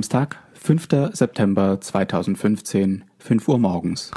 Samstag, 0.00 0.36
5. 0.54 1.12
September 1.12 1.78
2015, 1.78 3.04
5 3.18 3.48
Uhr 3.48 3.58
morgens. 3.58 4.10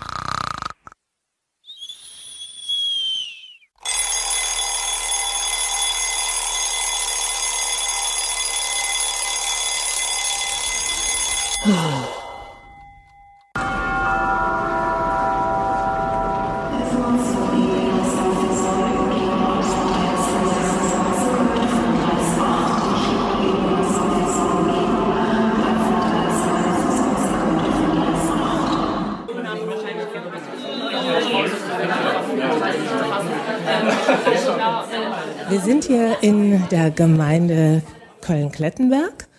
Der 36.83 36.91
Gemeinde 36.91 37.81
Köln-Klettenberg. 38.21 39.29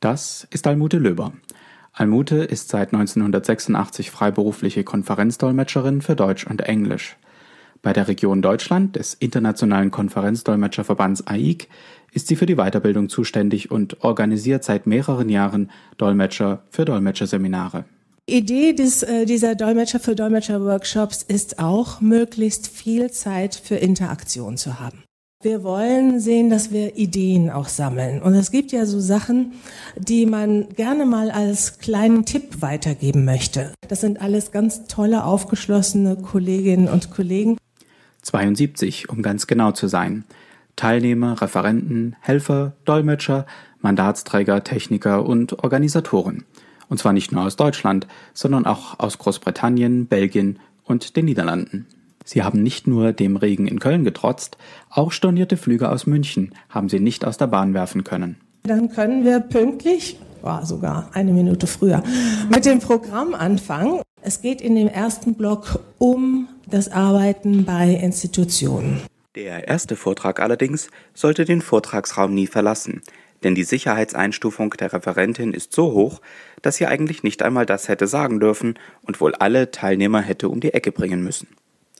Das 0.00 0.46
ist 0.50 0.66
Almute 0.66 0.96
Löber. 0.96 1.34
Almute 1.92 2.36
ist 2.36 2.70
seit 2.70 2.94
1986 2.94 4.10
freiberufliche 4.10 4.82
Konferenzdolmetscherin 4.82 6.00
für 6.00 6.16
Deutsch 6.16 6.46
und 6.46 6.62
Englisch. 6.62 7.18
Bei 7.82 7.92
der 7.92 8.08
Region 8.08 8.40
Deutschland 8.40 8.96
des 8.96 9.12
Internationalen 9.12 9.90
Konferenzdolmetscherverbands 9.90 11.26
AIK 11.26 11.68
ist 12.10 12.28
sie 12.28 12.36
für 12.36 12.46
die 12.46 12.54
Weiterbildung 12.54 13.10
zuständig 13.10 13.70
und 13.70 14.02
organisiert 14.02 14.64
seit 14.64 14.86
mehreren 14.86 15.28
Jahren 15.28 15.70
Dolmetscher 15.98 16.62
für 16.70 16.86
Dolmetscherseminare. 16.86 17.84
Idee 18.24 18.72
des, 18.72 19.02
äh, 19.02 19.26
dieser 19.26 19.56
Dolmetscher 19.56 20.00
für 20.00 20.14
Dolmetscher 20.14 20.62
Workshops 20.62 21.22
ist 21.22 21.58
auch, 21.58 22.00
möglichst 22.00 22.66
viel 22.68 23.10
Zeit 23.10 23.56
für 23.56 23.74
Interaktion 23.74 24.56
zu 24.56 24.80
haben. 24.80 25.02
Wir 25.42 25.64
wollen 25.64 26.20
sehen, 26.20 26.50
dass 26.50 26.70
wir 26.70 26.96
Ideen 26.96 27.50
auch 27.50 27.66
sammeln. 27.66 28.22
Und 28.22 28.34
es 28.34 28.52
gibt 28.52 28.70
ja 28.70 28.86
so 28.86 29.00
Sachen, 29.00 29.54
die 29.96 30.24
man 30.24 30.68
gerne 30.68 31.04
mal 31.04 31.32
als 31.32 31.80
kleinen 31.80 32.24
Tipp 32.24 32.62
weitergeben 32.62 33.24
möchte. 33.24 33.72
Das 33.88 34.00
sind 34.00 34.22
alles 34.22 34.52
ganz 34.52 34.86
tolle, 34.86 35.24
aufgeschlossene 35.24 36.14
Kolleginnen 36.14 36.86
und 36.86 37.10
Kollegen. 37.10 37.58
72, 38.22 39.08
um 39.08 39.20
ganz 39.20 39.48
genau 39.48 39.72
zu 39.72 39.88
sein. 39.88 40.22
Teilnehmer, 40.76 41.42
Referenten, 41.42 42.14
Helfer, 42.20 42.74
Dolmetscher, 42.84 43.44
Mandatsträger, 43.80 44.62
Techniker 44.62 45.26
und 45.26 45.64
Organisatoren. 45.64 46.44
Und 46.88 46.98
zwar 46.98 47.12
nicht 47.12 47.32
nur 47.32 47.42
aus 47.42 47.56
Deutschland, 47.56 48.06
sondern 48.32 48.64
auch 48.64 49.00
aus 49.00 49.18
Großbritannien, 49.18 50.06
Belgien 50.06 50.60
und 50.84 51.16
den 51.16 51.24
Niederlanden. 51.24 51.88
Sie 52.24 52.42
haben 52.42 52.62
nicht 52.62 52.86
nur 52.86 53.12
dem 53.12 53.36
Regen 53.36 53.66
in 53.66 53.78
Köln 53.78 54.04
getrotzt, 54.04 54.56
auch 54.90 55.12
stornierte 55.12 55.56
Flüge 55.56 55.90
aus 55.90 56.06
München 56.06 56.54
haben 56.68 56.88
sie 56.88 57.00
nicht 57.00 57.24
aus 57.24 57.36
der 57.36 57.46
Bahn 57.46 57.74
werfen 57.74 58.04
können. 58.04 58.36
Dann 58.64 58.90
können 58.90 59.24
wir 59.24 59.40
pünktlich, 59.40 60.18
war 60.40 60.64
sogar 60.64 61.10
eine 61.14 61.32
Minute 61.32 61.66
früher, 61.66 62.02
mit 62.48 62.64
dem 62.64 62.78
Programm 62.78 63.34
anfangen. 63.34 64.00
Es 64.22 64.40
geht 64.40 64.60
in 64.60 64.76
dem 64.76 64.86
ersten 64.86 65.34
Block 65.34 65.80
um 65.98 66.48
das 66.70 66.90
Arbeiten 66.92 67.64
bei 67.64 67.90
Institutionen. 67.90 69.00
Der 69.34 69.66
erste 69.66 69.96
Vortrag 69.96 70.40
allerdings 70.40 70.88
sollte 71.14 71.44
den 71.44 71.62
Vortragsraum 71.62 72.34
nie 72.34 72.46
verlassen, 72.46 73.02
denn 73.42 73.54
die 73.54 73.64
Sicherheitseinstufung 73.64 74.70
der 74.70 74.92
Referentin 74.92 75.54
ist 75.54 75.72
so 75.72 75.92
hoch, 75.92 76.20
dass 76.60 76.76
sie 76.76 76.86
eigentlich 76.86 77.22
nicht 77.22 77.42
einmal 77.42 77.66
das 77.66 77.88
hätte 77.88 78.06
sagen 78.06 78.38
dürfen 78.38 78.78
und 79.02 79.20
wohl 79.20 79.34
alle 79.34 79.70
Teilnehmer 79.70 80.20
hätte 80.20 80.48
um 80.48 80.60
die 80.60 80.74
Ecke 80.74 80.92
bringen 80.92 81.24
müssen. 81.24 81.48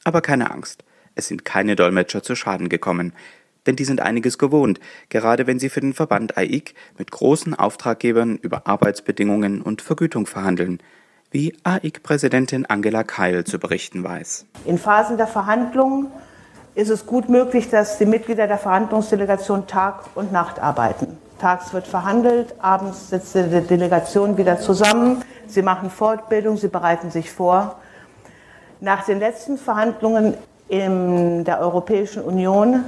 Aber 0.05 0.21
keine 0.21 0.51
Angst, 0.51 0.85
es 1.15 1.29
sind 1.29 1.45
keine 1.45 1.77
Dolmetscher 1.77 2.23
zu 2.23 2.35
Schaden 2.35 2.69
gekommen, 2.69 3.13
denn 3.67 3.77
die 3.77 3.85
sind 3.85 4.01
einiges 4.01 4.39
gewohnt, 4.39 4.81
gerade 5.09 5.47
wenn 5.47 5.59
sie 5.59 5.69
für 5.69 5.81
den 5.81 5.95
Verband 5.95 6.37
AIK 6.37 6.75
mit 6.99 7.11
großen 7.11 7.55
Auftraggebern 7.55 8.37
über 8.37 8.67
Arbeitsbedingungen 8.67 9.63
und 9.63 9.83
Vergütung 9.83 10.27
verhandeln, 10.27 10.81
wie 11.31 11.57
AIK-Präsidentin 11.65 12.67
Angela 12.67 13.05
Keil 13.05 13.45
zu 13.45 13.59
berichten 13.59 14.05
weiß. 14.05 14.47
In 14.67 14.79
Phasen 14.79 15.17
der 15.17 15.27
Verhandlungen 15.27 16.09
ist 16.75 16.91
es 16.91 17.07
gut 17.07 17.29
möglich, 17.29 17.71
dass 17.71 17.99
die 17.99 18.07
Mitglieder 18.07 18.47
der 18.47 18.59
Verhandlungsdelegation 18.59 19.67
Tag 19.67 20.05
und 20.15 20.33
Nacht 20.33 20.59
arbeiten. 20.59 21.19
Tags 21.39 21.73
wird 21.73 21.87
verhandelt, 21.87 22.55
abends 22.61 23.11
sitzt 23.11 23.35
die 23.35 23.43
Delegation 23.43 24.37
wieder 24.37 24.59
zusammen, 24.59 25.25
sie 25.47 25.63
machen 25.63 25.91
Fortbildung, 25.91 26.57
sie 26.57 26.69
bereiten 26.69 27.11
sich 27.11 27.31
vor. 27.31 27.81
Nach 28.83 29.05
den 29.05 29.21
letzten 29.21 29.59
Verhandlungen 29.59 30.35
in 30.69 31.45
der 31.45 31.61
Europäischen 31.61 32.21
Union 32.21 32.85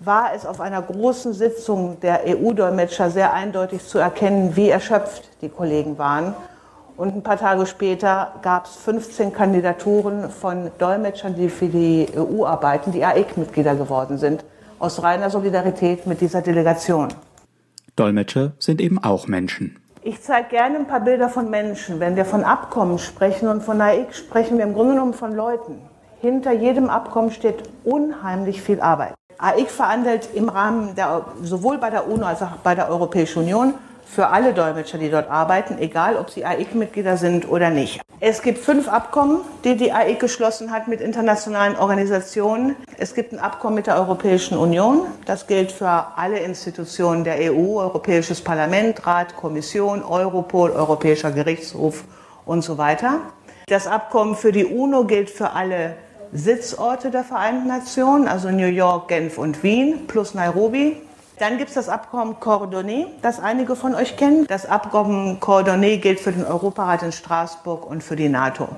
war 0.00 0.34
es 0.34 0.44
auf 0.44 0.60
einer 0.60 0.82
großen 0.82 1.32
Sitzung 1.32 2.00
der 2.00 2.22
EU-Dolmetscher 2.26 3.12
sehr 3.12 3.32
eindeutig 3.32 3.86
zu 3.86 3.98
erkennen, 3.98 4.56
wie 4.56 4.70
erschöpft 4.70 5.30
die 5.40 5.48
Kollegen 5.48 5.98
waren. 5.98 6.34
Und 6.96 7.14
ein 7.14 7.22
paar 7.22 7.36
Tage 7.36 7.64
später 7.66 8.32
gab 8.42 8.66
es 8.66 8.74
15 8.74 9.32
Kandidaturen 9.32 10.30
von 10.30 10.72
Dolmetschern, 10.78 11.36
die 11.36 11.48
für 11.48 11.68
die 11.68 12.08
EU 12.16 12.44
arbeiten, 12.44 12.90
die 12.90 13.04
AEC-Mitglieder 13.04 13.76
geworden 13.76 14.18
sind 14.18 14.44
aus 14.80 15.00
reiner 15.00 15.30
Solidarität 15.30 16.08
mit 16.08 16.20
dieser 16.20 16.42
Delegation. 16.42 17.06
Dolmetscher 17.94 18.50
sind 18.58 18.80
eben 18.80 18.98
auch 18.98 19.28
Menschen. 19.28 19.76
Ich 20.08 20.22
zeige 20.22 20.48
gerne 20.48 20.76
ein 20.76 20.86
paar 20.86 21.00
Bilder 21.00 21.28
von 21.28 21.50
Menschen. 21.50 22.00
Wenn 22.00 22.16
wir 22.16 22.24
von 22.24 22.42
Abkommen 22.42 22.98
sprechen 22.98 23.46
und 23.46 23.62
von 23.62 23.78
AIK 23.78 24.14
sprechen 24.14 24.56
wir 24.56 24.64
im 24.64 24.72
Grunde 24.72 24.94
genommen 24.94 25.12
von 25.12 25.34
Leuten. 25.34 25.82
Hinter 26.22 26.50
jedem 26.50 26.88
Abkommen 26.88 27.30
steht 27.30 27.56
unheimlich 27.84 28.62
viel 28.62 28.80
Arbeit. 28.80 29.12
AIK 29.36 29.70
verhandelt 29.70 30.30
im 30.32 30.48
Rahmen 30.48 30.94
der, 30.94 31.26
sowohl 31.42 31.76
bei 31.76 31.90
der 31.90 32.08
UNO 32.08 32.24
als 32.24 32.40
auch 32.40 32.52
bei 32.64 32.74
der 32.74 32.88
Europäischen 32.88 33.40
Union 33.40 33.74
für 34.08 34.28
alle 34.28 34.54
Dolmetscher, 34.54 34.98
die 34.98 35.10
dort 35.10 35.30
arbeiten, 35.30 35.78
egal 35.78 36.16
ob 36.16 36.30
sie 36.30 36.44
AIK-Mitglieder 36.44 37.16
sind 37.16 37.48
oder 37.48 37.70
nicht. 37.70 38.00
Es 38.20 38.42
gibt 38.42 38.58
fünf 38.58 38.88
Abkommen, 38.88 39.42
die 39.64 39.76
die 39.76 39.92
AIK 39.92 40.20
geschlossen 40.20 40.72
hat 40.72 40.88
mit 40.88 41.00
internationalen 41.00 41.76
Organisationen. 41.76 42.74
Es 42.96 43.14
gibt 43.14 43.32
ein 43.32 43.38
Abkommen 43.38 43.76
mit 43.76 43.86
der 43.86 43.96
Europäischen 43.96 44.58
Union. 44.58 45.02
Das 45.26 45.46
gilt 45.46 45.70
für 45.70 46.06
alle 46.16 46.40
Institutionen 46.40 47.22
der 47.22 47.52
EU, 47.52 47.78
Europäisches 47.78 48.40
Parlament, 48.40 49.06
Rat, 49.06 49.36
Kommission, 49.36 50.02
Europol, 50.02 50.70
Europäischer 50.70 51.30
Gerichtshof 51.30 52.04
und 52.44 52.62
so 52.62 52.78
weiter. 52.78 53.20
Das 53.66 53.86
Abkommen 53.86 54.34
für 54.34 54.50
die 54.50 54.64
UNO 54.64 55.04
gilt 55.04 55.30
für 55.30 55.50
alle 55.50 55.94
Sitzorte 56.32 57.10
der 57.10 57.24
Vereinten 57.24 57.68
Nationen, 57.68 58.26
also 58.26 58.50
New 58.50 58.66
York, 58.66 59.08
Genf 59.08 59.38
und 59.38 59.62
Wien 59.62 60.06
plus 60.08 60.34
Nairobi. 60.34 60.96
Dann 61.38 61.58
gibt 61.58 61.68
es 61.68 61.74
das 61.74 61.88
Abkommen 61.88 62.40
Cordonnet, 62.40 63.06
das 63.22 63.38
einige 63.38 63.76
von 63.76 63.94
euch 63.94 64.16
kennen. 64.16 64.46
Das 64.48 64.66
Abkommen 64.66 65.38
Cordonnet 65.38 66.02
gilt 66.02 66.18
für 66.18 66.32
den 66.32 66.44
Europarat 66.44 67.04
in 67.04 67.12
Straßburg 67.12 67.88
und 67.88 68.02
für 68.02 68.16
die 68.16 68.28
NATO. 68.28 68.68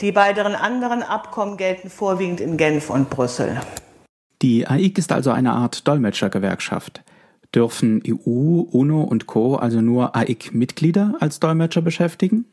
Die 0.00 0.12
beiden 0.12 0.54
anderen 0.54 1.02
Abkommen 1.02 1.56
gelten 1.56 1.90
vorwiegend 1.90 2.40
in 2.40 2.56
Genf 2.56 2.88
und 2.88 3.10
Brüssel. 3.10 3.60
Die 4.42 4.66
AIK 4.66 4.98
ist 4.98 5.10
also 5.10 5.30
eine 5.30 5.52
Art 5.52 5.88
Dolmetschergewerkschaft. 5.88 7.02
Dürfen 7.54 8.02
EU, 8.06 8.60
UNO 8.70 9.02
und 9.02 9.26
Co. 9.26 9.56
also 9.56 9.80
nur 9.80 10.14
AIK-Mitglieder 10.14 11.14
als 11.20 11.40
Dolmetscher 11.40 11.82
beschäftigen? 11.82 12.44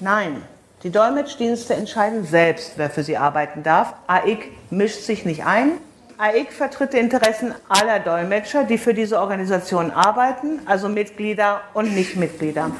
Nein, 0.00 0.36
die 0.84 0.90
Dolmetschdienste 0.90 1.74
entscheiden 1.74 2.24
selbst, 2.24 2.72
wer 2.76 2.90
für 2.90 3.02
sie 3.02 3.16
arbeiten 3.16 3.62
darf. 3.62 3.94
AIK 4.06 4.50
mischt 4.70 5.00
sich 5.00 5.24
nicht 5.24 5.44
ein, 5.44 5.72
AIK 6.22 6.52
vertritt 6.52 6.92
die 6.92 6.98
Interessen 6.98 7.52
aller 7.68 7.98
Dolmetscher, 7.98 8.62
die 8.62 8.78
für 8.78 8.94
diese 8.94 9.18
Organisation 9.18 9.90
arbeiten, 9.90 10.60
also 10.66 10.88
Mitglieder 10.88 11.62
und 11.74 11.96
Nichtmitglieder. 11.96 12.70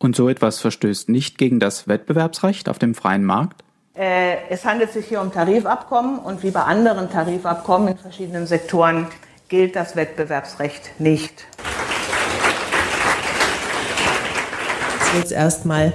Und 0.00 0.16
so 0.16 0.28
etwas 0.28 0.58
verstößt 0.58 1.08
nicht 1.08 1.38
gegen 1.38 1.60
das 1.60 1.86
Wettbewerbsrecht 1.86 2.68
auf 2.68 2.80
dem 2.80 2.96
freien 2.96 3.24
Markt? 3.24 3.62
Äh, 3.94 4.48
es 4.50 4.64
handelt 4.64 4.90
sich 4.90 5.06
hier 5.06 5.20
um 5.20 5.32
Tarifabkommen 5.32 6.18
und 6.18 6.42
wie 6.42 6.50
bei 6.50 6.62
anderen 6.62 7.08
Tarifabkommen 7.08 7.86
in 7.86 7.98
verschiedenen 7.98 8.48
Sektoren 8.48 9.06
gilt 9.48 9.76
das 9.76 9.94
Wettbewerbsrecht 9.94 10.98
nicht. 10.98 11.46
Jetzt 15.16 15.30
erstmal 15.30 15.92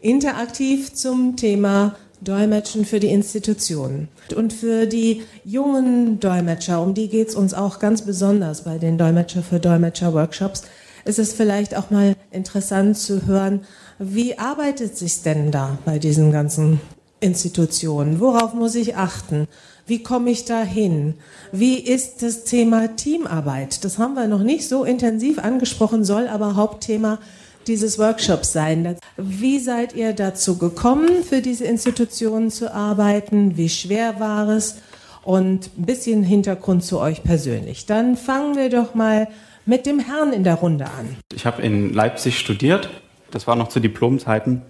interaktiv 0.00 0.94
zum 0.94 1.36
Thema 1.36 1.96
Dolmetschen 2.20 2.84
für 2.84 3.00
die 3.00 3.08
Institutionen. 3.08 4.08
Und 4.36 4.52
für 4.52 4.86
die 4.86 5.22
jungen 5.44 6.20
Dolmetscher, 6.20 6.80
um 6.82 6.94
die 6.94 7.08
geht 7.08 7.28
es 7.28 7.34
uns 7.34 7.54
auch 7.54 7.78
ganz 7.78 8.02
besonders 8.02 8.64
bei 8.64 8.78
den 8.78 8.98
Dolmetscher 8.98 9.42
für 9.42 9.58
Dolmetscher-Workshops, 9.58 10.62
ist 11.04 11.18
es 11.18 11.32
vielleicht 11.32 11.76
auch 11.76 11.90
mal 11.90 12.14
interessant 12.30 12.98
zu 12.98 13.26
hören, 13.26 13.60
wie 13.98 14.38
arbeitet 14.38 14.96
sich 14.96 15.22
denn 15.22 15.50
da 15.50 15.78
bei 15.84 15.98
diesen 15.98 16.30
ganzen 16.30 16.80
Institutionen? 17.20 18.20
Worauf 18.20 18.54
muss 18.54 18.74
ich 18.74 18.96
achten? 18.96 19.46
Wie 19.86 20.02
komme 20.02 20.30
ich 20.30 20.44
da 20.44 20.62
hin? 20.62 21.14
Wie 21.52 21.78
ist 21.78 22.22
das 22.22 22.44
Thema 22.44 22.94
Teamarbeit? 22.96 23.84
Das 23.84 23.98
haben 23.98 24.14
wir 24.14 24.28
noch 24.28 24.42
nicht 24.42 24.68
so 24.68 24.84
intensiv 24.84 25.38
angesprochen, 25.38 26.04
soll 26.04 26.28
aber 26.28 26.54
Hauptthema 26.54 27.18
dieses 27.66 27.98
Workshops 27.98 28.52
sein. 28.52 28.96
Wie 29.16 29.58
seid 29.58 29.94
ihr 29.94 30.12
dazu 30.12 30.58
gekommen, 30.58 31.22
für 31.22 31.42
diese 31.42 31.64
Institutionen 31.64 32.50
zu 32.50 32.72
arbeiten? 32.72 33.56
Wie 33.56 33.68
schwer 33.68 34.20
war 34.20 34.48
es? 34.48 34.78
Und 35.22 35.70
ein 35.78 35.86
bisschen 35.86 36.22
Hintergrund 36.22 36.82
zu 36.82 36.98
euch 36.98 37.22
persönlich. 37.22 37.86
Dann 37.86 38.16
fangen 38.16 38.56
wir 38.56 38.70
doch 38.70 38.94
mal 38.94 39.28
mit 39.66 39.86
dem 39.86 39.98
Herrn 39.98 40.32
in 40.32 40.44
der 40.44 40.54
Runde 40.54 40.86
an. 40.86 41.16
Ich 41.34 41.44
habe 41.46 41.62
in 41.62 41.92
Leipzig 41.92 42.38
studiert. 42.38 42.88
Das 43.30 43.46
war 43.46 43.54
noch 43.54 43.68
zu 43.68 43.80
Diplomzeiten. 43.80 44.62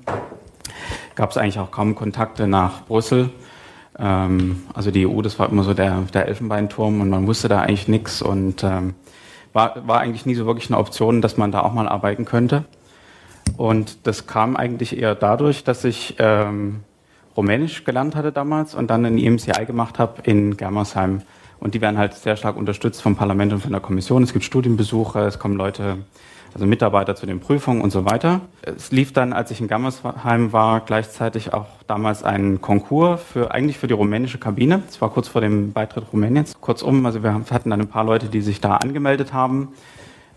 Gab 1.14 1.30
es 1.30 1.36
eigentlich 1.36 1.58
auch 1.58 1.70
kaum 1.70 1.94
Kontakte 1.94 2.46
nach 2.46 2.84
Brüssel. 2.86 3.30
Ähm, 3.98 4.64
also 4.74 4.90
die 4.90 5.06
EU, 5.06 5.22
das 5.22 5.38
war 5.38 5.48
immer 5.48 5.62
so 5.62 5.74
der, 5.74 6.02
der 6.12 6.26
Elfenbeinturm 6.26 7.00
und 7.00 7.10
man 7.10 7.26
wusste 7.26 7.48
da 7.48 7.60
eigentlich 7.60 7.88
nichts 7.88 8.22
und 8.22 8.64
ähm, 8.64 8.94
war, 9.52 9.86
war 9.86 10.00
eigentlich 10.00 10.26
nie 10.26 10.34
so 10.34 10.46
wirklich 10.46 10.70
eine 10.70 10.78
Option, 10.78 11.22
dass 11.22 11.36
man 11.36 11.52
da 11.52 11.60
auch 11.60 11.72
mal 11.72 11.88
arbeiten 11.88 12.24
könnte. 12.24 12.64
Und 13.56 14.06
das 14.06 14.26
kam 14.26 14.56
eigentlich 14.56 14.98
eher 14.98 15.14
dadurch, 15.14 15.64
dass 15.64 15.84
ich 15.84 16.16
ähm, 16.18 16.80
Rumänisch 17.36 17.84
gelernt 17.84 18.16
hatte 18.16 18.32
damals 18.32 18.74
und 18.74 18.90
dann 18.90 19.04
ein 19.06 19.18
EMCI 19.18 19.64
gemacht 19.66 19.98
habe 19.98 20.22
in 20.22 20.56
Germersheim. 20.56 21.22
Und 21.58 21.74
die 21.74 21.80
werden 21.80 21.98
halt 21.98 22.14
sehr 22.14 22.36
stark 22.36 22.56
unterstützt 22.56 23.02
vom 23.02 23.16
Parlament 23.16 23.52
und 23.52 23.60
von 23.60 23.72
der 23.72 23.80
Kommission. 23.80 24.22
Es 24.22 24.32
gibt 24.32 24.44
Studienbesuche, 24.44 25.20
es 25.20 25.38
kommen 25.38 25.56
Leute 25.56 25.98
also 26.54 26.66
Mitarbeiter 26.66 27.14
zu 27.14 27.26
den 27.26 27.40
Prüfungen 27.40 27.80
und 27.80 27.90
so 27.90 28.04
weiter. 28.04 28.40
Es 28.62 28.90
lief 28.90 29.12
dann, 29.12 29.32
als 29.32 29.50
ich 29.50 29.60
in 29.60 29.68
Gammersheim 29.68 30.52
war, 30.52 30.80
gleichzeitig 30.80 31.52
auch 31.52 31.66
damals 31.86 32.24
ein 32.24 32.60
Konkurs 32.60 33.22
für 33.22 33.52
eigentlich 33.52 33.78
für 33.78 33.86
die 33.86 33.94
rumänische 33.94 34.38
Kabine. 34.38 34.82
Das 34.86 35.00
war 35.00 35.10
kurz 35.10 35.28
vor 35.28 35.40
dem 35.40 35.72
Beitritt 35.72 36.12
Rumäniens. 36.12 36.60
Kurzum, 36.60 37.06
also 37.06 37.22
wir 37.22 37.34
hatten 37.34 37.70
dann 37.70 37.80
ein 37.80 37.88
paar 37.88 38.04
Leute, 38.04 38.28
die 38.28 38.40
sich 38.40 38.60
da 38.60 38.76
angemeldet 38.76 39.32
haben. 39.32 39.68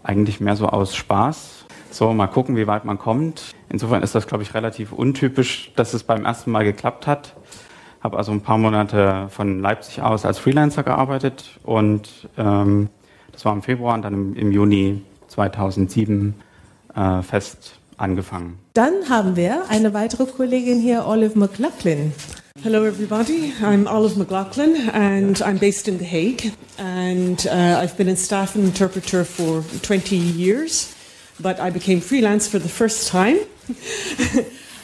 Eigentlich 0.03 0.39
mehr 0.39 0.55
so 0.55 0.67
aus 0.67 0.95
Spaß. 0.95 1.62
So, 1.93 2.11
mal 2.11 2.25
gucken, 2.25 2.55
wie 2.57 2.65
weit 2.65 2.85
man 2.85 2.97
kommt. 2.97 3.53
Insofern 3.69 4.01
ist 4.01 4.15
das, 4.15 4.25
glaube 4.25 4.41
ich, 4.41 4.55
relativ 4.55 4.91
untypisch, 4.91 5.71
dass 5.75 5.93
es 5.93 6.01
beim 6.01 6.25
ersten 6.25 6.49
Mal 6.49 6.63
geklappt 6.63 7.05
hat. 7.05 7.35
Habe 8.01 8.17
also 8.17 8.31
ein 8.31 8.41
paar 8.41 8.57
Monate 8.57 9.27
von 9.29 9.61
Leipzig 9.61 10.01
aus 10.01 10.25
als 10.25 10.39
Freelancer 10.39 10.81
gearbeitet 10.81 11.59
und 11.61 12.09
ähm, 12.35 12.89
das 13.31 13.45
war 13.45 13.53
im 13.53 13.61
Februar 13.61 13.93
und 13.93 14.01
dann 14.01 14.13
im, 14.15 14.35
im 14.35 14.51
Juni 14.51 15.03
2007 15.27 16.33
äh, 16.95 17.21
fest 17.21 17.79
angefangen. 17.97 18.57
Dann 18.73 19.07
haben 19.07 19.35
wir 19.35 19.69
eine 19.69 19.93
weitere 19.93 20.25
Kollegin 20.25 20.79
hier, 20.79 21.05
Olive 21.05 21.37
McLaughlin. 21.37 22.11
Hello, 22.63 22.85
everybody. 22.85 23.51
I'm 23.61 23.87
Olive 23.87 24.17
McLaughlin, 24.17 24.89
and 24.93 25.41
I'm 25.41 25.59
based 25.59 25.87
in 25.87 25.99
The 25.99 26.05
Hague. 26.05 26.53
And 26.77 27.45
uh, 27.45 27.81
I've 27.81 27.97
been 27.97 28.09
a 28.09 28.15
staff 28.15 28.55
interpreter 28.55 29.25
for 29.25 29.63
20 29.81 30.15
years, 30.15 30.92
but 31.39 31.59
I 31.59 31.69
became 31.69 32.01
freelance 32.01 32.47
for 32.47 32.59
the 32.59 32.69
first 32.69 33.07
time 33.07 33.37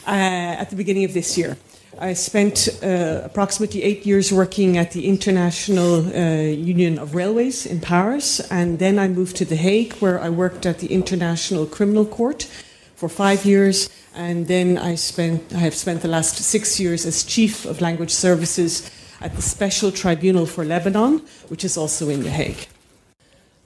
uh, 0.06 0.62
at 0.62 0.70
the 0.70 0.76
beginning 0.76 1.04
of 1.04 1.14
this 1.14 1.36
year. 1.36 1.56
I 1.98 2.14
spent 2.14 2.68
uh, 2.82 3.20
approximately 3.24 3.82
eight 3.82 4.06
years 4.06 4.32
working 4.32 4.78
at 4.78 4.92
the 4.92 5.06
International 5.06 6.06
uh, 6.06 6.42
Union 6.42 6.98
of 6.98 7.14
Railways 7.14 7.66
in 7.66 7.80
Paris, 7.80 8.40
and 8.50 8.78
then 8.78 8.98
I 8.98 9.08
moved 9.08 9.36
to 9.36 9.44
The 9.44 9.56
Hague, 9.56 9.92
where 9.94 10.18
I 10.18 10.30
worked 10.30 10.64
at 10.64 10.78
the 10.78 10.86
International 10.86 11.66
Criminal 11.66 12.06
Court 12.06 12.44
for 12.94 13.08
five 13.08 13.44
years, 13.44 13.90
and 14.14 14.46
then 14.46 14.78
I 14.78 14.94
spent 14.94 15.52
I 15.52 15.58
have 15.58 15.74
spent 15.74 16.00
the 16.00 16.08
last 16.08 16.36
six 16.36 16.80
years 16.80 17.04
as 17.04 17.24
chief 17.24 17.66
of 17.66 17.80
language 17.80 18.12
services 18.12 18.90
at 19.20 19.36
the 19.36 19.42
Special 19.42 19.90
Tribunal 19.92 20.46
for 20.46 20.64
Lebanon, 20.64 21.22
which 21.48 21.64
is 21.64 21.76
also 21.76 22.08
in 22.08 22.22
The 22.22 22.30
Hague. 22.30 22.66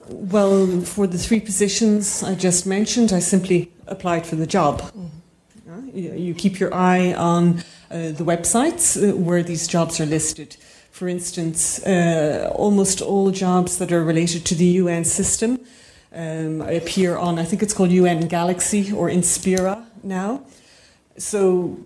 Well, 0.09 0.81
for 0.81 1.07
the 1.07 1.17
three 1.17 1.39
positions 1.39 2.23
I 2.23 2.35
just 2.35 2.65
mentioned, 2.67 3.11
I 3.11 3.19
simply 3.19 3.71
applied 3.87 4.25
for 4.25 4.35
the 4.35 4.47
job. 4.47 4.81
Mm-hmm. 4.81 5.97
You 5.97 6.33
keep 6.33 6.59
your 6.59 6.73
eye 6.73 7.13
on 7.13 7.63
uh, 7.89 8.11
the 8.11 8.23
websites 8.23 8.97
uh, 8.97 9.15
where 9.15 9.41
these 9.41 9.67
jobs 9.67 9.99
are 9.99 10.05
listed. 10.05 10.57
For 10.91 11.07
instance, 11.07 11.83
uh, 11.85 12.51
almost 12.53 13.01
all 13.01 13.31
jobs 13.31 13.77
that 13.77 13.91
are 13.91 14.03
related 14.03 14.45
to 14.45 14.55
the 14.55 14.65
UN 14.83 15.05
system 15.05 15.59
um, 16.13 16.61
appear 16.61 17.17
on, 17.17 17.39
I 17.39 17.43
think 17.43 17.63
it's 17.63 17.73
called 17.73 17.91
UN 17.91 18.27
Galaxy 18.27 18.91
or 18.91 19.09
Inspira 19.09 19.85
now. 20.03 20.45
So 21.17 21.79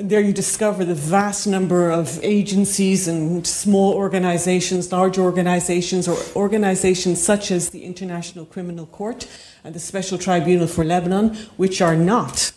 there 0.00 0.20
you 0.20 0.32
discover 0.32 0.84
the 0.84 0.94
vast 0.94 1.46
number 1.46 1.90
of 1.90 2.18
agencies 2.22 3.08
and 3.08 3.46
small 3.46 3.94
organizations, 3.94 4.92
large 4.92 5.18
organizations, 5.18 6.06
or 6.08 6.18
organizations 6.34 7.22
such 7.22 7.50
as 7.50 7.70
the 7.70 7.84
International 7.84 8.44
Criminal 8.44 8.86
Court 8.86 9.26
and 9.64 9.74
the 9.74 9.80
Special 9.80 10.18
Tribunal 10.18 10.66
for 10.66 10.84
Lebanon, 10.84 11.34
which 11.56 11.80
are 11.80 11.96
not 11.96 12.52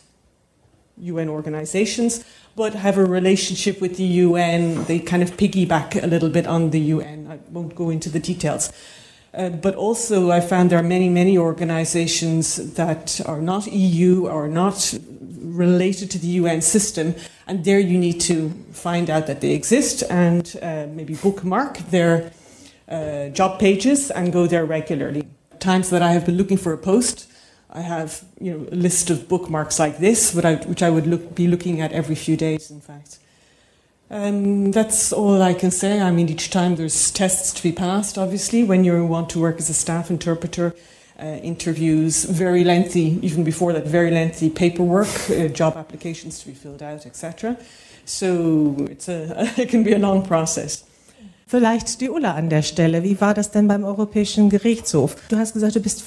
UN 0.97 1.29
organizations, 1.29 2.25
but 2.55 2.73
have 2.73 2.97
a 2.97 3.05
relationship 3.05 3.79
with 3.79 3.97
the 3.97 4.03
UN. 4.03 4.83
They 4.85 4.99
kind 4.99 5.23
of 5.23 5.37
piggyback 5.37 6.01
a 6.03 6.07
little 6.07 6.29
bit 6.29 6.45
on 6.45 6.71
the 6.71 6.79
UN. 6.79 7.27
I 7.29 7.39
won't 7.49 7.75
go 7.75 7.89
into 7.89 8.09
the 8.09 8.19
details. 8.19 8.71
Uh, 9.33 9.49
but 9.49 9.75
also, 9.75 10.31
I 10.31 10.41
found 10.41 10.71
there 10.71 10.79
are 10.79 10.83
many, 10.83 11.07
many 11.07 11.37
organizations 11.37 12.73
that 12.73 13.21
are 13.25 13.41
not 13.41 13.67
EU 13.67 14.27
or 14.27 14.47
not 14.47 14.97
related 15.39 16.09
to 16.11 16.19
the 16.19 16.27
UN 16.27 16.61
system, 16.61 17.15
and 17.47 17.63
there 17.63 17.79
you 17.79 17.97
need 17.97 18.19
to 18.21 18.49
find 18.71 19.09
out 19.09 19.27
that 19.27 19.41
they 19.41 19.51
exist 19.51 20.03
and 20.09 20.57
uh, 20.61 20.87
maybe 20.91 21.15
bookmark 21.15 21.77
their 21.89 22.31
uh, 22.87 23.29
job 23.29 23.59
pages 23.59 24.09
and 24.11 24.33
go 24.33 24.47
there 24.47 24.65
regularly. 24.65 25.27
Times 25.59 25.89
that 25.91 26.01
I 26.01 26.11
have 26.11 26.25
been 26.25 26.37
looking 26.37 26.57
for 26.57 26.73
a 26.73 26.77
post, 26.77 27.31
I 27.69 27.81
have 27.81 28.23
you 28.39 28.51
know 28.51 28.67
a 28.71 28.75
list 28.75 29.11
of 29.11 29.27
bookmarks 29.27 29.77
like 29.77 29.99
this, 29.99 30.35
I, 30.37 30.55
which 30.55 30.81
I 30.81 30.89
would 30.89 31.05
look, 31.05 31.35
be 31.35 31.47
looking 31.47 31.81
at 31.81 31.91
every 31.91 32.15
few 32.15 32.35
days, 32.35 32.71
in 32.71 32.81
fact. 32.81 33.19
Um, 34.11 34.71
that's 34.71 35.13
all 35.13 35.41
I 35.41 35.53
can 35.53 35.69
say. 35.69 36.01
I 36.01 36.09
mean, 36.09 36.29
each 36.29 36.49
time 36.49 36.75
there's 36.75 37.11
tests 37.11 37.53
to 37.53 37.63
be 37.63 37.71
passed, 37.71 38.17
obviously, 38.17 38.63
when 38.63 38.83
you 38.83 39.05
want 39.05 39.29
to 39.31 39.39
work 39.39 39.57
as 39.59 39.69
a 39.69 39.73
staff 39.73 40.09
interpreter, 40.09 40.75
uh, 41.19 41.25
interviews, 41.43 42.23
very 42.25 42.63
lengthy, 42.63 43.19
even 43.21 43.43
before 43.43 43.71
that, 43.73 43.85
very 43.85 44.09
lengthy 44.09 44.49
paperwork, 44.49 45.29
uh, 45.29 45.47
job 45.49 45.77
applications 45.77 46.39
to 46.39 46.47
be 46.47 46.53
filled 46.53 46.81
out, 46.81 47.05
etc. 47.05 47.57
So 48.05 48.87
it's 48.89 49.07
a, 49.09 49.53
it 49.61 49.69
can 49.69 49.83
be 49.83 49.93
a 49.93 49.99
long 49.99 50.25
process. 50.25 50.83
Vielleicht 51.49 51.99
die 51.99 52.11
Ulla 52.11 52.35
an 52.35 52.51
der 52.51 52.61
Stelle. 52.61 53.01
Wie 53.01 53.19
war 53.19 53.33
das 53.33 53.49
denn 53.49 53.67
beim 53.67 53.83
Europäischen 53.83 54.51
Gerichtshof? 54.51 55.15
Du 55.29 55.37
hast 55.37 55.53
gesagt, 55.53 55.75
du 55.75 55.79
bist 55.79 56.03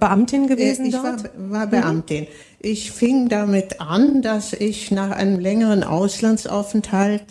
Beamtin 0.00 0.48
gewesen 0.48 0.86
äh, 0.86 0.88
ich 0.88 0.94
dort? 0.96 1.20
Ich 1.20 1.30
war, 1.36 1.50
war 1.50 1.66
Beamtin. 1.68 2.26
Ich 2.58 2.90
fing 2.90 3.28
damit 3.28 3.80
an, 3.80 4.22
dass 4.22 4.52
ich 4.52 4.90
nach 4.90 5.12
einem 5.12 5.38
längeren 5.38 5.84
Auslandsaufenthalt 5.84 7.22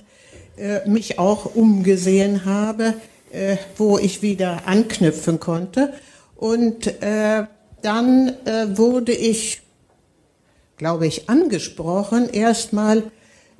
äh, 0.55 0.88
mich 0.88 1.20
auch 1.20 1.53
umgesehen 1.53 2.46
habe, 2.46 2.93
äh, 3.34 3.58
wo 3.75 3.98
ich 3.98 4.22
wieder 4.22 4.62
anknüpfen 4.65 5.41
konnte. 5.41 5.91
Und 6.38 6.88
äh, 7.03 7.48
dann 7.81 8.29
äh, 8.46 8.77
wurde 8.77 9.12
ich, 9.12 9.62
glaube 10.77 11.05
ich, 11.05 11.29
angesprochen, 11.29 12.29
erstmal 12.29 13.12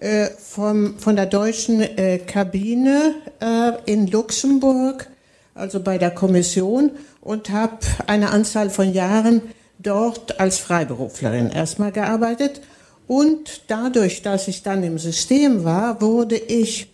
äh, 0.02 0.32
vom, 0.38 0.98
von 0.98 1.16
der 1.16 1.28
deutschen 1.28 1.80
äh, 1.80 2.18
Kabine 2.18 3.14
äh, 3.40 3.72
in 3.86 4.08
Luxemburg, 4.08 5.08
also 5.54 5.80
bei 5.80 6.00
der 6.00 6.10
Kommission, 6.10 6.92
und 7.22 7.52
habe 7.52 7.78
eine 8.08 8.32
Anzahl 8.32 8.72
von 8.72 8.92
Jahren 8.92 9.44
dort 9.78 10.40
als 10.40 10.58
Freiberuflerin 10.58 11.52
erstmal 11.52 11.92
gearbeitet. 11.92 12.62
Und 13.08 13.62
dadurch, 13.68 14.24
dass 14.24 14.48
ich 14.48 14.64
dann 14.64 14.84
im 14.84 14.98
System 14.98 15.64
war, 15.64 16.02
wurde 16.02 16.36
ich 16.36 16.92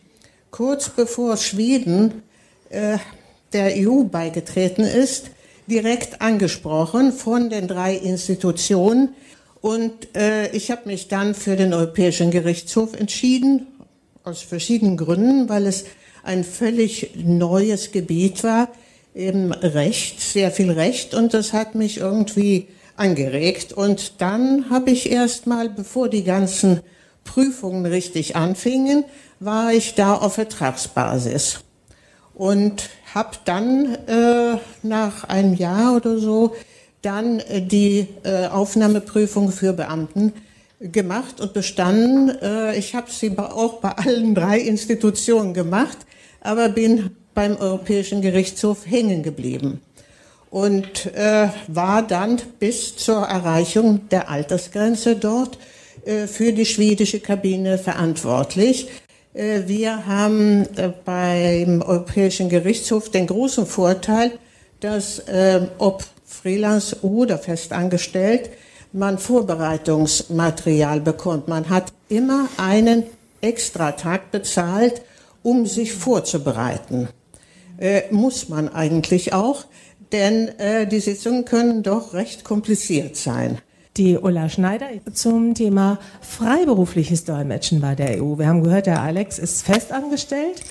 kurz 0.52 0.90
bevor 0.90 1.38
Schweden 1.38 2.24
äh, 2.70 2.98
der 3.54 3.72
EU 3.78 4.04
beigetreten 4.04 4.84
ist, 4.84 5.28
direkt 5.68 6.22
angesprochen 6.22 7.14
von 7.14 7.50
den 7.50 7.70
drei 7.70 7.96
Institutionen, 7.96 9.16
und 9.62 10.16
äh, 10.16 10.50
ich 10.52 10.72
habe 10.72 10.88
mich 10.88 11.08
dann 11.08 11.34
für 11.34 11.56
den 11.56 11.74
Europäischen 11.74 12.32
Gerichtshof 12.32 12.94
entschieden, 12.94 13.68
aus 14.24 14.42
verschiedenen 14.42 14.98
Gründen, 14.98 15.50
weil 15.50 15.66
es 15.66 15.86
ein 16.24 16.44
völlig 16.44 17.12
neues 17.16 17.92
Gebiet 17.92 18.44
war, 18.44 18.70
eben 19.16 19.54
Recht, 19.54 20.22
sehr 20.22 20.52
viel 20.52 20.72
Recht. 20.72 21.14
Und 21.14 21.34
das 21.34 21.54
hat 21.54 21.76
mich 21.76 21.98
irgendwie 21.98 22.68
angeregt. 22.98 23.74
Und 23.74 24.22
dann 24.22 24.70
habe 24.70 24.92
ich 24.92 25.10
erst 25.10 25.48
mal, 25.48 25.70
bevor 25.70 26.10
die 26.10 26.24
ganzen 26.24 26.82
Prüfungen 27.24 27.86
richtig 27.86 28.36
anfingen, 28.36 29.06
war 29.40 29.72
ich 29.72 29.96
da 29.96 30.16
auf 30.16 30.34
Vertragsbasis 30.34 31.60
und 32.34 32.90
habe 33.14 33.38
dann 33.46 33.96
äh, 34.08 34.58
nach 34.84 35.24
einem 35.24 35.54
Jahr 35.56 35.96
oder 35.96 36.18
so 36.18 36.56
dann 37.02 37.40
äh, 37.40 37.62
die 37.62 38.08
äh, 38.24 38.48
Aufnahmeprüfung 38.48 39.52
für 39.52 39.74
Beamten 39.74 40.34
gemacht 40.80 41.40
und 41.42 41.54
bestanden. 41.54 42.30
Äh, 42.42 42.78
ich 42.78 42.96
habe 42.96 43.12
sie 43.12 43.38
auch 43.38 43.76
bei 43.80 43.92
allen 43.92 44.36
drei 44.36 44.60
Institutionen 44.60 45.54
gemacht, 45.54 45.98
aber 46.42 46.70
bin 46.70 47.12
beim 47.34 47.56
Europäischen 47.56 48.22
Gerichtshof 48.22 48.86
hängen 48.86 49.22
geblieben 49.22 49.82
und 50.50 51.12
war 51.68 52.02
dann 52.02 52.42
bis 52.58 52.96
zur 52.96 53.28
Erreichung 53.28 54.10
der 54.10 54.28
Altersgrenze 54.30 55.16
dort 55.16 55.60
für 56.26 56.52
die 56.52 56.66
schwedische 56.66 57.20
Kabine 57.20 57.78
verantwortlich. 57.78 58.88
Wir 59.34 60.08
haben 60.08 60.66
beim 61.06 61.84
Europäischen 61.84 62.50
Gerichtshof 62.50 63.12
den 63.12 63.28
großen 63.28 63.68
Vorteil, 63.68 64.32
dass 64.80 65.22
ob 65.78 66.06
Freelance 66.42 67.04
oder 67.04 67.38
festangestellt 67.38 68.50
man 68.94 69.18
Vorbereitungsmaterial 69.18 71.02
bekommt. 71.02 71.48
Man 71.48 71.70
hat 71.70 71.94
immer 72.10 72.48
einen 72.58 73.04
extra 73.42 73.92
Tag 73.94 74.32
bezahlt, 74.32 75.02
um 75.44 75.66
sich 75.66 75.94
vorzubereiten. 75.94 77.10
Äh, 77.78 78.04
muss 78.12 78.50
man 78.50 78.70
eigentlich 78.70 79.34
auch, 79.34 79.66
denn 80.12 80.48
äh, 80.60 80.88
die 80.88 81.00
Sitzungen 81.00 81.46
können 81.46 81.84
doch 81.84 82.14
recht 82.14 82.44
kompliziert 82.44 83.16
sein. 83.16 83.60
Die 83.98 84.18
Ulla 84.18 84.50
Schneider 84.50 84.88
zum 85.14 85.54
Thema 85.54 86.00
freiberufliches 86.22 87.24
Dolmetschen 87.26 87.82
bei 87.82 87.96
der 87.96 88.22
EU. 88.22 88.38
Wir 88.38 88.48
haben 88.48 88.64
gehört, 88.64 88.86
der 88.86 89.02
Alex 89.02 89.40
ist 89.40 89.64
festangestellt. 89.64 90.62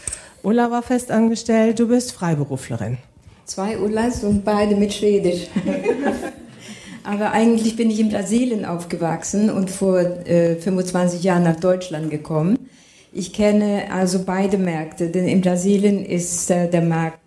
Ulla 0.42 0.70
war 0.70 0.82
festangestellt, 0.82 1.78
du 1.78 1.88
bist 1.88 2.12
Freiberuflerin. 2.12 2.98
Zwei 3.46 3.78
Ullas 3.78 4.24
und 4.24 4.44
beide 4.44 4.74
mit 4.74 4.92
Schwedisch. 4.92 5.46
Aber 7.04 7.30
eigentlich 7.30 7.76
bin 7.76 7.90
ich 7.92 8.00
in 8.00 8.08
Brasilien 8.08 8.64
aufgewachsen 8.64 9.50
und 9.50 9.70
vor 9.70 10.00
äh, 10.00 10.56
25 10.56 11.22
Jahren 11.22 11.44
nach 11.44 11.54
Deutschland 11.54 12.10
gekommen. 12.10 12.58
Ich 13.12 13.32
kenne 13.32 13.84
also 13.92 14.24
beide 14.26 14.58
Märkte, 14.58 15.10
denn 15.10 15.28
in 15.28 15.42
Brasilien 15.42 16.04
ist 16.04 16.50
äh, 16.50 16.68
der 16.68 16.82
Markt 16.82 17.20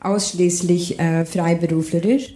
ausschließlich 0.00 1.00
äh, 1.00 1.24
freiberuflerisch. 1.24 2.34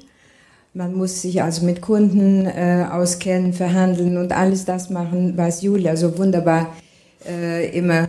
Man 0.72 0.94
muss 0.94 1.20
sich 1.20 1.42
also 1.42 1.66
mit 1.66 1.82
Kunden 1.82 2.46
äh, 2.46 2.86
auskennen, 2.90 3.52
verhandeln 3.52 4.16
und 4.16 4.32
alles 4.32 4.64
das 4.64 4.88
machen, 4.88 5.34
was 5.36 5.60
Julia 5.60 5.96
so 5.96 6.16
wunderbar 6.16 6.74
äh, 7.28 7.76
immer 7.76 8.08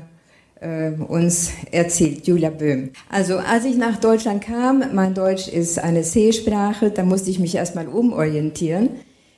äh, 0.62 0.92
uns 0.92 1.52
erzählt, 1.72 2.28
Julia 2.28 2.50
Böhm. 2.50 2.92
Also 3.10 3.38
als 3.38 3.66
ich 3.66 3.78
nach 3.78 3.98
Deutschland 3.98 4.44
kam, 4.44 4.84
mein 4.94 5.14
Deutsch 5.14 5.48
ist 5.48 5.80
eine 5.80 6.02
C-Sprache, 6.02 6.92
da 6.92 7.04
musste 7.04 7.30
ich 7.30 7.40
mich 7.40 7.56
erstmal 7.56 7.88
umorientieren. 7.88 8.90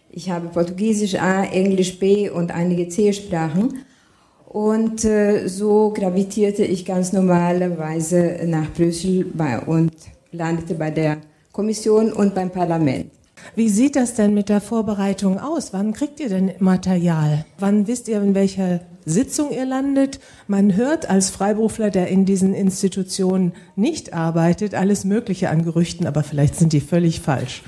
Ich 0.09 0.29
habe 0.29 0.47
Portugiesisch 0.49 1.15
A, 1.15 1.43
Englisch 1.43 1.97
B 1.99 2.29
und 2.29 2.51
einige 2.51 2.89
C-Sprachen. 2.89 3.85
Und 4.45 5.05
äh, 5.05 5.47
so 5.47 5.93
gravitierte 5.95 6.65
ich 6.65 6.83
ganz 6.83 7.13
normalerweise 7.13 8.39
nach 8.45 8.69
Brüssel 8.73 9.25
bei, 9.33 9.59
und 9.59 9.93
landete 10.33 10.73
bei 10.73 10.91
der 10.91 11.17
Kommission 11.53 12.11
und 12.11 12.35
beim 12.35 12.49
Parlament. 12.49 13.11
Wie 13.55 13.69
sieht 13.69 13.95
das 13.95 14.13
denn 14.15 14.33
mit 14.33 14.49
der 14.49 14.59
Vorbereitung 14.59 15.39
aus? 15.39 15.71
Wann 15.71 15.93
kriegt 15.93 16.19
ihr 16.19 16.27
denn 16.27 16.51
Material? 16.59 17.45
Wann 17.59 17.87
wisst 17.87 18.09
ihr, 18.09 18.21
in 18.21 18.35
welcher 18.35 18.81
Sitzung 19.05 19.51
ihr 19.51 19.65
landet? 19.65 20.19
Man 20.47 20.75
hört 20.75 21.09
als 21.09 21.29
Freiberufler, 21.29 21.89
der 21.89 22.07
in 22.07 22.25
diesen 22.25 22.53
Institutionen 22.53 23.53
nicht 23.75 24.13
arbeitet, 24.13 24.75
alles 24.75 25.05
Mögliche 25.05 25.49
an 25.49 25.63
Gerüchten, 25.63 26.07
aber 26.07 26.23
vielleicht 26.23 26.55
sind 26.55 26.73
die 26.73 26.81
völlig 26.81 27.21
falsch. 27.21 27.63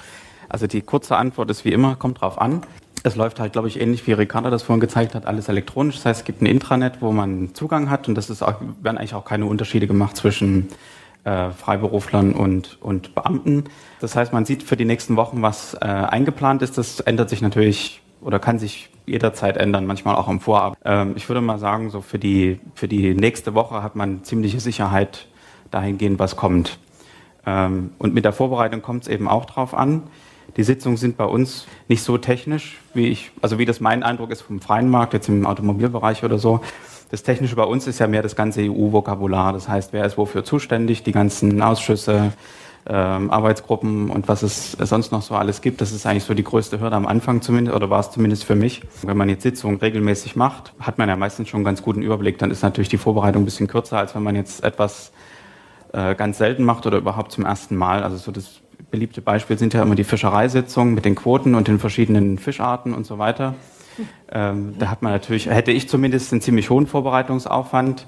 Also 0.49 0.67
die 0.67 0.81
kurze 0.81 1.17
Antwort 1.17 1.49
ist 1.49 1.65
wie 1.65 1.71
immer, 1.71 1.95
kommt 1.95 2.21
drauf 2.21 2.39
an. 2.39 2.61
Es 3.03 3.15
läuft 3.15 3.39
halt, 3.39 3.53
glaube 3.53 3.67
ich, 3.67 3.81
ähnlich 3.81 4.05
wie 4.07 4.13
Ricardo 4.13 4.49
das 4.49 4.63
vorhin 4.63 4.79
gezeigt 4.79 5.15
hat, 5.15 5.25
alles 5.25 5.49
elektronisch. 5.49 5.95
Das 5.95 6.05
heißt, 6.05 6.19
es 6.21 6.25
gibt 6.25 6.41
ein 6.41 6.45
Intranet, 6.45 7.01
wo 7.01 7.11
man 7.11 7.53
Zugang 7.53 7.89
hat 7.89 8.07
und 8.07 8.15
das 8.15 8.29
ist 8.29 8.41
auch, 8.43 8.61
werden 8.81 8.97
eigentlich 8.97 9.15
auch 9.15 9.25
keine 9.25 9.45
Unterschiede 9.45 9.87
gemacht 9.87 10.15
zwischen 10.15 10.69
äh, 11.23 11.51
Freiberuflern 11.51 12.33
und, 12.33 12.77
und 12.81 13.15
Beamten. 13.15 13.65
Das 13.99 14.15
heißt, 14.15 14.31
man 14.31 14.45
sieht 14.45 14.63
für 14.63 14.77
die 14.77 14.85
nächsten 14.85 15.15
Wochen, 15.15 15.41
was 15.41 15.73
äh, 15.75 15.79
eingeplant 15.79 16.61
ist. 16.61 16.77
Das 16.77 16.99
ändert 16.99 17.29
sich 17.29 17.41
natürlich 17.41 18.01
oder 18.21 18.39
kann 18.39 18.59
sich 18.59 18.89
jederzeit 19.05 19.57
ändern, 19.57 19.85
manchmal 19.85 20.15
auch 20.15 20.27
am 20.27 20.39
Vorabend. 20.39 20.77
Ähm, 20.85 21.13
ich 21.15 21.27
würde 21.29 21.41
mal 21.41 21.59
sagen, 21.59 21.89
so 21.89 22.01
für 22.01 22.19
die, 22.19 22.59
für 22.75 22.87
die 22.87 23.13
nächste 23.13 23.53
Woche 23.53 23.83
hat 23.83 23.95
man 23.95 24.23
ziemliche 24.23 24.59
Sicherheit 24.59 25.27
dahingehend, 25.71 26.19
was 26.19 26.35
kommt. 26.35 26.79
Ähm, 27.45 27.91
und 27.97 28.13
mit 28.13 28.25
der 28.25 28.33
Vorbereitung 28.33 28.81
kommt 28.81 29.03
es 29.03 29.09
eben 29.09 29.27
auch 29.27 29.45
drauf 29.45 29.73
an. 29.73 30.03
Die 30.57 30.63
Sitzungen 30.63 30.97
sind 30.97 31.17
bei 31.17 31.25
uns 31.25 31.67
nicht 31.87 32.03
so 32.03 32.17
technisch, 32.17 32.79
wie 32.93 33.07
ich, 33.07 33.31
also 33.41 33.57
wie 33.57 33.65
das 33.65 33.79
mein 33.79 34.03
Eindruck 34.03 34.31
ist 34.31 34.41
vom 34.41 34.61
freien 34.61 34.89
Markt, 34.89 35.13
jetzt 35.13 35.29
im 35.29 35.45
Automobilbereich 35.45 36.23
oder 36.23 36.37
so. 36.37 36.61
Das 37.09 37.23
Technische 37.23 37.55
bei 37.55 37.63
uns 37.63 37.87
ist 37.87 37.99
ja 37.99 38.07
mehr 38.07 38.21
das 38.21 38.35
ganze 38.35 38.61
EU-Vokabular. 38.61 39.53
Das 39.53 39.67
heißt, 39.67 39.93
wer 39.93 40.05
ist 40.05 40.17
wofür 40.17 40.43
zuständig, 40.43 41.03
die 41.03 41.11
ganzen 41.11 41.61
Ausschüsse, 41.61 42.33
ähm, 42.85 43.31
Arbeitsgruppen 43.31 44.09
und 44.09 44.27
was 44.27 44.43
es 44.43 44.73
sonst 44.73 45.11
noch 45.11 45.21
so 45.21 45.35
alles 45.35 45.61
gibt. 45.61 45.79
Das 45.79 45.91
ist 45.91 46.05
eigentlich 46.05 46.25
so 46.25 46.33
die 46.33 46.43
größte 46.43 46.79
Hürde 46.79 46.95
am 46.95 47.07
Anfang 47.07 47.41
zumindest, 47.41 47.75
oder 47.75 47.89
war 47.89 48.01
es 48.01 48.11
zumindest 48.11 48.43
für 48.43 48.55
mich. 48.55 48.81
Wenn 49.03 49.17
man 49.17 49.29
jetzt 49.29 49.43
Sitzungen 49.43 49.77
regelmäßig 49.77 50.35
macht, 50.35 50.73
hat 50.79 50.97
man 50.97 51.07
ja 51.07 51.15
meistens 51.15 51.49
schon 51.49 51.59
einen 51.59 51.65
ganz 51.65 51.81
guten 51.81 52.01
Überblick. 52.01 52.37
Dann 52.39 52.51
ist 52.51 52.61
natürlich 52.61 52.89
die 52.89 52.97
Vorbereitung 52.97 53.43
ein 53.43 53.45
bisschen 53.45 53.67
kürzer, 53.67 53.99
als 53.99 54.15
wenn 54.15 54.23
man 54.23 54.35
jetzt 54.35 54.63
etwas 54.63 55.13
äh, 55.93 56.15
ganz 56.15 56.37
selten 56.37 56.63
macht 56.63 56.85
oder 56.85 56.97
überhaupt 56.97 57.31
zum 57.31 57.45
ersten 57.45 57.75
Mal. 57.75 58.03
Also 58.03 58.17
so 58.17 58.31
das 58.31 58.59
beliebte 58.91 59.21
Beispiel 59.21 59.57
sind 59.57 59.73
ja 59.73 59.81
immer 59.81 59.95
die 59.95 60.03
Fischereisitzungen 60.03 60.93
mit 60.93 61.05
den 61.05 61.15
Quoten 61.15 61.55
und 61.55 61.67
den 61.67 61.79
verschiedenen 61.79 62.37
Fischarten 62.37 62.93
und 62.93 63.05
so 63.05 63.17
weiter. 63.17 63.55
Ähm, 64.35 64.73
da 64.79 64.89
hat 64.89 65.03
man 65.03 65.11
natürlich, 65.11 65.47
hätte 65.47 65.71
ich 65.71 65.87
zumindest 65.87 66.31
einen 66.31 66.41
ziemlich 66.41 66.71
hohen 66.71 66.87
Vorbereitungsaufwand. 66.87 68.07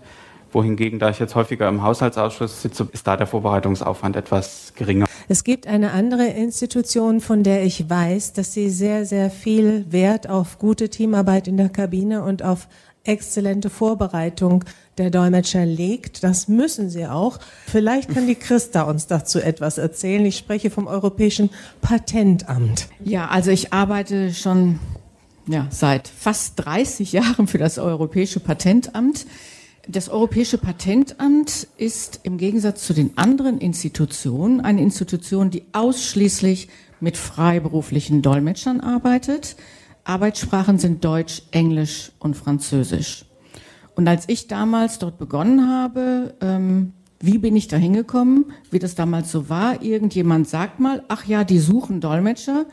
Wohingegen, 0.56 1.00
da 1.00 1.10
ich 1.10 1.20
jetzt 1.20 1.36
häufiger 1.36 1.68
im 1.68 1.84
Haushaltsausschuss 1.84 2.62
sitze, 2.62 2.88
ist 2.94 3.06
da 3.06 3.18
der 3.18 3.28
Vorbereitungsaufwand 3.28 4.16
etwas 4.16 4.72
geringer. 4.76 5.06
Es 5.28 5.44
gibt 5.44 5.68
eine 5.68 5.92
andere 5.92 6.28
Institution, 6.28 7.20
von 7.20 7.44
der 7.44 7.66
ich 7.66 7.90
weiß, 7.90 8.32
dass 8.32 8.54
sie 8.54 8.70
sehr, 8.70 9.06
sehr 9.06 9.30
viel 9.30 9.86
Wert 9.90 10.30
auf 10.30 10.58
gute 10.58 10.90
Teamarbeit 10.90 11.50
in 11.50 11.58
der 11.58 11.68
Kabine 11.68 12.24
und 12.24 12.42
auf 12.42 12.70
exzellente 13.04 13.70
Vorbereitung 13.70 14.64
der 14.98 15.10
Dolmetscher 15.10 15.66
legt. 15.66 16.24
Das 16.24 16.48
müssen 16.48 16.90
sie 16.90 17.06
auch. 17.06 17.38
Vielleicht 17.68 18.14
kann 18.14 18.26
die 18.26 18.36
Christa 18.36 18.84
uns 18.84 19.08
dazu 19.08 19.40
etwas 19.40 19.78
erzählen. 19.78 20.26
Ich 20.26 20.38
spreche 20.38 20.70
vom 20.70 20.88
Europäischen 20.88 21.50
Patentamt. 21.82 22.88
Ja, 23.04 23.28
also 23.28 23.52
ich 23.52 23.74
arbeite 23.74 24.34
schon 24.34 24.80
ja, 25.48 25.68
seit 25.70 26.08
fast 26.08 26.54
30 26.66 27.12
Jahren 27.12 27.48
für 27.48 27.58
das 27.58 27.78
Europäische 27.78 28.40
Patentamt. 28.40 29.26
Das 29.88 30.10
Europäische 30.10 30.58
Patentamt 30.58 31.68
ist 31.78 32.22
im 32.24 32.38
Gegensatz 32.38 32.88
zu 32.88 32.94
den 32.94 33.18
anderen 33.20 33.60
Institutionen 33.60 34.62
eine 34.62 34.82
Institution, 34.82 35.52
die 35.52 35.66
ausschließlich 35.74 36.70
mit 37.00 37.18
freiberuflichen 37.18 38.24
Dolmetschern 38.24 38.80
arbeitet. 38.80 39.56
Arbeitssprachen 40.04 40.80
sind 40.80 41.06
Deutsch, 41.06 41.44
Englisch 41.52 42.12
und 42.18 42.36
Französisch. 42.36 43.26
Und 43.96 44.08
als 44.08 44.28
ich 44.28 44.48
damals 44.48 44.98
dort 44.98 45.20
begonnen 45.20 45.70
habe, 45.70 46.34
ähm, 46.42 46.94
wie 47.20 47.38
bin 47.38 47.56
ich 47.56 47.68
da 47.68 47.78
hingekommen, 47.78 48.46
wie 48.72 48.80
das 48.80 48.96
damals 48.96 49.32
so 49.32 49.50
war? 49.50 49.84
Irgendjemand 49.84 50.50
sagt 50.50 50.80
mal, 50.80 51.04
ach 51.10 51.26
ja, 51.26 51.44
die 51.44 51.60
suchen 51.60 52.02
Dolmetscher. 52.02 52.66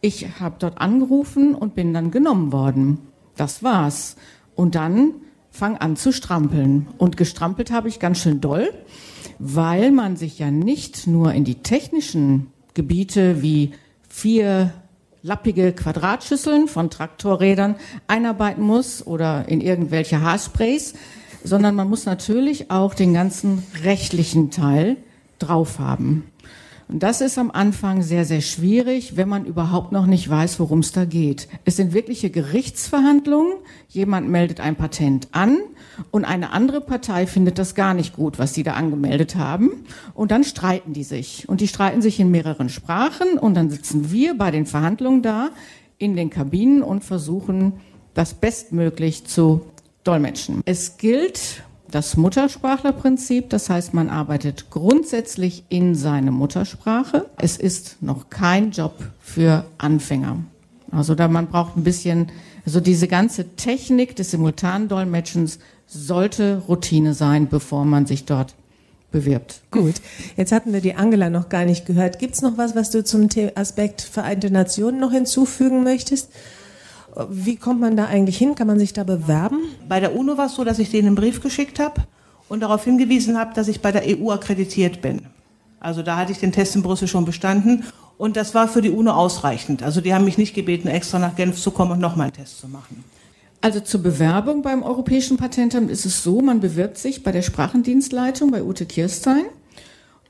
Ich 0.00 0.40
habe 0.40 0.56
dort 0.58 0.78
angerufen 0.78 1.54
und 1.54 1.74
bin 1.74 1.92
dann 1.92 2.10
genommen 2.10 2.52
worden. 2.52 2.98
Das 3.36 3.62
war's. 3.62 4.16
Und 4.54 4.74
dann 4.74 5.14
fang 5.54 5.76
an 5.78 5.94
zu 5.96 6.12
strampeln. 6.12 6.88
Und 6.98 7.16
gestrampelt 7.16 7.70
habe 7.70 7.88
ich 7.88 8.00
ganz 8.00 8.18
schön 8.18 8.40
doll, 8.40 8.74
weil 9.38 9.92
man 9.92 10.16
sich 10.16 10.38
ja 10.40 10.50
nicht 10.50 11.06
nur 11.06 11.32
in 11.32 11.44
die 11.44 11.62
technischen 11.62 12.48
Gebiete 12.74 13.40
wie 13.40 13.72
vier 14.08 14.72
lappige 15.22 15.72
Quadratschüsseln 15.72 16.66
von 16.66 16.90
Traktorrädern 16.90 17.76
einarbeiten 18.08 18.64
muss 18.64 19.06
oder 19.06 19.48
in 19.48 19.60
irgendwelche 19.60 20.20
Haarsprays, 20.20 20.94
sondern 21.44 21.76
man 21.76 21.88
muss 21.88 22.04
natürlich 22.04 22.72
auch 22.72 22.92
den 22.92 23.14
ganzen 23.14 23.62
rechtlichen 23.84 24.50
Teil 24.50 24.96
drauf 25.38 25.78
haben. 25.78 26.24
Und 26.88 27.02
das 27.02 27.20
ist 27.20 27.38
am 27.38 27.50
Anfang 27.50 28.02
sehr, 28.02 28.24
sehr 28.24 28.42
schwierig, 28.42 29.16
wenn 29.16 29.28
man 29.28 29.46
überhaupt 29.46 29.92
noch 29.92 30.06
nicht 30.06 30.28
weiß, 30.28 30.60
worum 30.60 30.80
es 30.80 30.92
da 30.92 31.04
geht. 31.04 31.48
Es 31.64 31.76
sind 31.76 31.94
wirkliche 31.94 32.30
Gerichtsverhandlungen. 32.30 33.54
Jemand 33.88 34.28
meldet 34.28 34.60
ein 34.60 34.76
Patent 34.76 35.28
an 35.32 35.58
und 36.10 36.24
eine 36.24 36.52
andere 36.52 36.80
Partei 36.80 37.26
findet 37.26 37.58
das 37.58 37.74
gar 37.74 37.94
nicht 37.94 38.14
gut, 38.14 38.38
was 38.38 38.54
sie 38.54 38.62
da 38.62 38.74
angemeldet 38.74 39.36
haben. 39.36 39.84
Und 40.12 40.30
dann 40.30 40.44
streiten 40.44 40.92
die 40.92 41.04
sich. 41.04 41.48
Und 41.48 41.60
die 41.60 41.68
streiten 41.68 42.02
sich 42.02 42.20
in 42.20 42.30
mehreren 42.30 42.68
Sprachen. 42.68 43.38
Und 43.38 43.54
dann 43.54 43.70
sitzen 43.70 44.10
wir 44.10 44.36
bei 44.36 44.50
den 44.50 44.66
Verhandlungen 44.66 45.22
da 45.22 45.50
in 45.98 46.16
den 46.16 46.28
Kabinen 46.28 46.82
und 46.82 47.04
versuchen, 47.04 47.74
das 48.12 48.34
bestmöglich 48.34 49.24
zu 49.24 49.62
dolmetschen. 50.04 50.60
Es 50.66 50.98
gilt 50.98 51.62
das 51.94 52.16
Muttersprachlerprinzip. 52.16 53.50
Das 53.50 53.70
heißt, 53.70 53.94
man 53.94 54.10
arbeitet 54.10 54.70
grundsätzlich 54.70 55.64
in 55.68 55.94
seine 55.94 56.32
Muttersprache. 56.32 57.26
Es 57.36 57.56
ist 57.56 57.98
noch 58.00 58.30
kein 58.30 58.72
Job 58.72 58.94
für 59.20 59.64
Anfänger. 59.78 60.38
Also 60.90 61.14
da 61.14 61.28
man 61.28 61.46
braucht 61.46 61.76
ein 61.76 61.84
bisschen, 61.84 62.32
also 62.66 62.80
diese 62.80 63.08
ganze 63.08 63.56
Technik 63.56 64.16
des 64.16 64.32
Simultandolmetschens 64.32 65.58
sollte 65.86 66.62
Routine 66.68 67.14
sein, 67.14 67.48
bevor 67.48 67.84
man 67.84 68.06
sich 68.06 68.24
dort 68.24 68.54
bewirbt. 69.12 69.60
Gut, 69.70 69.94
jetzt 70.36 70.50
hatten 70.50 70.72
wir 70.72 70.80
die 70.80 70.94
Angela 70.94 71.30
noch 71.30 71.48
gar 71.48 71.64
nicht 71.64 71.86
gehört. 71.86 72.18
Gibt 72.18 72.34
es 72.34 72.42
noch 72.42 72.58
was, 72.58 72.74
was 72.74 72.90
du 72.90 73.04
zum 73.04 73.28
Aspekt 73.54 74.02
Vereinte 74.02 74.50
Nationen 74.50 74.98
noch 74.98 75.12
hinzufügen 75.12 75.84
möchtest? 75.84 76.30
Wie 77.30 77.56
kommt 77.56 77.80
man 77.80 77.96
da 77.96 78.06
eigentlich 78.06 78.38
hin? 78.38 78.54
Kann 78.54 78.66
man 78.66 78.78
sich 78.78 78.92
da 78.92 79.04
bewerben? 79.04 79.58
Bei 79.88 80.00
der 80.00 80.16
UNO 80.16 80.36
war 80.36 80.46
es 80.46 80.54
so, 80.54 80.64
dass 80.64 80.78
ich 80.78 80.90
denen 80.90 81.08
einen 81.08 81.16
Brief 81.16 81.40
geschickt 81.40 81.78
habe 81.78 82.02
und 82.48 82.60
darauf 82.60 82.84
hingewiesen 82.84 83.38
habe, 83.38 83.54
dass 83.54 83.68
ich 83.68 83.80
bei 83.80 83.92
der 83.92 84.02
EU 84.06 84.30
akkreditiert 84.30 85.00
bin. 85.00 85.22
Also 85.80 86.02
da 86.02 86.16
hatte 86.16 86.32
ich 86.32 86.38
den 86.38 86.52
Test 86.52 86.76
in 86.76 86.82
Brüssel 86.82 87.08
schon 87.08 87.24
bestanden 87.24 87.84
und 88.16 88.36
das 88.36 88.54
war 88.54 88.68
für 88.68 88.80
die 88.80 88.90
UNO 88.90 89.12
ausreichend. 89.12 89.82
Also 89.82 90.00
die 90.00 90.14
haben 90.14 90.24
mich 90.24 90.38
nicht 90.38 90.54
gebeten, 90.54 90.88
extra 90.88 91.18
nach 91.18 91.36
Genf 91.36 91.60
zu 91.60 91.70
kommen 91.70 91.92
und 91.92 92.00
nochmal 92.00 92.26
einen 92.26 92.36
Test 92.36 92.60
zu 92.60 92.68
machen. 92.68 93.04
Also 93.60 93.80
zur 93.80 94.02
Bewerbung 94.02 94.62
beim 94.62 94.82
Europäischen 94.82 95.36
Patentamt 95.36 95.90
ist 95.90 96.04
es 96.04 96.22
so, 96.22 96.40
man 96.40 96.60
bewirbt 96.60 96.98
sich 96.98 97.22
bei 97.22 97.32
der 97.32 97.42
Sprachendienstleitung 97.42 98.50
bei 98.50 98.62
Ute 98.62 98.86
Kirstein 98.86 99.44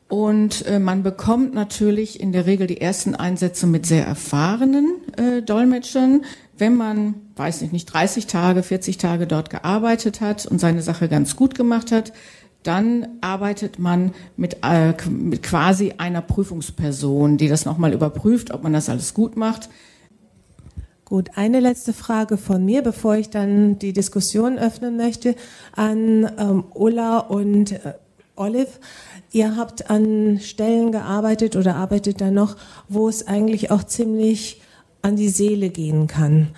und 0.09 0.65
äh, 0.67 0.79
man 0.79 1.03
bekommt 1.03 1.55
natürlich 1.55 2.21
in 2.21 2.31
der 2.31 2.47
Regel 2.47 2.67
die 2.67 2.81
ersten 2.81 3.15
Einsätze 3.15 3.67
mit 3.67 3.87
sehr 3.87 4.07
erfahrenen 4.07 4.97
äh, 5.17 5.43
Dolmetschern. 5.43 6.25
Wenn 6.57 6.77
man, 6.77 7.15
weiß 7.37 7.63
ich 7.63 7.73
nicht, 7.73 7.87
30 7.87 8.27
Tage, 8.27 8.63
40 8.63 8.99
Tage 8.99 9.27
dort 9.27 9.51
gearbeitet 9.51 10.21
hat 10.21 10.47
und 10.47 10.61
seine 10.61 10.83
Sache 10.83 11.09
ganz 11.09 11.35
gut 11.37 11.55
gemacht 11.55 11.91
hat, 11.91 12.13
dann 12.63 13.07
arbeitet 13.21 13.79
man 13.79 14.13
mit, 14.37 14.59
äh, 14.63 14.95
mit 15.09 15.43
quasi 15.43 15.95
einer 15.99 16.23
Prüfungsperson, 16.23 17.37
die 17.37 17.49
das 17.49 17.65
nochmal 17.65 17.93
überprüft, 17.93 18.53
ob 18.53 18.63
man 18.63 18.73
das 18.73 18.89
alles 18.89 19.15
gut 19.15 19.37
macht. 19.37 19.69
Gut, 21.05 21.31
eine 21.35 21.61
letzte 21.61 21.93
Frage 21.93 22.39
von 22.39 22.65
mir, 22.65 22.83
bevor 22.83 23.17
ich 23.17 23.29
dann 23.29 23.79
die 23.79 23.93
Diskussion 23.93 24.59
öffnen 24.59 24.97
möchte, 24.97 25.37
an 25.73 26.31
ähm, 26.39 26.65
Ulla 26.73 27.19
und 27.19 27.73
äh, 27.73 27.95
Olive. 28.37 28.69
Ihr 29.31 29.57
habt 29.57 29.91
an 29.91 30.41
Stellen 30.41 30.93
gearbeitet 30.93 31.57
oder 31.57 31.77
arbeitet 31.77 32.23
da 32.23 32.31
noch, 32.31 32.57
wo 32.89 33.09
es 33.09 33.27
eigentlich 33.27 33.71
auch 33.71 33.85
ziemlich 33.85 34.63
an 35.05 35.17
die 35.17 35.29
Seele 35.29 35.69
gehen 35.69 36.07
kann. 36.07 36.49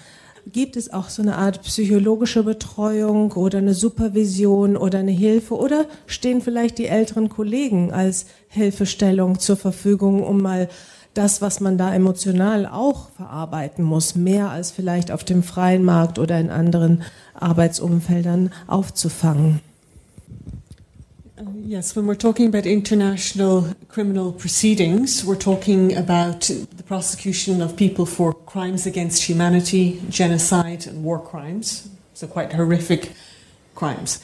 Gibt 0.53 0.77
es 0.77 0.93
auch 0.93 1.09
so 1.09 1.23
eine 1.23 1.37
Art 1.37 1.63
psychologische 1.63 2.45
Betreuung 2.45 3.33
oder 3.33 3.59
eine 3.59 3.75
Supervision 3.75 4.77
oder 4.77 5.01
eine 5.01 5.11
Hilfe 5.11 5.57
oder 5.57 5.87
stehen 6.07 6.41
vielleicht 6.41 6.79
die 6.79 6.87
älteren 6.87 7.29
Kollegen 7.29 7.93
als 7.93 8.27
Hilfestellung 8.49 9.41
zur 9.41 9.57
Verfügung, 9.57 10.23
um 10.23 10.41
mal 10.41 10.69
das, 11.15 11.43
was 11.43 11.61
man 11.61 11.79
da 11.79 11.93
emotional 11.93 12.67
auch 12.67 13.11
verarbeiten 13.11 13.85
muss, 13.85 14.15
mehr 14.15 14.51
als 14.51 14.71
vielleicht 14.71 15.11
auf 15.11 15.25
dem 15.25 15.43
freien 15.43 15.83
Markt 15.83 16.21
oder 16.21 16.39
in 16.39 16.51
anderen 16.51 17.03
Arbeitsumfeldern 17.35 18.53
aufzufangen. 18.69 19.61
Uh, 21.39 21.45
yes, 21.61 21.95
when 21.95 22.07
we're 22.07 22.15
talking 22.15 22.47
about 22.47 22.65
international 22.65 23.75
criminal 23.89 24.33
proceedings, 24.33 25.23
we're 25.23 25.37
talking 25.37 25.95
about 25.95 26.41
the 26.41 26.83
prosecution 26.83 27.61
of 27.61 27.77
people 27.77 28.07
for 28.07 28.33
crimes 28.33 28.87
against 28.87 29.25
humanity, 29.25 30.01
genocide, 30.09 30.87
and 30.87 31.05
war 31.05 31.21
crimes. 31.21 31.91
So, 32.15 32.27
quite 32.27 32.55
horrific 32.55 33.13
crimes. 33.75 34.19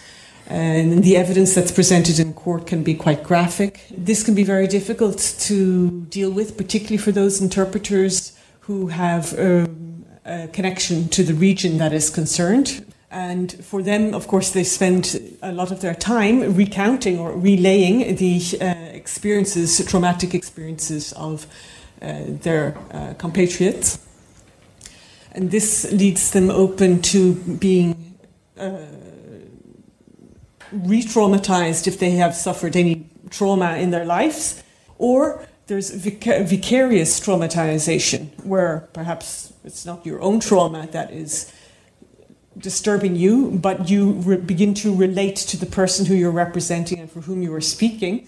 and 0.46 1.04
the 1.04 1.16
evidence 1.16 1.54
that's 1.54 1.70
presented 1.70 2.18
in 2.18 2.32
court 2.32 2.66
can 2.66 2.82
be 2.82 2.94
quite 2.94 3.22
graphic. 3.22 3.84
This 3.90 4.22
can 4.22 4.34
be 4.34 4.44
very 4.44 4.66
difficult 4.66 5.18
to 5.40 6.06
deal 6.08 6.30
with, 6.30 6.56
particularly 6.56 6.96
for 6.96 7.12
those 7.12 7.42
interpreters 7.42 8.32
who 8.60 8.86
have 8.86 9.38
um, 9.38 10.04
a 10.24 10.48
connection 10.48 11.08
to 11.10 11.22
the 11.22 11.34
region 11.34 11.76
that 11.76 11.92
is 11.92 12.08
concerned. 12.08 12.91
And 13.12 13.52
for 13.62 13.82
them, 13.82 14.14
of 14.14 14.26
course, 14.26 14.52
they 14.52 14.64
spend 14.64 15.36
a 15.42 15.52
lot 15.52 15.70
of 15.70 15.82
their 15.82 15.94
time 15.94 16.54
recounting 16.54 17.18
or 17.18 17.32
relaying 17.32 18.16
the 18.16 18.40
uh, 18.58 18.64
experiences, 18.94 19.84
traumatic 19.86 20.34
experiences 20.34 21.12
of 21.12 21.46
uh, 22.00 22.22
their 22.26 22.74
uh, 22.90 23.12
compatriots. 23.18 23.98
And 25.32 25.50
this 25.50 25.92
leads 25.92 26.30
them 26.30 26.50
open 26.50 27.02
to 27.02 27.34
being 27.34 28.16
uh, 28.58 28.86
re 30.72 31.02
traumatized 31.02 31.86
if 31.86 31.98
they 31.98 32.12
have 32.12 32.34
suffered 32.34 32.76
any 32.76 33.06
trauma 33.28 33.76
in 33.76 33.90
their 33.90 34.06
lives, 34.06 34.62
or 34.96 35.46
there's 35.66 35.90
vic- 35.90 36.48
vicarious 36.48 37.20
traumatization, 37.20 38.28
where 38.44 38.88
perhaps 38.94 39.52
it's 39.64 39.84
not 39.84 40.06
your 40.06 40.20
own 40.22 40.40
trauma 40.40 40.88
that 40.92 41.12
is 41.12 41.52
disturbing 42.58 43.16
you, 43.16 43.50
but 43.50 43.88
you 43.88 44.12
re- 44.12 44.36
begin 44.36 44.74
to 44.74 44.94
relate 44.94 45.36
to 45.36 45.56
the 45.56 45.66
person 45.66 46.06
who 46.06 46.14
you're 46.14 46.30
representing 46.30 46.98
and 46.98 47.10
for 47.10 47.20
whom 47.20 47.42
you 47.42 47.54
are 47.54 47.60
speaking. 47.60 48.26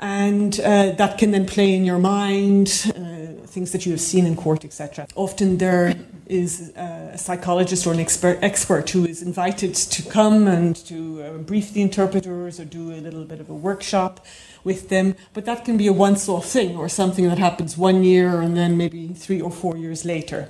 And 0.00 0.58
uh, 0.60 0.92
that 0.92 1.18
can 1.18 1.32
then 1.32 1.44
play 1.44 1.74
in 1.74 1.84
your 1.84 1.98
mind, 1.98 2.92
uh, 2.94 3.46
things 3.46 3.72
that 3.72 3.84
you 3.84 3.90
have 3.92 4.00
seen 4.00 4.26
in 4.26 4.36
court, 4.36 4.64
etc. 4.64 5.08
Often 5.16 5.58
there 5.58 5.96
is 6.26 6.70
a 6.76 7.18
psychologist 7.18 7.84
or 7.86 7.92
an 7.94 7.98
expert, 7.98 8.38
expert 8.40 8.90
who 8.90 9.04
is 9.04 9.22
invited 9.22 9.74
to 9.74 10.02
come 10.02 10.46
and 10.46 10.76
to 10.86 11.22
uh, 11.22 11.38
brief 11.38 11.72
the 11.72 11.82
interpreters 11.82 12.60
or 12.60 12.64
do 12.64 12.92
a 12.92 13.00
little 13.00 13.24
bit 13.24 13.40
of 13.40 13.50
a 13.50 13.54
workshop 13.54 14.24
with 14.62 14.88
them. 14.88 15.16
But 15.32 15.46
that 15.46 15.64
can 15.64 15.76
be 15.76 15.88
a 15.88 15.92
once 15.92 16.28
off 16.28 16.46
thing 16.46 16.76
or 16.76 16.88
something 16.88 17.26
that 17.28 17.38
happens 17.38 17.76
one 17.76 18.04
year 18.04 18.40
and 18.40 18.56
then 18.56 18.76
maybe 18.76 19.08
three 19.08 19.40
or 19.40 19.50
four 19.50 19.76
years 19.76 20.04
later. 20.04 20.48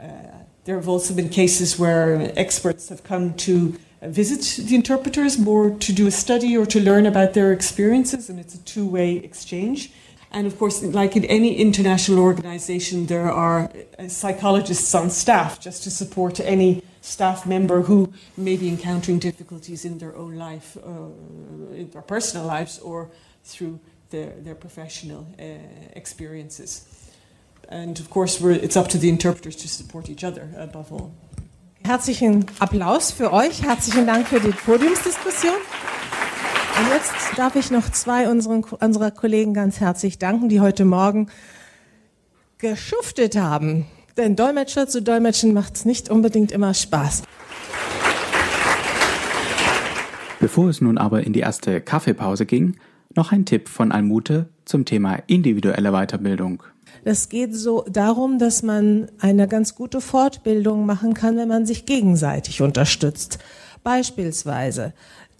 Uh, 0.00 0.39
there 0.70 0.78
have 0.78 0.88
also 0.88 1.12
been 1.12 1.28
cases 1.28 1.80
where 1.80 2.32
experts 2.38 2.90
have 2.90 3.02
come 3.02 3.34
to 3.34 3.76
visit 4.02 4.68
the 4.68 4.76
interpreters 4.76 5.36
more 5.36 5.70
to 5.70 5.92
do 5.92 6.06
a 6.06 6.12
study 6.12 6.56
or 6.56 6.64
to 6.64 6.78
learn 6.78 7.06
about 7.06 7.34
their 7.34 7.52
experiences, 7.52 8.30
and 8.30 8.38
it's 8.38 8.54
a 8.54 8.62
two 8.62 8.86
way 8.86 9.16
exchange. 9.16 9.90
And 10.30 10.46
of 10.46 10.56
course, 10.60 10.80
like 10.84 11.16
in 11.16 11.24
any 11.24 11.56
international 11.56 12.20
organization, 12.20 13.06
there 13.06 13.32
are 13.32 13.68
uh, 13.98 14.06
psychologists 14.06 14.94
on 14.94 15.10
staff 15.10 15.58
just 15.58 15.82
to 15.82 15.90
support 15.90 16.38
any 16.38 16.84
staff 17.00 17.46
member 17.46 17.82
who 17.82 18.12
may 18.36 18.56
be 18.56 18.68
encountering 18.68 19.18
difficulties 19.18 19.84
in 19.84 19.98
their 19.98 20.14
own 20.14 20.36
life, 20.36 20.76
uh, 20.76 21.74
in 21.74 21.90
their 21.90 22.02
personal 22.02 22.46
lives, 22.46 22.78
or 22.78 23.10
through 23.42 23.80
their, 24.10 24.30
their 24.38 24.54
professional 24.54 25.26
uh, 25.36 25.42
experiences. 25.96 26.99
And 27.70 28.00
of 28.00 28.10
course, 28.10 28.40
it's 28.40 28.76
up 28.76 28.88
to 28.88 28.98
the 28.98 29.08
interpreters 29.08 29.56
to 29.58 29.68
support 29.68 30.08
each 30.08 30.24
other 30.24 30.48
above 30.58 30.92
all. 30.92 31.12
Herzlichen 31.84 32.44
Applaus 32.58 33.12
für 33.12 33.32
euch. 33.32 33.62
Herzlichen 33.62 34.06
Dank 34.06 34.26
für 34.26 34.40
die 34.40 34.50
Podiumsdiskussion. 34.50 35.54
Und 35.54 36.88
jetzt 36.92 37.14
darf 37.36 37.54
ich 37.54 37.70
noch 37.70 37.88
zwei 37.90 38.28
unseren, 38.28 38.64
unserer 38.64 39.10
Kollegen 39.12 39.54
ganz 39.54 39.80
herzlich 39.80 40.18
danken, 40.18 40.48
die 40.48 40.60
heute 40.60 40.84
Morgen 40.84 41.28
geschuftet 42.58 43.36
haben. 43.36 43.86
Denn 44.16 44.34
Dolmetscher 44.34 44.88
zu 44.88 45.00
Dolmetschen 45.00 45.54
macht 45.54 45.76
es 45.76 45.84
nicht 45.84 46.10
unbedingt 46.10 46.52
immer 46.52 46.74
Spaß. 46.74 47.22
Bevor 50.40 50.68
es 50.70 50.80
nun 50.80 50.98
aber 50.98 51.22
in 51.24 51.32
die 51.32 51.40
erste 51.40 51.80
Kaffeepause 51.80 52.46
ging, 52.46 52.76
noch 53.14 53.30
ein 53.30 53.44
Tipp 53.44 53.68
von 53.68 53.92
Almute 53.92 54.48
zum 54.64 54.84
Thema 54.84 55.22
individuelle 55.26 55.92
Weiterbildung. 55.92 56.62
Es 57.04 57.28
geht 57.28 57.54
so 57.54 57.84
darum, 57.88 58.38
dass 58.38 58.62
man 58.62 59.10
eine 59.18 59.48
ganz 59.48 59.74
gute 59.74 60.00
Fortbildung 60.00 60.86
machen 60.86 61.14
kann, 61.14 61.36
wenn 61.36 61.48
man 61.48 61.66
sich 61.66 61.86
gegenseitig 61.86 62.62
unterstützt. 62.62 63.38
Beispielsweise 63.82 64.92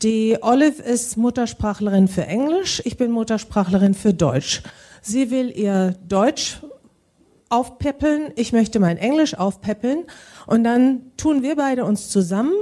die 0.03 0.39
Olive 0.41 0.83
ist 0.83 1.19
Muttersprachlerin 1.19 2.09
für 2.09 2.27
Englisch, 2.27 2.81
ich 2.87 2.97
bin 2.97 3.11
Muttersprachlerin 3.11 3.93
für 3.93 4.15
Deutsch. 4.15 4.63
Sie 5.03 5.31
will 5.31 5.51
ihr 5.55 5.95
Deutsch 6.09 6.61
aufpäppeln, 7.51 8.33
ich 8.37 8.53
möchte 8.55 8.81
mein 8.81 8.97
Englisch 8.97 9.35
aufpäppeln 9.35 10.05
und 10.47 10.65
dann 10.65 11.03
tun 11.19 11.43
wir 11.43 11.57
beide 11.57 11.85
uns 11.85 12.09
zusammen 12.09 12.55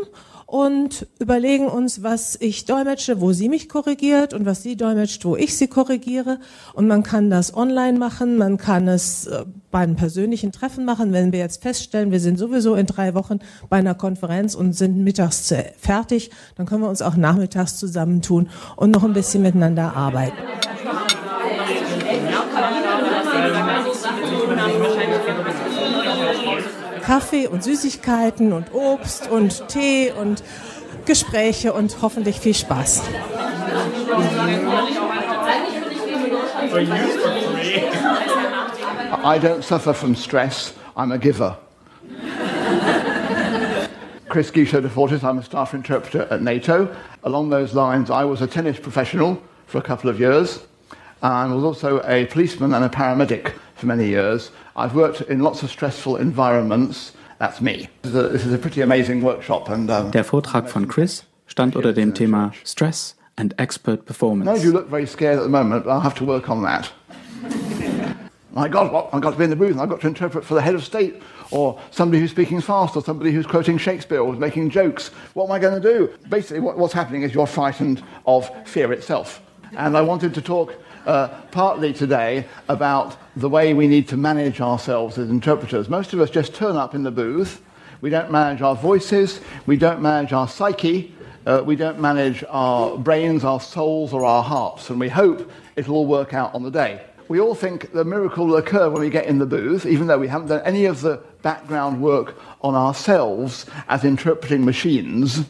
und 0.49 1.07
überlegen 1.19 1.67
uns, 1.67 2.03
was 2.03 2.35
ich 2.41 2.65
dolmetsche, 2.65 3.21
wo 3.21 3.35
sie 3.35 3.51
mich 3.51 3.69
korrigiert 3.69 4.33
und 4.33 4.47
was 4.47 4.63
sie 4.63 4.79
dolmetscht, 4.79 5.27
wo 5.27 5.37
ich 5.37 5.59
sie 5.59 5.69
korrigiere. 5.69 6.39
Und 6.73 6.89
man 6.89 7.03
kann 7.03 7.29
das 7.29 7.55
online 7.55 7.99
machen, 7.99 8.39
man 8.39 8.57
kann 8.57 8.89
es 8.89 9.27
äh, 9.27 9.45
bei 9.71 9.81
einem 9.81 9.97
persönlichen 9.97 10.51
Treffen 10.51 10.87
machen. 10.87 11.13
Wenn 11.13 11.33
wir 11.33 11.39
jetzt 11.39 11.61
feststellen, 11.61 12.13
wir 12.13 12.21
sind 12.21 12.39
sowieso 12.39 12.77
in 12.77 12.87
drei 12.87 13.13
Wochen 13.13 13.41
bei 13.69 13.77
einer 13.77 13.95
Konferenz 13.95 14.55
und 14.55 14.73
sind 14.73 14.97
mittags 14.97 15.53
fertig, 15.77 16.31
dann 16.57 16.65
können 16.65 16.81
wir 16.81 16.89
uns 16.89 17.03
auch 17.03 17.17
nachmittags 17.17 17.77
zusammentun 17.77 18.49
und 18.77 18.91
noch 18.91 19.05
ein 19.05 19.13
bisschen 19.13 19.43
miteinander 19.43 19.95
arbeiten. 19.95 20.39
Kaffee 27.09 27.47
und 27.47 27.65
Süßigkeiten 27.65 28.53
und 28.53 28.75
Obst 28.75 29.31
und 29.31 29.67
Tee 29.69 30.13
und 30.13 30.43
Gespräche 31.07 31.73
und 31.73 32.03
hoffentlich 32.03 32.39
viel 32.39 32.53
Spaß. 32.53 33.01
I 39.25 39.39
don't 39.39 39.63
suffer 39.63 39.95
from 39.95 40.15
stress. 40.15 40.75
I'm 40.95 41.11
a 41.11 41.17
giver. 41.17 41.57
Chris 44.29 44.53
Guichot 44.53 44.83
de 44.83 44.91
Fortis. 44.91 45.23
I'm 45.23 45.39
a 45.39 45.43
staff 45.43 45.73
interpreter 45.73 46.31
at 46.31 46.43
NATO. 46.43 46.91
Along 47.23 47.49
those 47.49 47.73
lines, 47.73 48.11
I 48.11 48.23
was 48.25 48.43
a 48.43 48.47
tennis 48.47 48.79
professional 48.79 49.39
for 49.67 49.79
a 49.79 49.83
couple 49.83 50.11
of 50.11 50.21
years. 50.21 50.61
and 51.23 51.55
was 51.55 51.65
also 51.65 52.01
a 52.05 52.27
policeman 52.27 52.75
and 52.75 52.85
a 52.85 52.89
paramedic 52.89 53.53
for 53.79 53.87
many 53.87 54.09
years. 54.09 54.51
I've 54.77 54.95
worked 54.95 55.21
in 55.23 55.41
lots 55.41 55.63
of 55.63 55.71
stressful 55.71 56.17
environments. 56.17 57.13
That's 57.39 57.61
me. 57.61 57.89
This 58.03 58.13
is 58.13 58.17
a, 58.17 58.29
this 58.29 58.47
is 58.47 58.53
a 58.53 58.59
pretty 58.59 58.81
amazing 58.81 59.23
workshop. 59.23 59.69
And, 59.69 59.91
um, 59.91 60.11
Der 60.11 60.25
Vortrag 60.25 60.69
von 60.69 60.87
Chris 60.87 61.25
stand 61.47 61.77
unter 61.77 61.93
dem 61.93 62.13
Thema 62.13 62.53
Stress 62.65 63.15
and 63.37 63.55
Expert 63.59 64.05
Performance. 64.05 64.47
Performance. 64.47 64.65
you 64.65 64.73
look 64.73 64.89
very 64.89 65.07
scared 65.07 65.39
at 65.39 65.43
the 65.43 65.49
moment, 65.49 65.85
but 65.85 65.93
I'll 65.93 66.01
have 66.01 66.17
to 66.17 66.25
work 66.25 66.51
on 66.51 66.63
that. 66.63 66.91
My 68.51 68.67
God, 68.67 68.93
what, 68.93 69.11
I've 69.13 69.21
got 69.21 69.33
to 69.33 69.37
be 69.37 69.45
in 69.45 69.51
the 69.51 69.57
booth 69.57 69.71
and 69.71 69.81
I've 69.81 69.89
got 69.89 70.01
to 70.01 70.09
interpret 70.09 70.45
for 70.45 70.55
the 70.55 70.63
head 70.63 70.75
of 70.75 70.83
state 70.85 71.23
or 71.53 71.81
somebody 71.93 72.21
who's 72.21 72.33
speaking 72.33 72.61
fast 72.61 72.97
or 72.97 73.03
somebody 73.05 73.31
who's 73.31 73.47
quoting 73.47 73.79
Shakespeare 73.79 74.19
or 74.19 74.33
making 74.33 74.71
jokes. 74.71 75.09
What 75.35 75.45
am 75.45 75.53
I 75.53 75.61
going 75.61 75.81
to 75.81 75.89
do? 75.93 76.13
Basically, 76.29 76.59
what, 76.59 76.77
what's 76.77 76.93
happening 76.93 77.23
is 77.23 77.33
you're 77.33 77.47
frightened 77.47 78.03
of 78.27 78.51
fear 78.67 78.93
itself. 78.93 79.41
And 79.77 79.97
I 79.97 80.01
wanted 80.01 80.35
to 80.35 80.43
talk 80.43 80.75
uh, 81.07 81.29
partly 81.51 81.93
today 81.93 82.47
about 82.69 83.17
the 83.37 83.49
way 83.49 83.75
we 83.75 83.87
need 83.87 84.09
to 84.09 84.17
manage 84.17 84.61
ourselves 84.61 85.19
as 85.19 85.31
interpreters. 85.31 85.89
Most 85.89 86.13
of 86.13 86.21
us 86.21 86.31
just 86.31 86.55
turn 86.55 86.77
up 86.77 86.95
in 86.95 87.03
the 87.03 87.11
booth. 87.11 87.63
We 88.01 88.11
don't 88.11 88.31
manage 88.31 88.63
our 88.63 88.77
voices. 88.77 89.41
We 89.67 89.77
don't 89.77 90.01
manage 90.01 90.33
our 90.33 90.49
psyche. 90.49 91.15
Uh, 91.47 91.63
we 91.65 91.77
don't 91.77 92.01
manage 92.01 92.45
our 92.49 92.99
brains, 92.99 93.45
our 93.45 93.61
souls, 93.61 94.13
or 94.13 94.25
our 94.25 94.43
hearts. 94.43 94.91
And 94.91 95.01
we 95.01 95.09
hope 95.09 95.51
it'll 95.77 95.97
all 95.97 96.07
work 96.07 96.35
out 96.35 96.55
on 96.55 96.63
the 96.63 96.71
day. 96.71 97.03
We 97.29 97.41
all 97.41 97.55
think 97.55 97.93
the 97.93 98.05
miracle 98.05 98.47
will 98.47 98.57
occur 98.57 98.89
when 98.89 99.03
we 99.03 99.11
get 99.11 99.27
in 99.27 99.39
the 99.39 99.47
booth, 99.47 99.85
even 99.85 100.07
though 100.07 100.19
we 100.19 100.29
haven't 100.29 100.49
done 100.49 100.63
any 100.65 100.87
of 100.87 101.03
the 101.03 101.23
background 101.43 102.01
work 102.01 102.37
on 102.63 102.75
ourselves 102.75 103.67
as 103.89 104.05
interpreting 104.05 104.65
machines. 104.65 105.45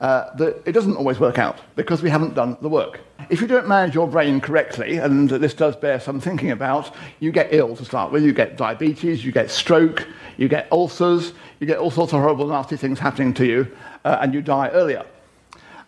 Uh, 0.00 0.34
that 0.34 0.60
it 0.66 0.72
doesn't 0.72 0.96
always 0.96 1.20
work 1.20 1.38
out 1.38 1.60
because 1.76 2.02
we 2.02 2.10
haven't 2.10 2.34
done 2.34 2.56
the 2.60 2.68
work. 2.68 3.00
If 3.30 3.40
you 3.40 3.46
don't 3.46 3.68
manage 3.68 3.94
your 3.94 4.08
brain 4.08 4.40
correctly, 4.40 4.96
and 4.98 5.30
this 5.30 5.54
does 5.54 5.76
bear 5.76 6.00
some 6.00 6.20
thinking 6.20 6.50
about, 6.50 6.94
you 7.20 7.30
get 7.30 7.54
ill 7.54 7.76
to 7.76 7.84
start 7.84 8.10
with. 8.10 8.24
You 8.24 8.32
get 8.32 8.56
diabetes, 8.56 9.24
you 9.24 9.30
get 9.30 9.50
stroke, 9.50 10.06
you 10.36 10.48
get 10.48 10.66
ulcers, 10.72 11.32
you 11.60 11.66
get 11.66 11.78
all 11.78 11.92
sorts 11.92 12.12
of 12.12 12.20
horrible, 12.20 12.48
nasty 12.48 12.76
things 12.76 12.98
happening 12.98 13.32
to 13.34 13.46
you, 13.46 13.68
uh, 14.04 14.18
and 14.20 14.34
you 14.34 14.42
die 14.42 14.68
earlier. 14.70 15.06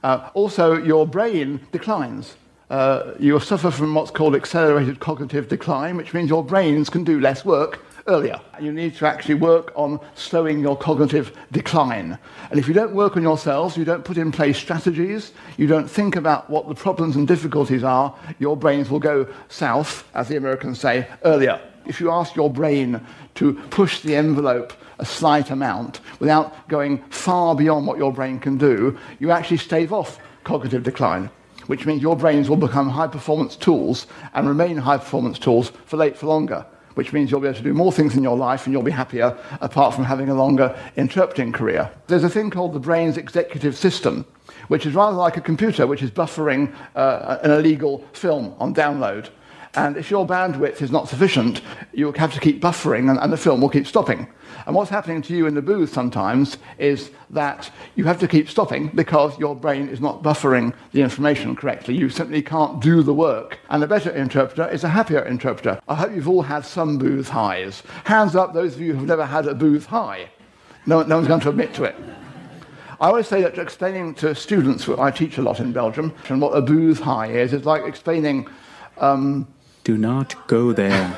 Uh, 0.03 0.31
also, 0.35 0.75
your 0.83 1.07
brain 1.07 1.61
declines. 1.73 2.37
Uh, 2.71 3.13
you 3.19 3.39
suffer 3.41 3.71
from 3.71 3.95
what's 3.95 4.11
called 4.11 4.35
accelerated 4.35 5.01
cognitive 5.01 5.49
decline, 5.49 5.97
which 5.97 6.15
means 6.15 6.29
your 6.31 6.45
brains 6.45 6.89
can 6.89 7.05
do 7.05 7.21
less 7.21 7.45
work 7.45 7.86
earlier. 8.09 8.41
You 8.61 8.73
need 8.73 8.95
to 8.97 9.07
actually 9.07 9.35
work 9.35 9.73
on 9.77 10.01
slowing 10.15 10.61
your 10.61 10.77
cognitive 10.77 11.37
decline. 11.53 12.19
And 12.51 12.59
if 12.59 12.69
you 12.69 12.75
don't 12.75 12.95
work 12.95 13.17
on 13.17 13.23
yourselves, 13.23 13.77
you 13.77 13.85
don't 13.85 14.05
put 14.05 14.17
in 14.17 14.33
place 14.33 14.57
strategies, 14.57 15.33
you 15.57 15.67
don't 15.67 15.89
think 15.89 16.17
about 16.17 16.49
what 16.49 16.69
the 16.69 16.75
problems 16.75 17.17
and 17.17 17.27
difficulties 17.27 17.85
are, 17.85 18.15
your 18.39 18.57
brains 18.57 18.91
will 18.91 19.01
go 19.01 19.27
south, 19.49 20.09
as 20.15 20.29
the 20.29 20.37
Americans 20.37 20.81
say, 20.81 21.09
earlier. 21.25 21.61
If 21.87 22.01
you 22.01 22.11
ask 22.11 22.35
your 22.35 22.51
brain 22.51 23.01
to 23.37 23.55
push 23.71 24.01
the 24.01 24.17
envelope 24.17 24.73
a 24.99 25.05
slight 25.05 25.51
amount 25.51 26.01
without 26.19 26.69
going 26.69 26.99
far 27.11 27.55
beyond 27.55 27.87
what 27.87 27.99
your 27.99 28.13
brain 28.13 28.39
can 28.39 28.57
do, 28.59 28.99
you 29.19 29.31
actually 29.31 29.59
stave 29.59 29.93
off 29.93 30.19
cognitive 30.45 30.83
decline, 30.83 31.31
which 31.67 31.87
means 31.87 32.03
your 32.03 32.17
brains 32.17 32.49
will 32.49 32.57
become 32.57 32.89
high 32.89 33.07
performance 33.07 33.57
tools 33.57 34.07
and 34.35 34.49
remain 34.49 34.77
high 34.77 34.99
performance 34.99 35.39
tools 35.39 35.71
for 35.85 35.97
late 35.97 36.17
for 36.17 36.27
longer, 36.27 36.65
which 36.97 37.13
means 37.13 37.31
you'll 37.31 37.41
be 37.41 37.47
able 37.47 37.59
to 37.59 37.63
do 37.63 37.75
more 37.75 37.93
things 37.93 38.17
in 38.17 38.23
your 38.23 38.37
life 38.37 38.65
and 38.65 38.73
you'll 38.73 38.83
be 38.83 38.91
happier 38.91 39.37
apart 39.61 39.95
from 39.95 40.03
having 40.03 40.31
a 40.31 40.35
longer 40.35 40.75
interpreting 40.97 41.53
career. 41.53 41.91
There's 42.07 42.25
a 42.25 42.31
thing 42.31 42.51
called 42.51 42.73
the 42.73 42.81
brain's 42.81 43.19
executive 43.19 43.77
system, 43.77 44.25
which 44.69 44.87
is 44.87 44.95
rather 44.95 45.17
like 45.17 45.37
a 45.37 45.43
computer 45.43 45.87
which 45.87 46.03
is 46.03 46.11
buffering 46.11 46.75
uh, 46.95 47.39
an 47.43 47.51
illegal 47.51 48.03
film 48.15 48.55
on 48.59 48.75
download. 48.75 49.29
And 49.75 49.99
if 49.99 50.11
your 50.11 50.27
bandwidth 50.27 50.81
is 50.81 50.91
not 50.91 51.07
sufficient, 51.07 51.61
you'll 51.93 52.15
have 52.15 52.33
to 52.33 52.41
keep 52.41 52.63
buffering 52.63 53.11
and, 53.11 53.19
and 53.19 53.31
the 53.31 53.37
film 53.37 53.61
will 53.61 53.69
keep 53.69 53.87
stopping. 53.87 54.27
And 54.67 54.75
what's 54.75 54.91
happening 54.91 55.23
to 55.23 55.35
you 55.35 55.47
in 55.47 55.55
the 55.55 55.63
booth 55.63 55.93
sometimes 55.93 56.59
is 56.77 57.11
that 57.31 57.71
you 57.95 58.05
have 58.05 58.19
to 58.19 58.27
keep 58.27 58.51
stopping 58.51 58.89
because 58.95 59.39
your 59.39 59.55
brain 59.55 59.89
is 59.89 60.01
not 60.01 60.25
buffering 60.25 60.75
the 60.91 61.03
information 61.03 61.55
correctly. 61.55 61.95
You 61.95 62.11
simply 62.11 62.43
can't 62.43 62.83
do 62.83 63.05
the 63.05 63.15
work. 63.15 63.61
And 63.71 63.83
a 63.85 63.87
better 63.87 64.11
interpreter 64.11 64.69
is 64.69 64.83
a 64.83 64.89
happier 64.89 65.25
interpreter. 65.25 65.81
I 65.87 65.95
hope 65.95 66.13
you've 66.13 66.29
all 66.29 66.43
had 66.43 66.65
some 66.65 66.99
booth 66.99 67.29
highs. 67.29 67.85
Hands 68.05 68.35
up, 68.35 68.55
those 68.55 68.75
of 68.75 68.81
you 68.81 68.95
who've 68.95 69.07
never 69.07 69.25
had 69.25 69.47
a 69.47 69.55
booth 69.55 69.87
high. 69.87 70.29
No, 70.85 71.03
no 71.03 71.17
one's 71.17 71.29
going 71.29 71.41
to 71.41 71.51
admit 71.51 71.73
to 71.75 71.85
it. 71.85 71.95
I 73.01 73.09
always 73.09 73.29
say 73.29 73.43
that 73.43 73.59
explaining 73.59 74.15
to 74.17 74.35
students, 74.35 74.89
I 74.89 75.11
teach 75.11 75.39
a 75.39 75.43
lot 75.43 75.61
in 75.61 75.73
Belgium, 75.73 76.13
and 76.29 76.41
what 76.41 76.57
a 76.57 76.63
booth 76.63 76.99
high 76.99 77.29
is, 77.29 77.53
is 77.53 77.67
like 77.67 77.85
explaining 77.85 78.49
um, 78.99 79.47
Do 79.85 79.97
not 79.97 80.35
go 80.49 80.73
there. 80.73 81.17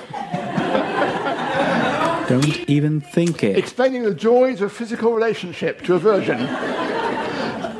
Don't 2.29 2.69
even 2.69 3.01
think 3.01 3.43
it. 3.43 3.57
explaining 3.57 4.03
the 4.03 4.14
joys 4.14 4.61
of 4.61 4.73
physical 4.73 5.14
relationship 5.14 5.83
to 5.83 5.95
a 5.95 5.99
virgin. 5.99 6.38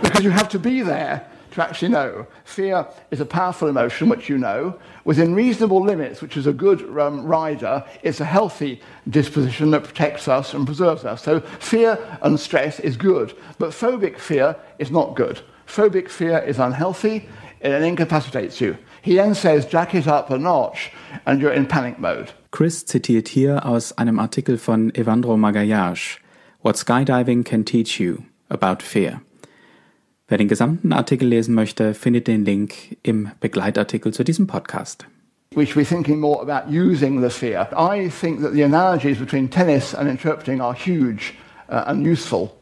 because 0.03 0.25
you 0.25 0.31
have 0.31 0.49
to 0.49 0.59
be 0.59 0.81
there 0.83 1.27
to 1.51 1.63
actually 1.63 1.89
know. 1.89 2.27
Fear 2.45 2.87
is 3.11 3.21
a 3.21 3.27
powerful 3.27 3.69
emotion, 3.69 4.09
which 4.09 4.29
you 4.29 4.39
know. 4.39 4.79
Within 5.05 5.35
reasonable 5.35 5.83
limits, 5.83 6.23
which 6.23 6.37
is 6.37 6.47
a 6.47 6.53
good 6.53 6.81
um, 6.99 7.25
rider, 7.25 7.85
it's 8.03 8.21
a 8.21 8.25
healthy 8.25 8.81
disposition 9.09 9.71
that 9.73 9.85
protects 9.85 10.29
us 10.29 10.55
and 10.55 10.67
preserves 10.67 11.05
us. 11.05 11.23
So 11.23 11.41
fear 11.41 11.99
and 12.23 12.39
stress 12.39 12.81
is 12.81 12.97
good, 12.97 13.37
but 13.59 13.71
phobic 13.71 14.19
fear 14.19 14.57
is 14.79 14.91
not 14.91 15.15
good. 15.15 15.41
Phobic 15.67 16.09
fear 16.09 16.39
is 16.39 16.59
unhealthy 16.59 17.29
and 17.61 17.73
it 17.73 17.83
incapacitates 17.83 18.61
you. 18.61 18.79
He 19.03 19.15
then 19.15 19.35
says, 19.35 19.67
jack 19.67 19.95
it 19.95 20.07
up 20.07 20.31
a 20.31 20.39
notch, 20.39 20.91
and 21.25 21.41
you're 21.41 21.53
in 21.53 21.67
panic 21.67 21.99
mode. 21.99 22.33
Chris 22.51 22.87
zitiert 22.87 23.29
hier 23.29 23.65
aus 23.67 23.97
einem 23.99 24.19
Artikel 24.19 24.59
von 24.59 24.91
Evandro 24.95 25.37
Magallanes, 25.37 26.19
What 26.63 26.77
Skydiving 26.77 27.45
Can 27.45 27.65
Teach 27.65 28.01
You 28.01 28.25
About 28.49 28.83
Fear. 28.83 29.21
Wer 30.29 30.39
den 30.39 30.49
gesamten 30.49 30.93
Artikel 30.93 31.29
lesen 31.29 31.55
möchte, 31.55 31.95
findet 31.95 32.27
den 32.27 32.45
Link 32.45 32.99
im 33.03 33.31
Begleitartikel 33.41 34.13
zu 34.13 34.25
diesem 34.25 34.47
Podcast. 34.47 35.07
We 35.55 35.65
should 35.65 35.77
be 35.77 35.85
thinking 35.85 36.21
more 36.21 36.43
about 36.43 36.71
using 36.71 37.23
the 37.23 37.31
fear. 37.31 37.67
I 37.73 38.11
think 38.11 38.43
that 38.43 38.53
the 38.53 38.63
analogies 38.63 39.19
between 39.19 39.49
tennis 39.49 39.95
and 39.95 40.07
interpreting 40.07 40.61
are 40.61 40.75
huge 40.75 41.33
uh, 41.71 41.85
and 41.87 42.07
useful, 42.07 42.55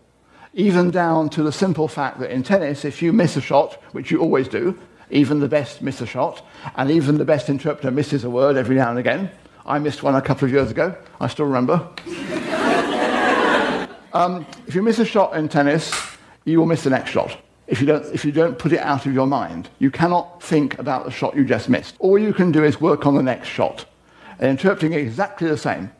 even 0.54 0.92
down 0.92 1.28
to 1.30 1.42
the 1.42 1.50
simple 1.50 1.88
fact 1.88 2.20
that 2.20 2.30
in 2.30 2.44
tennis, 2.44 2.84
if 2.84 3.02
you 3.02 3.12
miss 3.12 3.36
a 3.36 3.40
shot, 3.40 3.78
which 3.92 4.12
you 4.12 4.20
always 4.20 4.46
do, 4.46 4.78
even 5.10 5.40
the 5.40 5.48
best 5.48 5.82
miss 5.82 6.00
a 6.00 6.06
shot, 6.06 6.44
and 6.76 6.90
even 6.90 7.18
the 7.18 7.24
best 7.24 7.48
interpreter 7.48 7.90
misses 7.90 8.24
a 8.24 8.30
word 8.30 8.56
every 8.56 8.76
now 8.76 8.90
and 8.90 8.98
again. 8.98 9.30
I 9.64 9.78
missed 9.78 10.02
one 10.02 10.14
a 10.14 10.22
couple 10.22 10.46
of 10.46 10.52
years 10.52 10.70
ago, 10.70 10.96
I 11.20 11.28
still 11.28 11.46
remember. 11.46 11.88
Um, 14.16 14.46
if 14.66 14.74
you 14.74 14.82
miss 14.82 14.98
a 14.98 15.04
shot 15.04 15.36
in 15.36 15.46
tennis, 15.46 15.92
you 16.46 16.58
will 16.58 16.64
miss 16.64 16.84
the 16.84 16.88
next 16.88 17.10
shot. 17.10 17.36
If 17.66 17.82
you, 17.82 17.86
don't, 17.86 18.14
if 18.14 18.24
you 18.24 18.32
don't 18.32 18.58
put 18.58 18.72
it 18.72 18.78
out 18.78 19.04
of 19.04 19.12
your 19.12 19.26
mind, 19.26 19.68
you 19.78 19.90
cannot 19.90 20.42
think 20.42 20.78
about 20.78 21.04
the 21.04 21.10
shot 21.10 21.36
you 21.36 21.44
just 21.44 21.68
missed. 21.68 21.96
All 21.98 22.18
you 22.18 22.32
can 22.32 22.50
do 22.50 22.64
is 22.64 22.80
work 22.80 23.04
on 23.04 23.14
the 23.14 23.22
next 23.22 23.48
shot. 23.48 23.84
And 24.38 24.48
interpreting 24.48 24.94
is 24.94 25.06
exactly 25.06 25.48
the 25.48 25.58
same. 25.58 25.92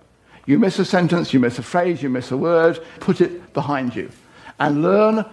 You 0.47 0.59
miss 0.59 0.79
a 0.79 0.85
sentence, 0.87 1.35
you 1.35 1.41
miss 1.41 1.59
a 1.59 1.63
phrase, 1.63 2.03
you 2.03 2.09
miss 2.09 2.31
a 2.31 2.39
word, 2.39 2.83
put 3.01 3.21
it 3.21 3.53
behind 3.53 3.95
you. 3.95 4.11
And 4.59 4.83
learn 4.83 5.27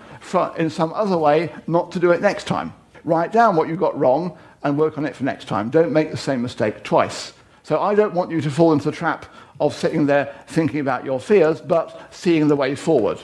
in 0.57 0.69
some 0.69 0.91
other 0.91 1.17
way 1.17 1.53
not 1.67 1.89
to 1.93 1.99
do 1.99 2.11
it 2.11 2.19
next 2.19 2.47
time. 2.47 2.73
Write 3.03 3.31
down 3.31 3.55
what 3.55 3.67
you 3.67 3.75
got 3.75 3.97
wrong 3.97 4.37
and 4.63 4.77
work 4.77 4.97
on 4.97 5.05
it 5.05 5.15
for 5.15 5.23
next 5.23 5.47
time. 5.47 5.69
Don't 5.69 5.91
make 5.91 6.11
the 6.11 6.17
same 6.17 6.41
mistake 6.41 6.83
twice. 6.83 7.33
So 7.63 7.81
I 7.81 7.95
don't 7.95 8.13
want 8.13 8.31
you 8.31 8.41
to 8.41 8.51
fall 8.51 8.73
into 8.73 8.85
the 8.85 8.95
trap 8.95 9.25
of 9.59 9.73
sitting 9.73 10.05
there 10.05 10.35
thinking 10.47 10.79
about 10.79 11.05
your 11.05 11.19
fears, 11.19 11.61
but 11.61 12.13
seeing 12.13 12.47
the 12.47 12.55
way 12.55 12.75
forward. 12.75 13.21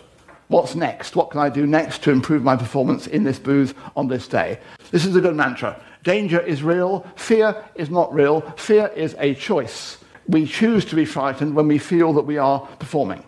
What's 0.48 0.76
next? 0.76 1.16
What 1.16 1.30
can 1.30 1.42
I 1.42 1.50
do 1.50 1.68
next 1.68 2.02
to 2.04 2.12
improve 2.12 2.44
my 2.44 2.56
performance 2.56 3.06
in 3.06 3.24
this 3.24 3.38
booth 3.38 3.76
on 3.96 4.08
this 4.08 4.28
day? 4.28 4.60
This 4.92 5.06
is 5.06 5.16
a 5.16 5.22
good 5.22 5.36
mantra. 5.36 5.80
Danger 6.04 6.40
is 6.40 6.64
real, 6.64 7.06
fear 7.16 7.64
is 7.76 7.90
not 7.90 8.14
real, 8.14 8.42
fear 8.58 8.88
is 8.96 9.16
a 9.20 9.36
choice. 9.36 9.98
We 10.28 10.48
choose 10.48 10.86
to 10.86 10.96
be 10.96 11.06
frightened 11.06 11.56
when 11.56 11.68
we 11.68 11.78
feel 11.78 12.14
that 12.14 12.24
we 12.24 12.38
are 12.38 12.62
performing. 12.80 13.24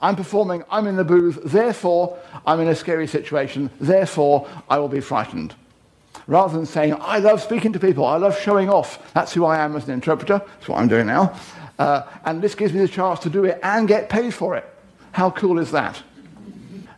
I'm 0.00 0.16
performing, 0.16 0.64
I'm 0.70 0.86
in 0.86 0.96
the 0.96 1.04
booth, 1.04 1.38
therefore 1.44 2.18
I'm 2.44 2.60
in 2.60 2.68
a 2.68 2.74
scary 2.74 3.06
situation, 3.06 3.70
therefore 3.80 4.48
I 4.68 4.78
will 4.78 4.88
be 4.88 5.00
frightened. 5.00 5.54
Rather 6.26 6.56
than 6.56 6.66
saying, 6.66 6.96
I 7.00 7.18
love 7.18 7.40
speaking 7.40 7.72
to 7.72 7.78
people, 7.78 8.04
I 8.04 8.16
love 8.16 8.38
showing 8.38 8.68
off, 8.68 9.12
that's 9.14 9.32
who 9.32 9.44
I 9.44 9.58
am 9.58 9.76
as 9.76 9.84
an 9.84 9.94
interpreter, 9.94 10.42
that's 10.44 10.68
what 10.68 10.78
I'm 10.78 10.88
doing 10.88 11.06
now, 11.06 11.38
uh, 11.78 12.02
and 12.24 12.42
this 12.42 12.54
gives 12.54 12.72
me 12.72 12.80
the 12.80 12.88
chance 12.88 13.20
to 13.20 13.30
do 13.30 13.44
it 13.44 13.60
and 13.62 13.86
get 13.86 14.08
paid 14.08 14.34
for 14.34 14.56
it. 14.56 14.64
How 15.12 15.30
cool 15.30 15.58
is 15.58 15.70
that? 15.70 16.02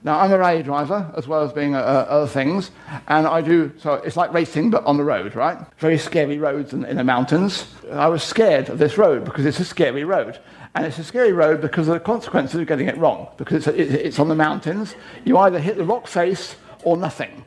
Now, 0.02 0.20
I'm 0.20 0.32
a 0.32 0.38
rally 0.38 0.62
driver 0.62 1.12
as 1.16 1.26
well 1.26 1.42
as 1.42 1.52
being 1.52 1.74
uh, 1.74 1.80
uh, 1.80 2.06
other 2.08 2.26
things, 2.26 2.70
and 3.08 3.26
I 3.26 3.42
do, 3.42 3.72
so 3.78 3.94
it's 3.94 4.16
like 4.16 4.32
racing 4.32 4.70
but 4.70 4.84
on 4.86 4.96
the 4.96 5.04
road, 5.04 5.34
right? 5.34 5.58
Very 5.78 5.98
scary 5.98 6.38
roads 6.38 6.72
in, 6.72 6.84
in 6.84 6.96
the 6.96 7.04
mountains. 7.04 7.66
I 7.90 8.06
was 8.06 8.22
scared 8.22 8.70
of 8.70 8.78
this 8.78 8.96
road 8.96 9.24
because 9.24 9.44
it's 9.44 9.60
a 9.60 9.64
scary 9.64 10.04
road. 10.04 10.38
And 10.74 10.86
it's 10.86 10.98
a 10.98 11.04
scary 11.04 11.32
road 11.32 11.60
because 11.60 11.88
of 11.88 11.94
the 11.94 12.00
consequences 12.00 12.60
of 12.60 12.66
getting 12.66 12.86
it 12.86 12.96
wrong, 12.96 13.28
because 13.36 13.66
it's, 13.66 13.92
it's 13.92 14.18
on 14.18 14.28
the 14.28 14.36
mountains. 14.36 14.94
You 15.24 15.36
either 15.38 15.58
hit 15.58 15.76
the 15.76 15.84
rock 15.84 16.06
face 16.06 16.54
or 16.84 16.96
nothing. 16.96 17.44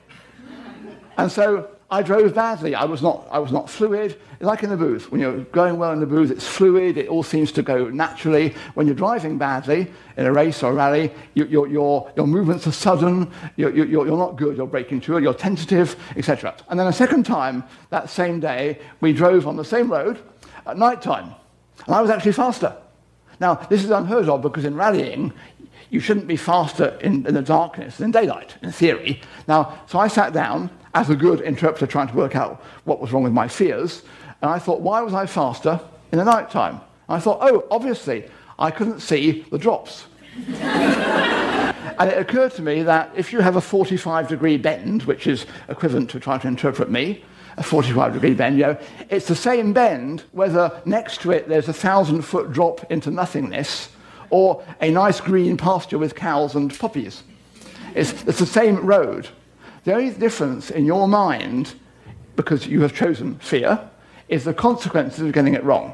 And 1.18 1.32
so 1.32 1.70
I 1.92 2.02
drove 2.04 2.34
badly. 2.34 2.74
I 2.74 2.86
was 2.86 3.02
not, 3.02 3.28
I 3.30 3.40
was 3.40 3.52
not 3.52 3.70
fluid. 3.70 4.18
Like 4.40 4.64
in 4.64 4.70
the 4.70 4.78
booth, 4.78 5.12
when 5.12 5.20
you're 5.20 5.42
going 5.46 5.78
well 5.78 5.92
in 5.92 6.00
the 6.00 6.06
booth, 6.06 6.32
it's 6.32 6.48
fluid. 6.48 6.98
It 6.98 7.10
all 7.10 7.22
seems 7.22 7.52
to 7.52 7.62
go 7.62 7.90
naturally. 7.90 8.56
When 8.76 8.88
you're 8.88 8.96
driving 8.96 9.38
badly 9.38 9.92
in 10.16 10.26
a 10.26 10.32
race 10.32 10.64
or 10.64 10.74
rally, 10.74 11.12
you, 11.34 11.46
your, 11.46 11.68
your, 11.68 12.10
your 12.16 12.28
movements 12.28 12.66
are 12.66 12.72
sudden. 12.72 13.30
You're, 13.58 13.76
you're, 13.76 13.88
you're 13.88 14.18
not 14.18 14.38
good. 14.38 14.56
You're 14.56 14.68
breaking 14.68 15.02
through. 15.02 15.20
You're 15.20 15.34
tentative, 15.34 15.98
etc. 16.16 16.56
And 16.70 16.80
then 16.80 16.88
a 16.88 16.94
second 16.94 17.26
time 17.26 17.66
that 17.90 18.10
same 18.10 18.40
day, 18.40 18.80
we 19.02 19.12
drove 19.12 19.46
on 19.46 19.58
the 19.58 19.66
same 19.66 19.92
road 19.92 20.18
at 20.66 20.78
night 20.78 21.02
time. 21.02 21.36
And 21.86 21.96
I 21.96 22.02
was 22.02 22.10
actually 22.10 22.32
faster. 22.34 22.74
Now, 23.42 23.56
this 23.56 23.84
is 23.84 23.90
unheard 23.90 24.30
of 24.30 24.42
because 24.42 24.64
in 24.64 24.76
rallying, 24.76 25.34
you 25.90 26.00
shouldn't 26.00 26.28
be 26.28 26.38
faster 26.38 26.98
in, 27.02 27.28
in 27.28 27.34
the 27.34 27.42
darkness 27.42 27.98
than 27.98 28.12
daylight, 28.12 28.56
in 28.62 28.72
theory. 28.72 29.22
Now, 29.48 29.82
so 29.88 30.00
I 30.00 30.08
sat 30.08 30.32
down 30.32 30.70
as 30.94 31.10
a 31.10 31.16
good 31.16 31.42
interpreter 31.42 31.88
trying 31.88 32.08
to 32.08 32.16
work 32.16 32.36
out 32.36 32.64
what 32.84 33.00
was 33.00 33.12
wrong 33.12 33.24
with 33.24 33.34
my 33.34 33.48
fears. 33.48 34.04
And 34.42 34.50
I 34.50 34.60
thought, 34.60 34.82
why 34.82 35.02
was 35.02 35.14
I 35.14 35.26
faster 35.26 35.80
in 36.12 36.18
the 36.18 36.26
night 36.26 36.50
time? 36.50 36.82
I 37.08 37.20
thought, 37.20 37.40
oh, 37.42 37.66
obviously, 37.70 38.26
I 38.58 38.72
couldn't 38.72 39.00
see 39.02 39.46
the 39.52 39.58
drops. 39.58 40.06
and 40.48 42.10
it 42.10 42.18
occurred 42.18 42.54
to 42.54 42.62
me 42.62 42.84
that 42.84 43.12
if 43.16 43.34
you 43.34 43.40
have 43.40 43.56
a 43.56 43.62
45 43.62 44.28
degree 44.28 44.58
bend, 44.58 45.04
which 45.04 45.28
is 45.28 45.46
equivalent 45.68 46.10
to 46.12 46.20
trying 46.20 46.40
to 46.42 46.48
interpret 46.48 46.90
me, 46.90 47.24
a 47.58 47.64
45 47.64 48.14
degree 48.14 48.34
bend, 48.34 48.58
you 48.58 48.64
know, 48.64 48.78
it's 49.10 49.28
the 49.28 49.36
same 49.36 49.74
bend 49.74 50.24
whether 50.32 50.82
next 50.86 51.22
to 51.22 51.32
it 51.32 51.50
there's 51.50 51.68
a 51.68 51.74
thousand 51.74 52.22
foot 52.22 52.52
drop 52.52 52.90
into 52.92 53.12
nothingness 53.12 53.90
or 54.30 54.64
a 54.80 54.90
nice 54.90 55.20
green 55.20 55.58
pasture 55.58 55.98
with 55.98 56.16
cows 56.16 56.56
and 56.56 56.78
poppies. 56.80 57.24
It's, 57.94 58.12
it's 58.26 58.40
the 58.40 58.46
same 58.46 58.86
road. 58.86 59.28
The 59.84 59.94
only 59.94 60.12
difference 60.12 60.70
in 60.70 60.86
your 60.86 61.08
mind, 61.08 61.74
because 62.36 62.68
you 62.68 62.82
have 62.82 62.94
chosen 62.94 63.36
fear, 63.40 63.90
is 64.30 64.44
the 64.44 64.54
consequences 64.54 65.22
of 65.22 65.34
getting 65.34 65.56
it 65.56 65.64
wrong. 65.64 65.94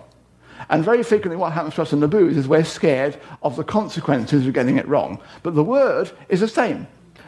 And 0.70 0.84
very 0.84 1.04
frequently, 1.04 1.38
what 1.38 1.54
happens 1.54 1.76
to 1.76 1.82
us 1.84 1.94
in 1.94 2.00
the 2.00 2.08
booth 2.08 2.36
is 2.36 2.48
we're 2.48 2.64
scared 2.64 3.18
of 3.42 3.56
the 3.56 3.64
consequences 3.64 4.46
of 4.46 4.54
getting 4.54 4.78
it 4.78 4.88
wrong. 4.88 5.20
But 5.44 5.56
the 5.56 5.64
word 5.64 6.12
is 6.30 6.42
the 6.42 6.48
same. 6.48 6.88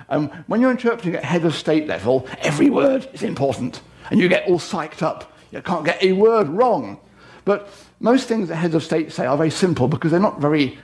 Um, 0.09 0.29
when 0.47 0.59
you're 0.59 0.71
interpreting 0.71 1.15
at 1.15 1.23
head 1.23 1.45
of 1.45 1.55
state 1.55 1.87
level, 1.87 2.27
every 2.39 2.69
word 2.69 3.07
is 3.13 3.23
important. 3.23 3.81
And 4.09 4.19
you 4.19 4.27
get 4.27 4.47
all 4.47 4.59
psyched 4.59 5.01
up. 5.01 5.31
You 5.51 5.61
can't 5.61 5.85
get 5.85 6.03
a 6.03 6.13
word 6.13 6.49
wrong. 6.49 6.99
But 7.45 7.69
most 7.99 8.27
things 8.27 8.49
that 8.49 8.57
heads 8.57 8.75
of 8.75 8.83
state 8.83 9.11
say 9.11 9.25
are 9.25 9.37
very 9.37 9.51
simple 9.51 9.87
because 9.87 10.11
they're 10.11 10.19
not 10.19 10.41
very. 10.41 10.77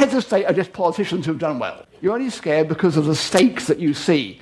Heads 0.00 0.14
of 0.14 0.24
state 0.24 0.46
are 0.46 0.54
just 0.54 0.72
politicians 0.72 1.26
who've 1.26 1.38
done 1.38 1.58
well. 1.58 1.84
You're 2.00 2.14
only 2.14 2.30
scared 2.30 2.68
because 2.68 2.96
of 2.96 3.04
the 3.04 3.14
stakes 3.14 3.66
that 3.66 3.78
you 3.78 3.92
see. 3.92 4.40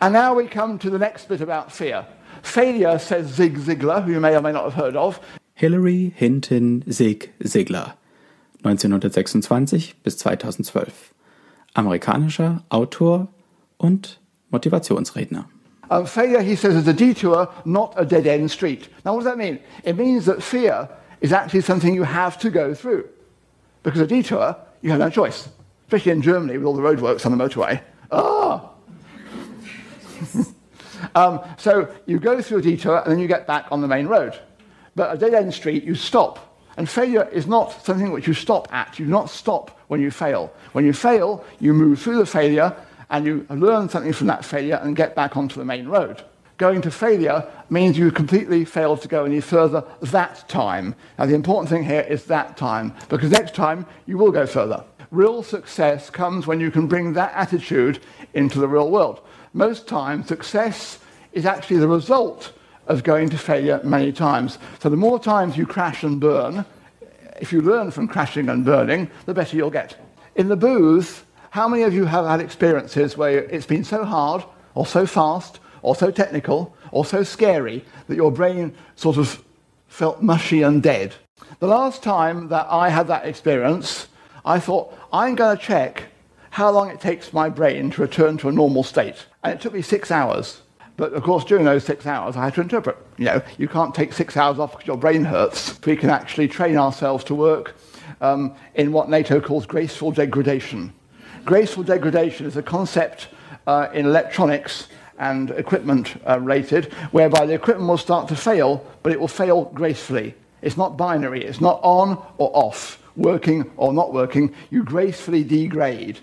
And 0.00 0.12
now 0.12 0.34
we 0.34 0.46
come 0.46 0.78
to 0.78 0.88
the 0.88 1.00
next 1.00 1.28
bit 1.28 1.40
about 1.40 1.72
fear. 1.72 2.06
Failure, 2.42 2.96
says 2.96 3.26
Zig 3.26 3.58
Ziglar, 3.58 4.04
who 4.04 4.12
you 4.12 4.20
may 4.20 4.36
or 4.36 4.40
may 4.40 4.52
not 4.52 4.62
have 4.62 4.74
heard 4.74 4.94
of. 4.94 5.18
Hillary 5.54 6.12
Hinton 6.14 6.84
Zig 6.92 7.32
Ziglar, 7.42 7.94
1926 8.62 9.94
bis 10.04 10.16
2012. 10.16 11.12
Amerikanischer 11.74 12.62
Autor 12.70 13.26
und 13.78 14.20
Motivationsredner. 14.52 15.46
Um, 15.90 16.06
failure, 16.06 16.40
he 16.40 16.54
says, 16.54 16.76
is 16.76 16.86
a 16.86 16.92
detour, 16.92 17.52
not 17.64 17.94
a 17.96 18.04
dead 18.04 18.28
end 18.28 18.48
street. 18.52 18.88
Now, 19.04 19.14
what 19.14 19.24
does 19.24 19.32
that 19.32 19.38
mean? 19.38 19.58
It 19.82 19.96
means 19.96 20.26
that 20.26 20.40
fear 20.40 20.88
is 21.20 21.32
actually 21.32 21.62
something 21.62 21.92
you 21.94 22.04
have 22.04 22.38
to 22.38 22.50
go 22.50 22.74
through. 22.74 23.08
Because 23.82 24.00
a 24.00 24.06
detour, 24.06 24.56
you 24.82 24.90
have 24.90 24.98
no 24.98 25.10
choice 25.10 25.48
especially 25.90 26.12
in 26.12 26.22
Germany 26.22 26.56
with 26.56 26.64
all 26.64 26.76
the 26.76 26.82
roadworks 26.82 27.26
on 27.26 27.36
the 27.36 27.44
motorway. 27.44 27.82
Ah! 28.12 28.70
um, 31.16 31.40
so 31.58 31.92
you 32.06 32.20
go 32.20 32.40
through 32.40 32.58
a 32.58 32.62
detour 32.62 32.98
and 32.98 33.10
then 33.10 33.18
you 33.18 33.26
get 33.26 33.44
back 33.44 33.66
on 33.72 33.80
the 33.80 33.88
main 33.88 34.06
road. 34.06 34.38
But 34.94 35.12
a 35.12 35.18
dead 35.18 35.34
end 35.34 35.52
street, 35.52 35.82
you 35.82 35.96
stop. 35.96 36.62
And 36.76 36.88
failure 36.88 37.28
is 37.32 37.48
not 37.48 37.84
something 37.84 38.12
which 38.12 38.28
you 38.28 38.34
stop 38.34 38.72
at. 38.72 39.00
You 39.00 39.06
do 39.06 39.10
not 39.10 39.30
stop 39.30 39.80
when 39.88 40.00
you 40.00 40.12
fail. 40.12 40.52
When 40.70 40.84
you 40.84 40.92
fail, 40.92 41.44
you 41.58 41.74
move 41.74 42.00
through 42.00 42.18
the 42.18 42.26
failure 42.26 42.72
and 43.10 43.26
you 43.26 43.44
learn 43.50 43.88
something 43.88 44.12
from 44.12 44.28
that 44.28 44.44
failure 44.44 44.78
and 44.80 44.94
get 44.94 45.16
back 45.16 45.36
onto 45.36 45.58
the 45.58 45.64
main 45.64 45.88
road. 45.88 46.22
Going 46.60 46.82
to 46.82 46.90
failure 46.90 47.50
means 47.70 47.96
you 47.96 48.10
completely 48.10 48.66
failed 48.66 49.00
to 49.00 49.08
go 49.08 49.24
any 49.24 49.40
further 49.40 49.82
that 50.02 50.46
time. 50.46 50.94
Now, 51.18 51.24
the 51.24 51.34
important 51.34 51.70
thing 51.70 51.84
here 51.84 52.02
is 52.02 52.26
that 52.26 52.58
time, 52.58 52.94
because 53.08 53.30
next 53.30 53.54
time 53.54 53.86
you 54.04 54.18
will 54.18 54.30
go 54.30 54.44
further. 54.44 54.84
Real 55.10 55.42
success 55.42 56.10
comes 56.10 56.46
when 56.46 56.60
you 56.60 56.70
can 56.70 56.86
bring 56.86 57.14
that 57.14 57.32
attitude 57.32 58.00
into 58.34 58.58
the 58.58 58.68
real 58.68 58.90
world. 58.90 59.22
Most 59.54 59.88
times, 59.88 60.28
success 60.28 60.98
is 61.32 61.46
actually 61.46 61.78
the 61.78 61.88
result 61.88 62.52
of 62.88 63.04
going 63.04 63.30
to 63.30 63.38
failure 63.38 63.80
many 63.82 64.12
times. 64.12 64.58
So 64.80 64.90
the 64.90 64.98
more 64.98 65.18
times 65.18 65.56
you 65.56 65.64
crash 65.64 66.02
and 66.02 66.20
burn, 66.20 66.66
if 67.40 67.54
you 67.54 67.62
learn 67.62 67.90
from 67.90 68.06
crashing 68.06 68.50
and 68.50 68.66
burning, 68.66 69.10
the 69.24 69.32
better 69.32 69.56
you'll 69.56 69.70
get. 69.70 69.96
In 70.36 70.48
the 70.48 70.56
booth, 70.56 71.24
how 71.48 71.68
many 71.68 71.84
of 71.84 71.94
you 71.94 72.04
have 72.04 72.26
had 72.26 72.40
experiences 72.40 73.16
where 73.16 73.44
it's 73.44 73.64
been 73.64 73.82
so 73.82 74.04
hard, 74.04 74.44
or 74.74 74.84
so 74.84 75.06
fast, 75.06 75.58
or 75.82 75.94
so 75.94 76.10
technical, 76.10 76.74
or 76.92 77.04
so 77.04 77.22
scary 77.22 77.84
that 78.08 78.16
your 78.16 78.32
brain 78.32 78.74
sort 78.96 79.16
of 79.16 79.42
felt 79.88 80.22
mushy 80.22 80.62
and 80.62 80.82
dead? 80.82 81.14
The 81.58 81.66
last 81.66 82.02
time 82.02 82.48
that 82.48 82.66
I 82.70 82.88
had 82.88 83.06
that 83.08 83.26
experience, 83.26 84.08
I 84.44 84.58
thought, 84.60 84.96
I'm 85.12 85.34
going 85.34 85.56
to 85.56 85.62
check 85.62 86.04
how 86.50 86.70
long 86.70 86.90
it 86.90 87.00
takes 87.00 87.32
my 87.32 87.48
brain 87.48 87.90
to 87.90 88.02
return 88.02 88.36
to 88.38 88.48
a 88.48 88.52
normal 88.52 88.82
state. 88.82 89.26
And 89.42 89.52
it 89.52 89.60
took 89.60 89.72
me 89.72 89.82
six 89.82 90.10
hours. 90.10 90.62
But 90.96 91.12
of 91.12 91.22
course, 91.22 91.44
during 91.44 91.64
those 91.64 91.84
six 91.84 92.06
hours, 92.06 92.36
I 92.36 92.44
had 92.44 92.54
to 92.54 92.60
interpret. 92.60 92.96
You 93.16 93.24
know, 93.26 93.42
you 93.56 93.68
can't 93.68 93.94
take 93.94 94.12
six 94.12 94.36
hours 94.36 94.58
off 94.58 94.72
because 94.72 94.86
your 94.86 94.98
brain 94.98 95.24
hurts. 95.24 95.80
We 95.86 95.96
can 95.96 96.10
actually 96.10 96.48
train 96.48 96.76
ourselves 96.76 97.24
to 97.24 97.34
work 97.34 97.74
um, 98.20 98.54
in 98.74 98.92
what 98.92 99.08
NATO 99.08 99.40
calls 99.40 99.64
graceful 99.64 100.10
degradation. 100.10 100.92
Graceful 101.44 101.84
degradation 101.84 102.46
is 102.46 102.56
a 102.56 102.62
concept 102.62 103.28
uh, 103.66 103.88
in 103.94 104.04
electronics 104.04 104.88
and 105.20 105.50
equipment 105.50 106.20
uh, 106.26 106.40
rated, 106.40 106.86
whereby 107.12 107.46
the 107.46 107.54
equipment 107.54 107.88
will 107.88 107.98
start 107.98 108.26
to 108.28 108.34
fail, 108.34 108.84
but 109.02 109.12
it 109.12 109.20
will 109.20 109.28
fail 109.28 109.66
gracefully. 109.66 110.34
It's 110.62 110.76
not 110.76 110.96
binary, 110.96 111.44
it's 111.44 111.60
not 111.60 111.78
on 111.82 112.18
or 112.38 112.50
off 112.54 113.00
working 113.16 113.70
or 113.76 113.92
not 113.92 114.12
working, 114.12 114.54
you 114.70 114.82
gracefully 114.82 115.44
degrade. 115.44 116.18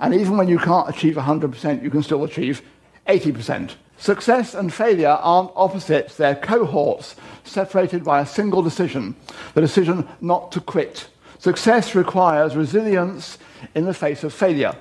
And 0.00 0.14
even 0.14 0.36
when 0.36 0.48
you 0.48 0.58
can't 0.58 0.88
achieve 0.88 1.16
100%, 1.16 1.82
you 1.82 1.90
can 1.90 2.02
still 2.02 2.24
achieve 2.24 2.62
80%. 3.08 3.74
Success 3.98 4.54
and 4.54 4.72
failure 4.72 5.08
aren't 5.08 5.50
opposites, 5.56 6.16
they're 6.16 6.34
cohorts 6.36 7.16
separated 7.44 8.04
by 8.04 8.20
a 8.20 8.26
single 8.26 8.62
decision 8.62 9.16
the 9.54 9.60
decision 9.60 10.06
not 10.20 10.52
to 10.52 10.60
quit. 10.60 11.08
Success 11.38 11.94
requires 11.94 12.56
resilience 12.56 13.38
in 13.74 13.86
the 13.86 13.94
face 13.94 14.22
of 14.22 14.32
failure. 14.32 14.74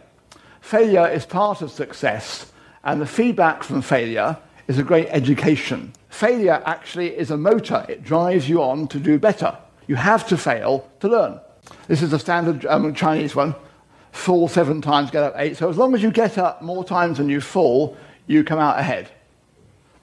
Failure 0.62 1.08
is 1.08 1.26
part 1.26 1.62
of 1.62 1.72
success, 1.72 2.52
and 2.86 3.02
the 3.02 3.06
feedback 3.06 3.64
from 3.64 3.82
failure 3.82 4.38
is 4.68 4.78
a 4.78 4.84
great 4.84 5.08
education. 5.10 5.92
Failure 6.10 6.62
actually 6.66 7.16
is 7.18 7.32
a 7.32 7.38
motor, 7.38 7.86
it 7.90 8.04
drives 8.04 8.48
you 8.48 8.62
on 8.62 8.88
to 8.88 9.00
do 9.00 9.20
better. 9.20 9.58
You 9.88 9.96
have 9.96 10.28
to 10.28 10.38
fail 10.38 10.90
to 11.02 11.08
learn. 11.08 11.40
This 11.88 12.02
is 12.02 12.14
a 12.14 12.20
standard 12.20 12.62
Chinese 12.96 13.36
one. 13.36 13.56
Fall 14.12 14.48
seven 14.48 14.82
times, 14.82 15.12
get 15.12 15.24
up 15.24 15.34
eight. 15.36 15.58
So 15.58 15.70
as 15.70 15.78
long 15.78 15.94
as 15.94 16.02
you 16.02 16.10
get 16.10 16.38
up 16.38 16.62
more 16.62 16.86
times 16.86 17.18
than 17.18 17.28
you 17.28 17.42
fall, 17.42 17.98
you 18.28 18.44
come 18.44 18.60
out 18.60 18.80
ahead. 18.80 19.10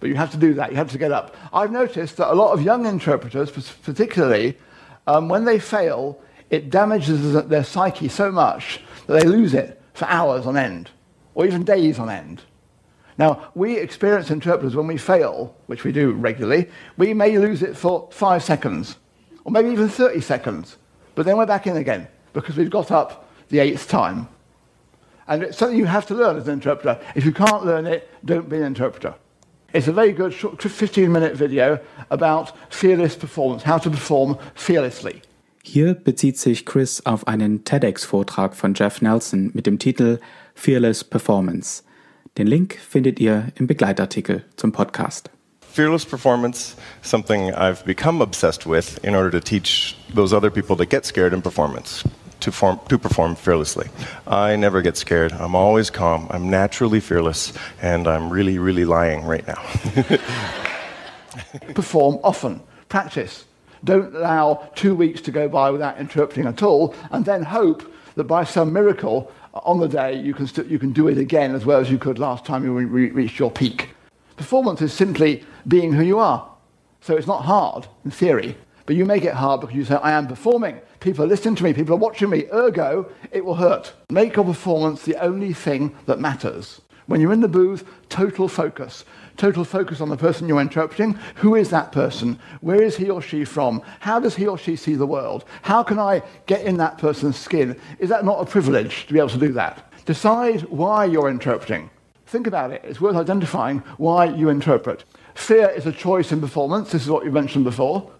But 0.00 0.10
you 0.10 0.16
have 0.16 0.30
to 0.32 0.36
do 0.36 0.54
that. 0.54 0.70
You 0.70 0.76
have 0.76 0.90
to 0.90 0.98
get 0.98 1.12
up. 1.12 1.34
I've 1.52 1.72
noticed 1.72 2.18
that 2.18 2.30
a 2.30 2.34
lot 2.34 2.52
of 2.52 2.62
young 2.62 2.84
interpreters, 2.84 3.50
particularly, 3.82 4.58
um, 5.06 5.28
when 5.28 5.44
they 5.44 5.58
fail, 5.58 6.20
it 6.50 6.68
damages 6.68 7.32
their 7.48 7.64
psyche 7.64 8.08
so 8.08 8.30
much 8.30 8.80
that 9.06 9.20
they 9.20 9.26
lose 9.26 9.54
it 9.54 9.80
for 9.94 10.04
hours 10.06 10.46
on 10.46 10.56
end, 10.56 10.90
or 11.34 11.46
even 11.46 11.64
days 11.64 11.98
on 11.98 12.10
end. 12.10 12.42
Now, 13.22 13.52
we 13.54 13.76
experienced 13.76 14.32
interpreters, 14.32 14.74
when 14.74 14.88
we 14.88 14.96
fail, 14.96 15.54
which 15.66 15.84
we 15.84 15.92
do 15.92 16.10
regularly, 16.10 16.68
we 16.96 17.14
may 17.14 17.38
lose 17.38 17.62
it 17.62 17.76
for 17.76 18.08
five 18.10 18.42
seconds, 18.42 18.96
or 19.44 19.52
maybe 19.52 19.70
even 19.70 19.88
30 19.88 20.20
seconds. 20.20 20.76
But 21.14 21.24
then 21.24 21.36
we're 21.36 21.46
back 21.46 21.68
in 21.68 21.76
again 21.76 22.08
because 22.32 22.56
we've 22.56 22.68
got 22.68 22.90
up 22.90 23.28
the 23.48 23.60
eighth 23.60 23.86
time. 23.88 24.26
And 25.28 25.44
it's 25.44 25.56
something 25.56 25.78
you 25.78 25.86
have 25.86 26.04
to 26.06 26.16
learn 26.16 26.36
as 26.36 26.48
an 26.48 26.54
interpreter. 26.54 26.98
If 27.14 27.24
you 27.24 27.30
can't 27.30 27.64
learn 27.64 27.86
it, 27.86 28.10
don't 28.24 28.48
be 28.48 28.56
an 28.56 28.64
interpreter. 28.64 29.14
It's 29.72 29.86
a 29.86 29.92
very 29.92 30.10
good 30.10 30.34
15 30.34 31.12
minute 31.12 31.36
video 31.36 31.78
about 32.10 32.50
fearless 32.70 33.14
performance, 33.14 33.62
how 33.62 33.78
to 33.78 33.88
perform 33.88 34.36
fearlessly. 34.56 35.22
Hier 35.62 35.94
bezieht 35.94 36.38
sich 36.38 36.66
Chris 36.66 37.06
auf 37.06 37.28
einen 37.28 37.62
TEDx-Vortrag 37.62 38.56
von 38.56 38.74
Jeff 38.74 39.00
Nelson 39.00 39.52
mit 39.54 39.66
dem 39.66 39.78
Titel 39.78 40.18
Fearless 40.56 41.04
Performance. 41.04 41.84
Den 42.38 42.46
Link 42.46 42.78
findet 42.78 43.20
ihr 43.20 43.48
im 43.56 43.66
Begleitartikel 43.66 44.42
zum 44.56 44.72
Podcast. 44.72 45.28
Fearless 45.60 46.06
performance, 46.06 46.76
something 47.02 47.52
I've 47.52 47.84
become 47.84 48.22
obsessed 48.22 48.66
with 48.66 48.98
in 49.04 49.14
order 49.14 49.30
to 49.30 49.40
teach 49.40 49.98
those 50.14 50.34
other 50.34 50.50
people 50.50 50.74
that 50.76 50.88
get 50.88 51.04
scared 51.04 51.34
in 51.34 51.42
performance 51.42 52.04
to, 52.40 52.50
form, 52.50 52.80
to 52.88 52.98
perform 52.98 53.36
fearlessly. 53.36 53.90
I 54.26 54.56
never 54.56 54.80
get 54.80 54.96
scared. 54.96 55.32
I'm 55.32 55.54
always 55.54 55.90
calm. 55.90 56.26
I'm 56.30 56.48
naturally 56.48 57.00
fearless, 57.00 57.52
and 57.82 58.08
I'm 58.08 58.30
really, 58.30 58.58
really 58.58 58.86
lying 58.86 59.26
right 59.26 59.46
now. 59.46 59.62
Perform 61.74 62.18
often. 62.24 62.62
Practice. 62.88 63.44
Don't 63.84 64.14
allow 64.14 64.70
two 64.74 64.94
weeks 64.94 65.20
to 65.22 65.30
go 65.30 65.50
by 65.50 65.70
without 65.70 65.98
interrupting 65.98 66.46
at 66.46 66.62
all, 66.62 66.94
and 67.10 67.26
then 67.26 67.42
hope 67.42 67.82
that 68.14 68.24
by 68.24 68.44
some 68.44 68.72
miracle 68.72 69.30
uh, 69.54 69.60
on 69.64 69.80
the 69.80 69.88
day 69.88 70.14
you 70.14 70.34
can, 70.34 70.48
you 70.68 70.78
can 70.78 70.92
do 70.92 71.08
it 71.08 71.18
again 71.18 71.54
as 71.54 71.64
well 71.64 71.80
as 71.80 71.90
you 71.90 71.98
could 71.98 72.18
last 72.18 72.44
time 72.44 72.64
you 72.64 72.72
re- 72.72 73.10
reached 73.10 73.38
your 73.38 73.50
peak. 73.50 73.90
Performance 74.36 74.82
is 74.82 74.92
simply 74.92 75.44
being 75.68 75.92
who 75.92 76.02
you 76.02 76.18
are. 76.18 76.48
So 77.00 77.16
it's 77.16 77.26
not 77.26 77.42
hard 77.42 77.86
in 78.04 78.10
theory, 78.10 78.56
but 78.86 78.96
you 78.96 79.04
make 79.04 79.24
it 79.24 79.34
hard 79.34 79.60
because 79.60 79.74
you 79.74 79.84
say, 79.84 79.96
I 79.96 80.12
am 80.12 80.28
performing. 80.28 80.80
People 81.00 81.24
are 81.24 81.28
listening 81.28 81.56
to 81.56 81.64
me, 81.64 81.72
people 81.72 81.94
are 81.94 81.98
watching 81.98 82.30
me, 82.30 82.46
ergo, 82.52 83.10
it 83.32 83.44
will 83.44 83.56
hurt. 83.56 83.92
Make 84.10 84.36
your 84.36 84.44
performance 84.44 85.02
the 85.02 85.16
only 85.16 85.52
thing 85.52 85.96
that 86.06 86.20
matters. 86.20 86.80
When 87.06 87.20
you're 87.20 87.32
in 87.32 87.40
the 87.40 87.48
booth, 87.48 87.84
total 88.08 88.46
focus. 88.48 89.04
Total 89.36 89.64
focus 89.64 90.00
on 90.00 90.08
the 90.08 90.16
person 90.16 90.48
you're 90.48 90.60
interpreting. 90.60 91.18
Who 91.36 91.54
is 91.54 91.70
that 91.70 91.92
person? 91.92 92.38
Where 92.60 92.82
is 92.82 92.96
he 92.96 93.10
or 93.10 93.22
she 93.22 93.44
from? 93.44 93.82
How 94.00 94.20
does 94.20 94.36
he 94.36 94.46
or 94.46 94.58
she 94.58 94.76
see 94.76 94.94
the 94.94 95.06
world? 95.06 95.44
How 95.62 95.82
can 95.82 95.98
I 95.98 96.22
get 96.46 96.64
in 96.64 96.76
that 96.76 96.98
person's 96.98 97.36
skin? 97.36 97.78
Is 97.98 98.08
that 98.10 98.24
not 98.24 98.40
a 98.40 98.50
privilege 98.50 99.06
to 99.06 99.12
be 99.12 99.18
able 99.18 99.30
to 99.30 99.38
do 99.38 99.52
that? 99.52 99.90
Decide 100.04 100.62
why 100.62 101.04
you're 101.06 101.30
interpreting. 101.30 101.90
Think 102.26 102.46
about 102.46 102.70
it. 102.70 102.82
It's 102.84 103.00
worth 103.00 103.16
identifying 103.16 103.78
why 103.98 104.26
you 104.26 104.48
interpret. 104.48 105.04
Fear 105.34 105.70
is 105.70 105.86
a 105.86 105.92
choice 105.92 106.32
in 106.32 106.40
performance. 106.40 106.92
This 106.92 107.02
is 107.02 107.10
what 107.10 107.24
you 107.24 107.30
mentioned 107.30 107.64
before. 107.64 108.10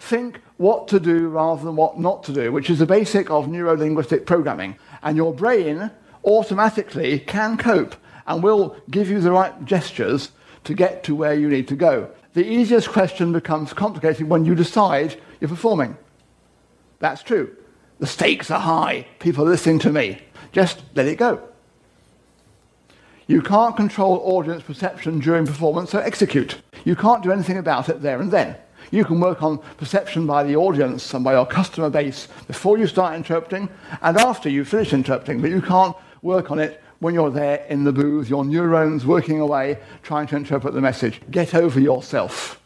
Think 0.00 0.40
what 0.56 0.88
to 0.88 0.98
do 0.98 1.28
rather 1.28 1.62
than 1.62 1.76
what 1.76 1.98
not 1.98 2.22
to 2.24 2.32
do, 2.32 2.52
which 2.52 2.70
is 2.70 2.78
the 2.78 2.86
basic 2.86 3.30
of 3.30 3.48
neuro-linguistic 3.48 4.26
programming. 4.26 4.76
And 5.02 5.16
your 5.16 5.34
brain 5.34 5.90
automatically 6.24 7.18
can 7.18 7.56
cope 7.56 7.94
and 8.26 8.42
will 8.42 8.76
give 8.90 9.10
you 9.10 9.20
the 9.20 9.32
right 9.32 9.64
gestures 9.64 10.30
to 10.64 10.74
get 10.74 11.04
to 11.04 11.14
where 11.14 11.34
you 11.34 11.48
need 11.48 11.68
to 11.68 11.76
go. 11.76 12.10
The 12.34 12.46
easiest 12.46 12.90
question 12.90 13.32
becomes 13.32 13.72
complicated 13.72 14.28
when 14.28 14.44
you 14.44 14.54
decide 14.54 15.20
you're 15.40 15.48
performing. 15.48 15.96
That's 17.00 17.22
true. 17.22 17.56
The 17.98 18.06
stakes 18.06 18.50
are 18.50 18.60
high. 18.60 19.06
People 19.18 19.46
are 19.46 19.50
listening 19.50 19.78
to 19.80 19.92
me. 19.92 20.22
Just 20.52 20.82
let 20.94 21.06
it 21.06 21.18
go. 21.18 21.42
You 23.26 23.42
can't 23.42 23.76
control 23.76 24.20
audience 24.24 24.62
perception 24.62 25.20
during 25.20 25.46
performance, 25.46 25.90
so 25.90 26.00
execute. 26.00 26.60
You 26.84 26.96
can't 26.96 27.22
do 27.22 27.30
anything 27.30 27.58
about 27.58 27.88
it 27.88 28.02
there 28.02 28.20
and 28.20 28.30
then. 28.30 28.56
You 28.90 29.04
can 29.04 29.20
work 29.20 29.42
on 29.42 29.58
perception 29.76 30.26
by 30.26 30.42
the 30.42 30.56
audience 30.56 31.14
and 31.14 31.22
by 31.22 31.34
your 31.34 31.46
customer 31.46 31.90
base 31.90 32.26
before 32.48 32.76
you 32.76 32.86
start 32.86 33.14
interpreting 33.14 33.68
and 34.02 34.16
after 34.16 34.48
you 34.48 34.64
finish 34.64 34.92
interpreting, 34.92 35.40
but 35.40 35.50
you 35.50 35.62
can't 35.62 35.94
work 36.22 36.50
on 36.50 36.58
it 36.58 36.82
when 37.00 37.14
you're 37.14 37.30
there 37.30 37.64
in 37.68 37.84
the 37.84 37.92
booth, 37.92 38.28
your 38.28 38.44
neurons 38.44 39.04
working 39.04 39.40
away, 39.40 39.78
trying 40.02 40.26
to 40.28 40.36
interpret 40.36 40.74
the 40.74 40.80
message. 40.80 41.20
Get 41.30 41.54
over 41.54 41.80
yourself. 41.80 42.60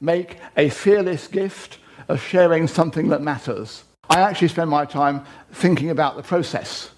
Make 0.00 0.38
a 0.56 0.68
fearless 0.68 1.26
gift 1.26 1.78
of 2.08 2.22
sharing 2.22 2.68
something 2.68 3.08
that 3.08 3.22
matters. 3.22 3.84
I 4.08 4.20
actually 4.20 4.48
spend 4.48 4.70
my 4.70 4.84
time 4.84 5.24
thinking 5.52 5.90
about 5.90 6.16
the 6.16 6.22
process. 6.22 6.90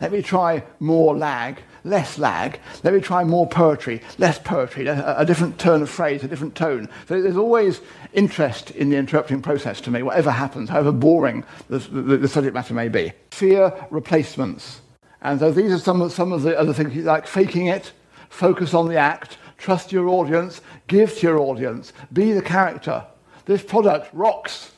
Let 0.00 0.12
me 0.12 0.22
try 0.22 0.64
more 0.80 1.16
lag, 1.16 1.60
less 1.84 2.18
lag. 2.18 2.58
Let 2.82 2.94
me 2.94 3.00
try 3.00 3.22
more 3.24 3.46
poetry, 3.46 4.02
less 4.18 4.38
poetry, 4.38 4.86
a, 4.86 5.18
a, 5.18 5.24
different 5.24 5.58
turn 5.58 5.82
of 5.82 5.90
phrase, 5.90 6.24
a 6.24 6.28
different 6.28 6.54
tone. 6.54 6.88
So 7.08 7.22
there's 7.22 7.36
always 7.36 7.80
interest 8.12 8.72
in 8.72 8.90
the 8.90 8.96
interpreting 8.96 9.42
process 9.42 9.80
to 9.82 9.90
me, 9.90 10.02
whatever 10.02 10.30
happens, 10.30 10.68
however 10.68 10.92
boring 10.92 11.44
the, 11.68 11.78
the, 11.78 12.16
the 12.18 12.28
subject 12.28 12.54
matter 12.54 12.74
may 12.74 12.88
be. 12.88 13.12
Fear 13.30 13.86
replacements. 13.90 14.80
And 15.24 15.40
so 15.40 15.50
these 15.50 15.72
are 15.72 15.78
some 15.78 16.00
of, 16.00 16.12
some 16.12 16.32
of 16.32 16.42
the 16.42 16.56
other 16.58 16.72
things, 16.72 16.94
like 17.04 17.26
faking 17.26 17.66
it, 17.66 17.92
focus 18.28 18.74
on 18.74 18.88
the 18.88 18.96
act, 18.96 19.38
trust 19.58 19.90
your 19.90 20.08
audience, 20.08 20.60
give 20.86 21.16
to 21.16 21.26
your 21.26 21.38
audience, 21.38 21.92
be 22.12 22.32
the 22.32 22.42
character. 22.42 23.04
This 23.46 23.62
product 23.62 24.10
rocks. 24.12 24.72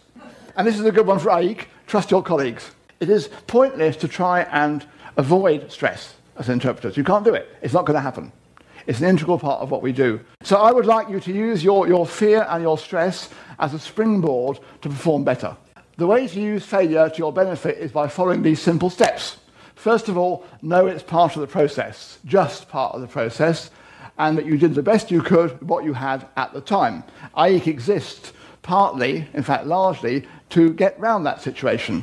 And 0.57 0.67
this 0.67 0.79
is 0.79 0.85
a 0.85 0.93
good 0.93 1.07
one 1.07 1.19
for 1.19 1.31
Aik 1.31 1.69
trust 1.87 2.11
your 2.11 2.23
colleagues. 2.23 2.71
It 3.01 3.09
is 3.09 3.29
pointless 3.47 3.97
to 3.99 4.09
try 4.09 4.43
and 4.43 4.87
avoid 5.17 5.71
stress 5.71 6.15
as 6.37 6.49
interpreters. 6.49 6.97
You 6.97 7.05
can't 7.05 7.25
do 7.25 7.35
it. 7.35 7.49
It's 7.63 7.75
not 7.75 7.87
going 7.87 7.95
to 7.95 8.01
happen. 8.01 8.33
It's 8.87 9.01
an 9.01 9.07
integral 9.07 9.39
part 9.39 9.61
of 9.61 9.71
what 9.71 9.83
we 9.83 9.93
do. 9.93 10.21
So 10.43 10.57
I 10.57 10.73
would 10.73 10.87
like 10.87 11.09
you 11.09 11.21
to 11.21 11.33
use 11.33 11.65
your, 11.65 11.89
your 11.89 12.07
fear 12.07 12.47
and 12.49 12.63
your 12.63 12.79
stress 12.79 13.31
as 13.59 13.75
a 13.75 13.79
springboard 13.79 14.61
to 14.83 14.89
perform 14.89 15.25
better. 15.25 15.57
The 15.97 16.07
way 16.07 16.29
to 16.29 16.41
use 16.41 16.65
failure 16.65 17.09
to 17.09 17.19
your 17.19 17.33
benefit 17.33 17.79
is 17.79 17.91
by 17.91 18.09
following 18.09 18.43
these 18.43 18.61
simple 18.61 18.91
steps. 18.91 19.39
First 19.77 20.09
of 20.09 20.17
all, 20.17 20.45
know 20.63 20.87
it's 20.87 21.03
part 21.03 21.37
of 21.37 21.43
the 21.43 21.47
process, 21.47 22.19
just 22.25 22.69
part 22.69 22.95
of 22.95 23.03
the 23.03 23.07
process, 23.07 23.71
and 24.19 24.37
that 24.37 24.47
you 24.47 24.57
did 24.57 24.75
the 24.75 24.83
best 24.83 25.11
you 25.11 25.23
could 25.23 25.53
with 25.61 25.69
what 25.69 25.85
you 25.85 25.93
had 25.93 26.27
at 26.37 26.53
the 26.55 26.63
time. 26.63 27.05
AIC 27.37 27.67
exists 27.67 28.33
partly, 28.63 29.29
in 29.35 29.43
fact 29.43 29.67
largely, 29.67 30.27
to 30.49 30.73
get 30.73 30.99
round 30.99 31.25
that 31.27 31.43
situation, 31.43 32.03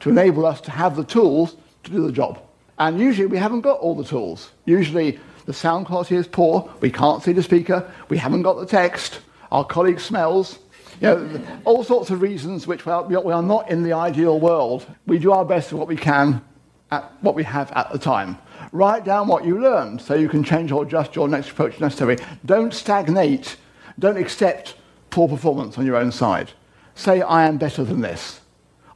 to 0.00 0.08
enable 0.08 0.46
us 0.46 0.60
to 0.62 0.70
have 0.70 0.96
the 0.96 1.04
tools 1.04 1.56
to 1.84 1.90
do 1.92 2.04
the 2.04 2.10
job. 2.10 2.42
And 2.78 2.98
usually 2.98 3.26
we 3.26 3.36
haven't 3.36 3.60
got 3.60 3.78
all 3.78 3.94
the 3.94 4.02
tools. 4.02 4.50
Usually 4.64 5.20
the 5.44 5.52
sound 5.52 5.86
quality 5.86 6.16
is 6.16 6.26
poor, 6.26 6.68
we 6.80 6.90
can't 6.90 7.22
see 7.22 7.32
the 7.32 7.42
speaker, 7.42 7.88
we 8.08 8.16
haven't 8.16 8.42
got 8.42 8.58
the 8.58 8.66
text, 8.66 9.20
our 9.52 9.64
colleague 9.64 10.00
smells. 10.00 10.58
You 11.00 11.08
know, 11.08 11.40
all 11.64 11.84
sorts 11.84 12.10
of 12.10 12.22
reasons 12.22 12.66
which 12.66 12.86
we 12.86 12.92
are, 12.92 13.02
we 13.04 13.32
are 13.32 13.42
not 13.42 13.70
in 13.70 13.82
the 13.82 13.92
ideal 13.92 14.40
world. 14.40 14.86
We 15.06 15.18
do 15.18 15.32
our 15.32 15.44
best 15.44 15.70
with 15.70 15.78
what 15.78 15.88
we 15.88 15.96
can 15.96 16.42
at 16.90 17.12
what 17.22 17.34
we 17.34 17.44
have 17.44 17.70
at 17.72 17.90
the 17.92 17.98
time. 17.98 18.38
Write 18.72 19.04
down 19.04 19.28
what 19.28 19.44
you 19.44 19.60
learned 19.60 20.00
so 20.00 20.14
you 20.14 20.28
can 20.28 20.44
change 20.44 20.72
or 20.72 20.84
adjust 20.84 21.16
your 21.16 21.28
next 21.28 21.50
approach 21.50 21.80
necessary. 21.80 22.18
Don't 22.44 22.74
stagnate. 22.74 23.56
Don't 23.98 24.16
accept 24.16 24.76
poor 25.10 25.28
performance 25.28 25.78
on 25.78 25.86
your 25.86 25.96
own 25.96 26.12
side. 26.12 26.52
Say, 26.94 27.22
I 27.22 27.46
am 27.46 27.58
better 27.58 27.84
than 27.84 28.00
this. 28.00 28.40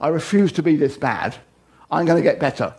I 0.00 0.08
refuse 0.08 0.52
to 0.52 0.62
be 0.62 0.76
this 0.76 0.96
bad. 0.96 1.36
I'm 1.90 2.06
going 2.06 2.22
to 2.22 2.28
get 2.28 2.40
better. 2.40 2.74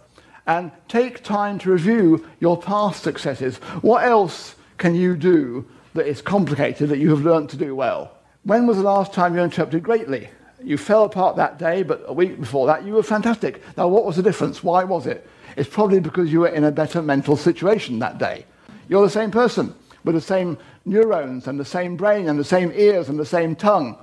And 0.48 0.72
take 0.88 1.24
time 1.24 1.58
to 1.60 1.72
review 1.72 2.28
your 2.40 2.62
past 2.62 3.02
successes. 3.02 3.58
What 3.82 4.04
else 4.04 4.56
can 4.78 4.94
you 4.94 5.16
do 5.16 5.66
that 5.94 6.08
is 6.08 6.22
complicated 6.22 6.90
that 6.90 7.00
you 7.00 7.10
have 7.10 7.26
learned 7.26 7.50
to 7.52 7.58
do 7.58 7.76
well? 7.76 8.12
When 8.44 8.68
was 8.68 8.78
the 8.78 8.84
last 8.84 9.12
time 9.14 9.34
you 9.36 9.42
interpreted 9.42 9.82
greatly? 9.82 10.30
You 10.66 10.78
fell 10.78 11.04
apart 11.04 11.36
that 11.36 11.60
day, 11.60 11.84
but 11.84 12.04
a 12.08 12.14
week 12.14 12.40
before 12.40 12.66
that, 12.66 12.84
you 12.84 12.94
were 12.94 13.04
fantastic. 13.04 13.62
Now, 13.78 13.88
what 13.88 14.04
was 14.04 14.16
the 14.16 14.24
difference? 14.24 14.64
Why 14.64 14.84
was 14.84 15.06
it? 15.06 15.28
It's 15.56 15.70
probably 15.70 16.00
because 16.00 16.32
you 16.32 16.40
were 16.40 16.48
in 16.48 16.64
a 16.64 16.72
better 16.72 17.04
mental 17.04 17.38
situation 17.38 18.00
that 18.00 18.18
day. 18.18 18.46
You're 18.90 19.04
the 19.04 19.10
same 19.10 19.30
person 19.30 19.76
with 20.04 20.16
the 20.16 20.22
same 20.22 20.58
neurons 20.84 21.48
and 21.48 21.60
the 21.60 21.66
same 21.66 21.96
brain 21.96 22.28
and 22.28 22.40
the 22.40 22.44
same 22.44 22.72
ears 22.74 23.10
and 23.10 23.20
the 23.20 23.26
same 23.26 23.56
tongue, 23.56 23.96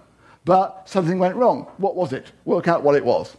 but 0.45 0.89
something 0.89 1.19
went 1.19 1.35
wrong. 1.35 1.67
What 1.79 1.97
was 1.97 2.13
it? 2.13 2.31
Work 2.45 2.69
out 2.69 2.85
what 2.85 2.95
it 2.95 3.05
was. 3.05 3.37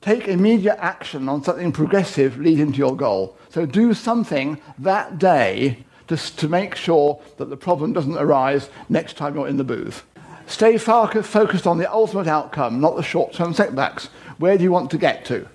Take 0.00 0.26
immediate 0.26 0.78
action 0.78 1.28
on 1.28 1.42
something 1.42 1.70
progressive 1.70 2.36
leading 2.38 2.72
to 2.72 2.78
your 2.78 2.96
goal. 2.96 3.36
So 3.48 3.64
do 3.64 3.94
something 3.94 4.60
that 4.78 5.18
day 5.18 5.84
just 6.08 6.38
to 6.40 6.48
make 6.48 6.74
sure 6.74 7.20
that 7.38 7.50
the 7.50 7.56
problem 7.56 7.92
doesn't 7.92 8.16
arise 8.16 8.70
next 8.88 9.16
time 9.16 9.36
you're 9.36 9.48
in 9.48 9.56
the 9.56 9.64
booth. 9.64 10.04
Stay 10.46 10.78
focused 10.78 11.66
on 11.66 11.78
the 11.78 11.92
ultimate 11.92 12.28
outcome, 12.28 12.80
not 12.80 12.96
the 12.96 13.02
short 13.02 13.32
term 13.32 13.52
setbacks. 13.52 14.08
Where 14.38 14.56
do 14.56 14.64
you 14.64 14.72
want 14.72 14.90
to 14.92 14.98
get 14.98 15.24
to? 15.26 15.48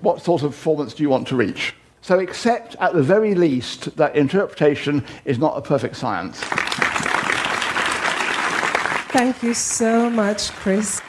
What 0.00 0.22
sort 0.22 0.42
of 0.42 0.50
performance 0.50 0.94
do 0.94 1.02
you 1.02 1.08
want 1.08 1.26
to 1.28 1.36
reach? 1.36 1.74
So 2.02 2.18
accept 2.18 2.76
at 2.80 2.92
the 2.92 3.02
very 3.02 3.34
least 3.34 3.96
that 3.96 4.14
interpretation 4.14 5.04
is 5.24 5.38
not 5.38 5.56
a 5.56 5.62
perfect 5.62 5.96
science. 5.96 6.38
Thank 9.10 9.42
you 9.42 9.54
so 9.54 10.10
much, 10.10 10.52
Chris. 10.52 11.00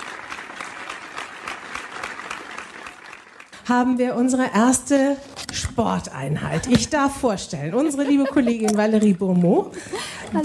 Haben 3.68 3.98
wir 3.98 4.16
unsere 4.16 4.52
erste 4.54 5.18
Sporteinheit. 5.52 6.68
Ich 6.68 6.90
darf 6.90 7.16
vorstellen, 7.18 7.74
unsere 7.74 8.04
liebe 8.04 8.26
Kollegin 8.26 8.76
Valerie 8.78 9.14
Beaumont, 9.14 9.74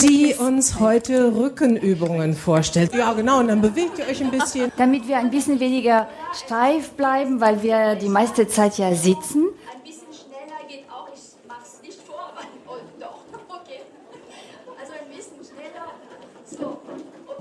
die 0.02 0.34
uns 0.34 0.78
heute 0.78 1.34
Rückenübungen 1.34 2.34
vorstellt. 2.34 2.94
Ja, 2.94 3.12
genau, 3.12 3.40
und 3.40 3.48
dann 3.48 3.60
bewegt 3.60 3.98
ihr 3.98 4.06
euch 4.06 4.22
ein 4.22 4.30
bisschen. 4.30 4.72
Damit 4.76 5.06
wir 5.08 5.18
ein 5.18 5.30
bisschen 5.30 5.60
weniger 5.60 6.08
steif 6.44 6.90
bleiben, 6.90 7.40
weil 7.40 7.62
wir 7.62 7.96
die 7.96 8.08
meiste 8.08 8.48
Zeit 8.48 8.78
ja 8.78 8.94
sitzen. 8.94 9.48
auch. 10.90 11.08
Ich 11.14 11.48
mache 11.48 11.60
es 11.64 11.82
nicht 11.82 12.00
vor, 12.02 12.32
aber 12.34 12.46
oh, 12.66 12.74
doch, 12.98 13.22
okay. 13.48 13.80
Also 14.80 14.92
ein 14.92 15.16
bisschen 15.16 15.38
schneller. 15.44 15.86
So. 16.44 16.80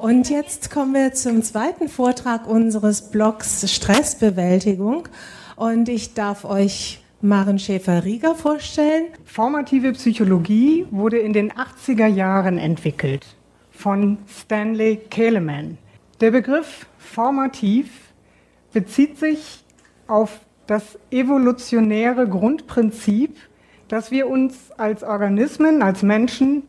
Und 0.02 0.30
jetzt 0.30 0.72
kommen 0.72 0.94
wir 0.94 1.14
zum 1.14 1.44
zweiten 1.44 1.90
Vortrag 1.90 2.48
unseres 2.48 3.10
Blogs 3.10 3.70
Stressbewältigung. 3.72 5.08
Und 5.56 5.90
ich 5.90 6.14
darf 6.14 6.46
euch 6.46 6.99
Maren 7.22 7.60
Schäfer-Rieger 7.60 8.34
vorstellen. 8.34 9.08
Formative 9.26 9.92
Psychologie 9.92 10.88
wurde 10.90 11.18
in 11.18 11.34
den 11.34 11.52
80er 11.52 12.08
Jahren 12.08 12.58
entwickelt 12.58 13.36
von 13.72 14.20
Stanley 14.26 15.02
Kahleman. 15.12 15.78
Der 16.22 16.32
Begriff 16.32 16.88
formativ 16.98 18.14
bezieht 18.72 19.18
sich 19.18 19.66
auf 20.08 20.40
das 20.66 20.98
evolutionäre 21.12 22.26
Grundprinzip, 22.26 23.36
dass 23.90 24.12
wir 24.12 24.30
uns 24.30 24.72
als 24.78 25.04
Organismen, 25.04 25.82
als 25.82 26.04
Menschen 26.04 26.64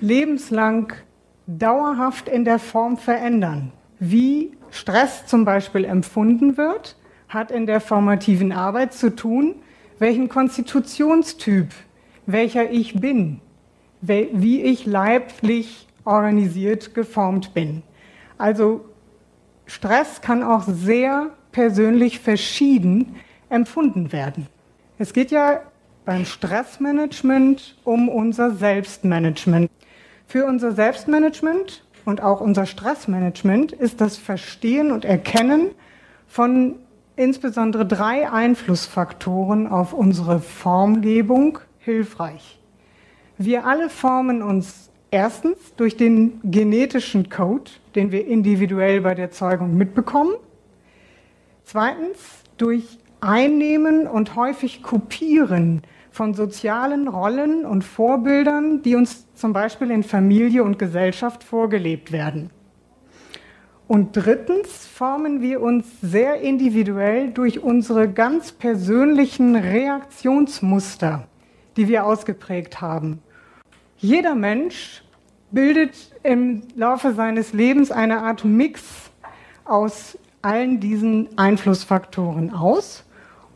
lebenslang 0.00 0.92
dauerhaft 1.48 2.28
in 2.28 2.44
der 2.44 2.60
Form 2.60 2.96
verändern. 2.96 3.72
Wie 3.98 4.52
Stress 4.70 5.26
zum 5.26 5.44
Beispiel 5.44 5.84
empfunden 5.84 6.56
wird, 6.56 6.96
hat 7.28 7.50
in 7.50 7.66
der 7.66 7.80
formativen 7.80 8.52
Arbeit 8.52 8.94
zu 8.94 9.16
tun, 9.16 9.56
welchen 10.00 10.28
Konstitutionstyp, 10.28 11.68
welcher 12.26 12.70
ich 12.70 12.94
bin, 13.00 13.40
wie 14.00 14.62
ich 14.62 14.86
leiblich 14.86 15.86
organisiert 16.04 16.94
geformt 16.94 17.54
bin. 17.54 17.82
Also 18.38 18.84
Stress 19.66 20.20
kann 20.22 20.42
auch 20.42 20.64
sehr 20.66 21.30
persönlich 21.52 22.18
verschieden 22.18 23.16
empfunden 23.50 24.10
werden. 24.10 24.46
Es 24.98 25.12
geht 25.12 25.30
ja 25.30 25.60
beim 26.04 26.24
Stressmanagement 26.24 27.76
um 27.84 28.08
unser 28.08 28.52
Selbstmanagement. 28.54 29.70
Für 30.26 30.46
unser 30.46 30.72
Selbstmanagement 30.72 31.84
und 32.06 32.22
auch 32.22 32.40
unser 32.40 32.64
Stressmanagement 32.64 33.72
ist 33.72 34.00
das 34.00 34.16
Verstehen 34.16 34.92
und 34.92 35.04
Erkennen 35.04 35.70
von 36.26 36.76
insbesondere 37.20 37.84
drei 37.84 38.30
Einflussfaktoren 38.30 39.66
auf 39.66 39.92
unsere 39.92 40.40
Formgebung 40.40 41.58
hilfreich. 41.78 42.58
Wir 43.36 43.66
alle 43.66 43.90
formen 43.90 44.42
uns 44.42 44.90
erstens 45.10 45.74
durch 45.76 45.98
den 45.98 46.40
genetischen 46.42 47.28
Code, 47.28 47.70
den 47.94 48.10
wir 48.10 48.26
individuell 48.26 49.02
bei 49.02 49.14
der 49.14 49.30
Zeugung 49.30 49.76
mitbekommen. 49.76 50.32
Zweitens 51.64 52.18
durch 52.56 52.98
Einnehmen 53.20 54.06
und 54.06 54.34
häufig 54.34 54.82
Kopieren 54.82 55.82
von 56.10 56.32
sozialen 56.32 57.06
Rollen 57.06 57.66
und 57.66 57.84
Vorbildern, 57.84 58.80
die 58.80 58.94
uns 58.96 59.26
zum 59.34 59.52
Beispiel 59.52 59.90
in 59.90 60.04
Familie 60.04 60.64
und 60.64 60.78
Gesellschaft 60.78 61.44
vorgelebt 61.44 62.12
werden. 62.12 62.50
Und 63.90 64.12
drittens 64.12 64.86
formen 64.86 65.42
wir 65.42 65.60
uns 65.60 65.84
sehr 66.00 66.42
individuell 66.42 67.32
durch 67.32 67.58
unsere 67.58 68.08
ganz 68.08 68.52
persönlichen 68.52 69.56
Reaktionsmuster, 69.56 71.26
die 71.76 71.88
wir 71.88 72.06
ausgeprägt 72.06 72.80
haben. 72.80 73.18
Jeder 73.96 74.36
Mensch 74.36 75.02
bildet 75.50 76.12
im 76.22 76.62
Laufe 76.76 77.14
seines 77.14 77.52
Lebens 77.52 77.90
eine 77.90 78.22
Art 78.22 78.44
Mix 78.44 79.10
aus 79.64 80.16
allen 80.40 80.78
diesen 80.78 81.36
Einflussfaktoren 81.36 82.54
aus. 82.54 83.02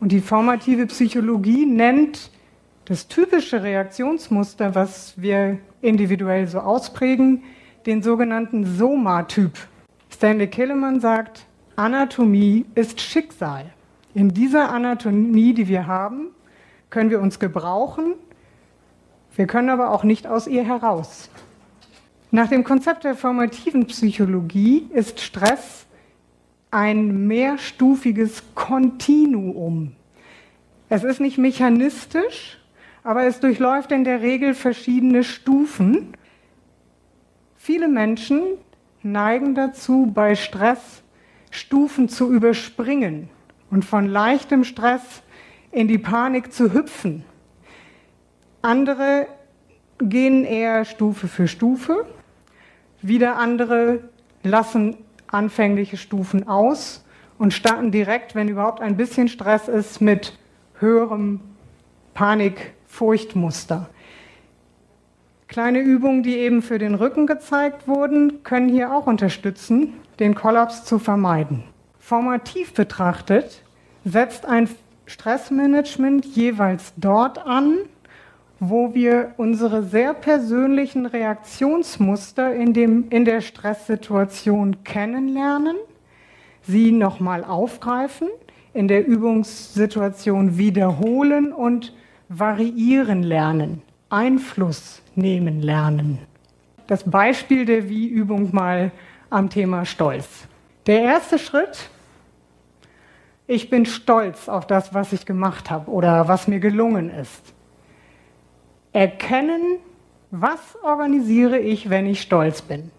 Und 0.01 0.11
die 0.11 0.19
formative 0.19 0.87
Psychologie 0.87 1.65
nennt 1.65 2.29
das 2.83 3.07
typische 3.07 3.63
Reaktionsmuster, 3.63 4.75
was 4.75 5.13
wir 5.15 5.59
individuell 5.81 6.45
so 6.47 6.59
ausprägen, 6.59 7.43
den 7.85 8.03
sogenannten 8.03 8.65
Soma-Typ. 8.65 9.53
Stanley 10.15 10.47
Killeman 10.47 11.01
sagt, 11.01 11.45
Anatomie 11.75 12.65
ist 12.73 13.01
Schicksal. 13.01 13.65
In 14.13 14.29
dieser 14.29 14.71
Anatomie, 14.71 15.53
die 15.53 15.67
wir 15.67 15.87
haben, 15.87 16.27
können 16.89 17.09
wir 17.09 17.19
uns 17.19 17.37
gebrauchen, 17.37 18.13
wir 19.35 19.45
können 19.45 19.69
aber 19.69 19.91
auch 19.91 20.05
nicht 20.05 20.25
aus 20.25 20.47
ihr 20.47 20.63
heraus. 20.63 21.29
Nach 22.31 22.47
dem 22.47 22.63
Konzept 22.63 23.03
der 23.03 23.15
formativen 23.15 23.87
Psychologie 23.87 24.87
ist 24.93 25.19
Stress 25.19 25.85
ein 26.71 27.27
mehrstufiges 27.27 28.41
Kontinuum. 28.55 29.97
Es 30.87 31.03
ist 31.03 31.19
nicht 31.19 31.37
mechanistisch, 31.37 32.57
aber 33.03 33.25
es 33.25 33.41
durchläuft 33.41 33.91
in 33.91 34.05
der 34.05 34.21
Regel 34.21 34.53
verschiedene 34.53 35.25
Stufen. 35.25 36.13
Viele 37.57 37.89
Menschen 37.89 38.43
neigen 39.05 39.55
dazu, 39.55 40.11
bei 40.13 40.35
Stress 40.35 41.03
Stufen 41.51 42.09
zu 42.09 42.33
überspringen 42.33 43.29
und 43.71 43.85
von 43.85 44.07
leichtem 44.07 44.65
Stress 44.65 45.23
in 45.71 45.87
die 45.87 45.97
Panik 45.97 46.51
zu 46.51 46.73
hüpfen. 46.73 47.23
Andere 48.61 49.27
gehen 49.99 50.43
eher 50.43 50.83
Stufe 50.83 51.27
für 51.27 51.47
Stufe. 51.47 52.05
Wieder 53.01 53.37
andere 53.37 54.09
lassen 54.43 54.97
anfängliche 55.27 55.97
Stufen 55.97 56.47
aus 56.47 57.05
und 57.37 57.53
starten 57.53 57.91
direkt, 57.91 58.35
wenn 58.35 58.49
überhaupt 58.49 58.81
ein 58.81 58.97
bisschen 58.97 59.27
Stress 59.27 59.67
ist, 59.67 60.01
mit 60.01 60.37
höherem 60.79 61.39
Panik, 62.13 62.73
Furchtmuster. 62.87 63.89
Kleine 65.55 65.79
Übungen, 65.79 66.21
die 66.21 66.35
eben 66.35 66.61
für 66.61 66.79
den 66.79 66.95
Rücken 66.95 67.27
gezeigt 67.27 67.87
wurden, 67.87 68.43
können 68.43 68.67
hier 68.67 68.93
auch 68.93 69.07
unterstützen, 69.07 69.93
den 70.19 70.35
Kollaps 70.35 70.83
zu 70.83 70.99
vermeiden. 70.99 71.63
Formativ 71.97 72.73
betrachtet 72.73 73.63
setzt 74.03 74.45
ein 74.45 74.67
Stressmanagement 75.05 76.25
jeweils 76.25 76.91
dort 76.97 77.37
an, 77.47 77.77
wo 78.59 78.93
wir 78.93 79.33
unsere 79.37 79.83
sehr 79.83 80.13
persönlichen 80.13 81.05
Reaktionsmuster 81.05 82.53
in, 82.53 82.73
dem, 82.73 83.05
in 83.09 83.23
der 83.23 83.39
Stresssituation 83.39 84.83
kennenlernen, 84.83 85.77
sie 86.63 86.91
nochmal 86.91 87.45
aufgreifen, 87.45 88.27
in 88.73 88.89
der 88.89 89.07
Übungssituation 89.07 90.57
wiederholen 90.57 91.53
und 91.53 91.93
variieren 92.27 93.23
lernen, 93.23 93.84
Einfluss 94.15 95.01
nehmen 95.15 95.61
lernen. 95.61 96.19
Das 96.87 97.03
Beispiel 97.03 97.65
der 97.65 97.89
Wie-Übung 97.89 98.55
mal 98.55 98.91
am 99.29 99.49
Thema 99.49 99.85
Stolz. 99.85 100.47
Der 100.87 101.01
erste 101.01 101.37
Schritt, 101.37 101.89
ich 103.45 103.69
bin 103.69 103.85
stolz 103.85 104.47
auf 104.47 104.65
das, 104.67 104.93
was 104.93 105.11
ich 105.11 105.25
gemacht 105.25 105.69
habe 105.69 105.91
oder 105.91 106.29
was 106.29 106.47
mir 106.47 106.59
gelungen 106.59 107.09
ist. 107.09 107.53
Erkennen, 108.93 109.79
was 110.31 110.77
organisiere 110.81 111.59
ich, 111.59 111.89
wenn 111.89 112.05
ich 112.05 112.21
stolz 112.21 112.61
bin. 112.61 112.91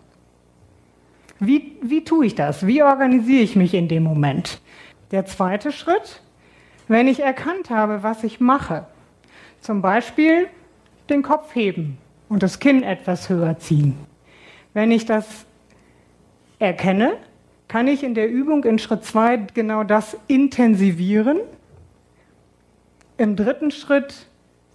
Wie, 1.39 1.79
wie 1.81 2.05
tue 2.05 2.27
ich 2.27 2.35
das? 2.35 2.67
Wie 2.67 2.83
organisiere 2.83 3.43
ich 3.43 3.57
mich 3.57 3.73
in 3.73 3.89
dem 3.89 4.03
Moment? 4.03 4.61
Der 5.12 5.25
zweite 5.25 5.73
Schritt, 5.73 6.21
wenn 6.89 7.09
ich 7.09 7.21
erkannt 7.21 7.71
habe, 7.71 8.03
was 8.03 8.23
ich 8.23 8.39
mache, 8.39 8.87
zum 9.61 9.81
Beispiel 9.81 10.49
den 11.11 11.23
Kopf 11.23 11.55
heben 11.55 11.99
und 12.29 12.43
das 12.43 12.59
Kinn 12.59 12.83
etwas 12.83 13.29
höher 13.29 13.59
ziehen. 13.59 13.95
Wenn 14.75 14.91
ich 14.91 15.07
das 15.07 15.47
erkenne, 16.59 17.17
kann 17.69 17.89
ich 17.89 18.05
in 18.05 18.15
der 18.15 18.31
Übung 18.31 18.65
in 18.65 18.79
Schritt 18.79 19.05
2 19.05 19.49
genau 19.55 19.85
das 19.85 20.17
intensivieren. 20.29 21.39
Im 23.17 23.37
dritten 23.37 23.71
Schritt 23.71 24.27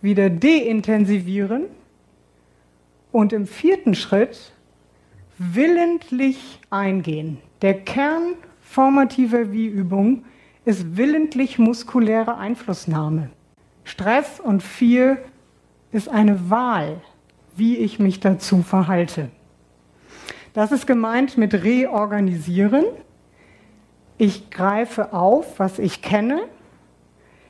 wieder 0.01 0.29
deintensivieren 0.29 1.65
und 3.11 3.33
im 3.33 3.45
vierten 3.47 3.95
Schritt 3.95 4.53
willentlich 5.37 6.59
eingehen. 6.69 7.37
Der 7.61 7.79
Kern 7.79 8.33
formativer 8.61 9.51
Wie-Übung 9.51 10.25
ist 10.65 10.97
willentlich 10.97 11.59
muskuläre 11.59 12.37
Einflussnahme. 12.37 13.29
Stress 13.83 14.39
und 14.39 14.61
Fear 14.61 15.17
ist 15.91 16.09
eine 16.09 16.49
Wahl, 16.49 17.01
wie 17.55 17.77
ich 17.77 17.99
mich 17.99 18.19
dazu 18.19 18.61
verhalte. 18.63 19.29
Das 20.53 20.71
ist 20.71 20.87
gemeint 20.87 21.37
mit 21.37 21.53
reorganisieren. 21.53 22.85
Ich 24.17 24.49
greife 24.49 25.13
auf, 25.13 25.59
was 25.59 25.79
ich 25.79 26.01
kenne. 26.01 26.41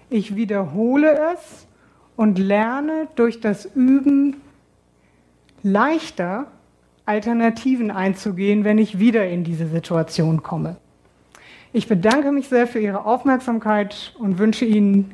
Ich 0.09 0.35
wiederhole 0.35 1.17
es 1.33 1.67
und 2.15 2.37
lerne 2.37 3.07
durch 3.15 3.39
das 3.39 3.65
Üben 3.65 4.37
leichter 5.63 6.47
Alternativen 7.05 7.91
einzugehen, 7.91 8.63
wenn 8.63 8.77
ich 8.77 8.99
wieder 8.99 9.27
in 9.27 9.43
diese 9.43 9.67
Situation 9.67 10.43
komme. 10.43 10.77
Ich 11.73 11.87
bedanke 11.87 12.31
mich 12.31 12.49
sehr 12.49 12.67
für 12.67 12.79
Ihre 12.79 13.05
Aufmerksamkeit 13.05 14.13
und 14.19 14.37
wünsche 14.37 14.65
Ihnen 14.65 15.13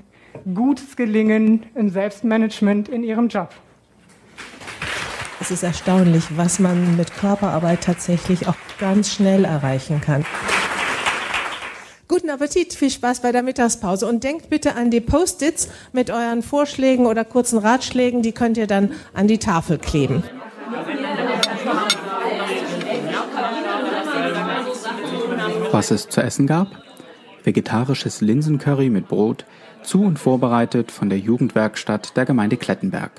gutes 0.54 0.96
Gelingen 0.96 1.66
im 1.76 1.90
Selbstmanagement 1.90 2.90
in 2.90 3.04
ihrem 3.04 3.28
Job. 3.28 3.50
Es 5.40 5.52
ist 5.52 5.64
erstaunlich, 5.64 6.26
was 6.36 6.60
man 6.60 6.98
mit 6.98 7.16
Körperarbeit 7.16 7.82
tatsächlich 7.82 8.48
auch 8.48 8.56
ganz 8.80 9.14
schnell 9.14 9.46
erreichen 9.46 10.02
kann. 10.02 10.26
Guten 12.08 12.30
Appetit, 12.30 12.74
viel 12.74 12.90
Spaß 12.90 13.22
bei 13.22 13.32
der 13.32 13.44
Mittagspause 13.44 14.08
und 14.08 14.24
denkt 14.24 14.50
bitte 14.50 14.76
an 14.76 14.90
die 14.90 15.02
Post-its 15.02 15.70
mit 15.92 16.10
euren 16.10 16.42
Vorschlägen 16.42 17.06
oder 17.06 17.26
kurzen 17.26 17.60
Ratschlägen, 17.60 18.22
die 18.22 18.32
könnt 18.32 18.58
ihr 18.58 18.66
dann 18.66 18.92
an 19.14 19.28
die 19.28 19.38
Tafel 19.38 19.78
kleben. 19.78 20.24
Was 25.72 25.92
es 25.92 26.10
zu 26.10 26.22
essen 26.22 26.48
gab? 26.48 26.70
Vegetarisches 27.44 28.22
Linsencurry 28.22 28.90
mit 28.90 29.08
Brot, 29.08 29.46
zu 29.88 30.04
und 30.04 30.20
vorbereitet 30.20 30.92
von 30.92 31.10
der 31.10 31.18
Jugendwerkstatt 31.18 32.18
der 32.18 32.26
Gemeinde 32.26 32.58
Klettenberg. 32.58 33.12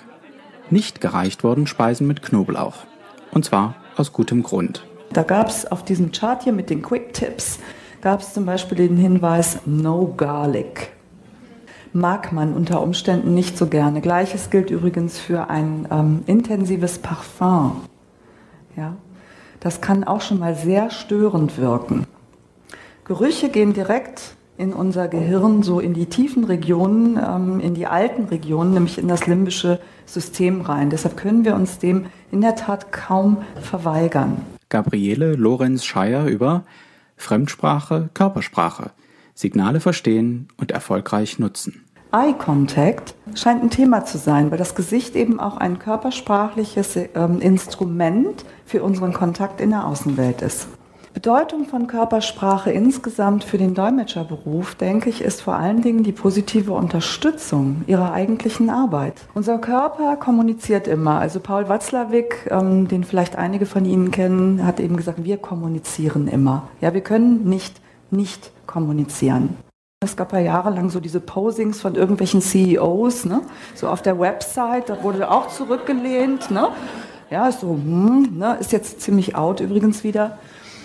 Nicht 0.70 1.00
gereicht 1.00 1.42
wurden 1.42 1.66
Speisen 1.66 2.06
mit 2.06 2.22
Knoblauch. 2.22 2.84
Und 3.30 3.46
zwar 3.46 3.76
aus 3.96 4.12
gutem 4.12 4.42
Grund. 4.42 4.86
Da 5.12 5.22
gab 5.22 5.48
es 5.48 5.64
auf 5.64 5.82
diesem 5.82 6.12
Chart 6.12 6.42
hier 6.42 6.52
mit 6.52 6.68
den 6.68 6.82
Quick 6.82 7.14
Tips, 7.14 7.58
gab 8.02 8.20
es 8.20 8.34
zum 8.34 8.44
Beispiel 8.44 8.76
den 8.76 8.98
Hinweis 8.98 9.60
No 9.64 10.12
Garlic. 10.14 10.90
Mag 11.94 12.32
man 12.32 12.52
unter 12.52 12.82
Umständen 12.82 13.32
nicht 13.32 13.56
so 13.56 13.66
gerne. 13.66 14.02
Gleiches 14.02 14.50
gilt 14.50 14.68
übrigens 14.68 15.18
für 15.18 15.48
ein 15.48 15.88
ähm, 15.90 16.22
intensives 16.26 16.98
Parfum. 16.98 17.80
Ja? 18.76 18.94
Das 19.60 19.80
kann 19.80 20.04
auch 20.04 20.20
schon 20.20 20.38
mal 20.38 20.54
sehr 20.54 20.90
störend 20.90 21.56
wirken. 21.56 22.06
Gerüche 23.04 23.48
gehen 23.48 23.72
direkt 23.72 24.36
in 24.58 24.72
unser 24.72 25.06
Gehirn, 25.08 25.62
so 25.62 25.78
in 25.78 25.94
die 25.94 26.06
tiefen 26.06 26.44
Regionen, 26.44 27.16
ähm, 27.16 27.60
in 27.60 27.74
die 27.74 27.86
alten 27.86 28.24
Regionen, 28.24 28.74
nämlich 28.74 28.98
in 28.98 29.08
das 29.08 29.26
limbische 29.26 29.78
System 30.04 30.60
rein. 30.60 30.90
Deshalb 30.90 31.16
können 31.16 31.44
wir 31.44 31.54
uns 31.54 31.78
dem 31.78 32.06
in 32.32 32.40
der 32.40 32.56
Tat 32.56 32.92
kaum 32.92 33.38
verweigern. 33.62 34.42
Gabriele 34.68 35.34
Lorenz 35.34 35.84
Scheier 35.84 36.26
über 36.26 36.64
Fremdsprache, 37.16 38.10
Körpersprache, 38.14 38.90
Signale 39.32 39.80
verstehen 39.80 40.48
und 40.56 40.72
erfolgreich 40.72 41.38
nutzen. 41.38 41.84
Eye 42.10 42.32
Contact 42.32 43.14
scheint 43.34 43.62
ein 43.62 43.70
Thema 43.70 44.04
zu 44.06 44.18
sein, 44.18 44.50
weil 44.50 44.58
das 44.58 44.74
Gesicht 44.74 45.14
eben 45.14 45.38
auch 45.38 45.56
ein 45.58 45.78
körpersprachliches 45.78 46.96
ähm, 47.14 47.40
Instrument 47.40 48.44
für 48.64 48.82
unseren 48.82 49.12
Kontakt 49.12 49.60
in 49.60 49.70
der 49.70 49.86
Außenwelt 49.86 50.42
ist. 50.42 50.68
Bedeutung 51.18 51.64
von 51.64 51.88
Körpersprache 51.88 52.70
insgesamt 52.70 53.42
für 53.42 53.58
den 53.58 53.74
Dolmetscherberuf, 53.74 54.76
denke 54.76 55.10
ich, 55.10 55.20
ist 55.20 55.42
vor 55.42 55.56
allen 55.56 55.82
Dingen 55.82 56.04
die 56.04 56.12
positive 56.12 56.72
Unterstützung 56.72 57.82
ihrer 57.88 58.12
eigentlichen 58.12 58.70
Arbeit. 58.70 59.14
Unser 59.34 59.58
Körper 59.58 60.14
kommuniziert 60.14 60.86
immer. 60.86 61.18
Also 61.18 61.40
Paul 61.40 61.68
Watzlawick, 61.68 62.46
ähm, 62.52 62.86
den 62.86 63.02
vielleicht 63.02 63.34
einige 63.34 63.66
von 63.66 63.84
Ihnen 63.84 64.12
kennen, 64.12 64.64
hat 64.64 64.78
eben 64.78 64.96
gesagt, 64.96 65.24
wir 65.24 65.38
kommunizieren 65.38 66.28
immer. 66.28 66.68
Ja, 66.80 66.94
wir 66.94 67.00
können 67.00 67.48
nicht 67.48 67.80
nicht 68.12 68.52
kommunizieren. 68.68 69.56
Es 70.00 70.16
gab 70.16 70.32
ja 70.32 70.38
jahrelang 70.38 70.88
so 70.88 71.00
diese 71.00 71.18
Posings 71.18 71.80
von 71.80 71.96
irgendwelchen 71.96 72.40
CEOs, 72.40 73.24
ne? 73.24 73.40
so 73.74 73.88
auf 73.88 74.02
der 74.02 74.20
Website, 74.20 74.88
da 74.88 75.02
wurde 75.02 75.28
auch 75.28 75.48
zurückgelehnt. 75.48 76.52
Ne? 76.52 76.68
Ja, 77.28 77.48
ist 77.48 77.58
so, 77.58 77.70
hm, 77.70 78.38
ne? 78.38 78.56
ist 78.60 78.70
jetzt 78.70 79.00
ziemlich 79.00 79.34
out 79.34 79.58
übrigens 79.58 80.04
wieder. 80.04 80.38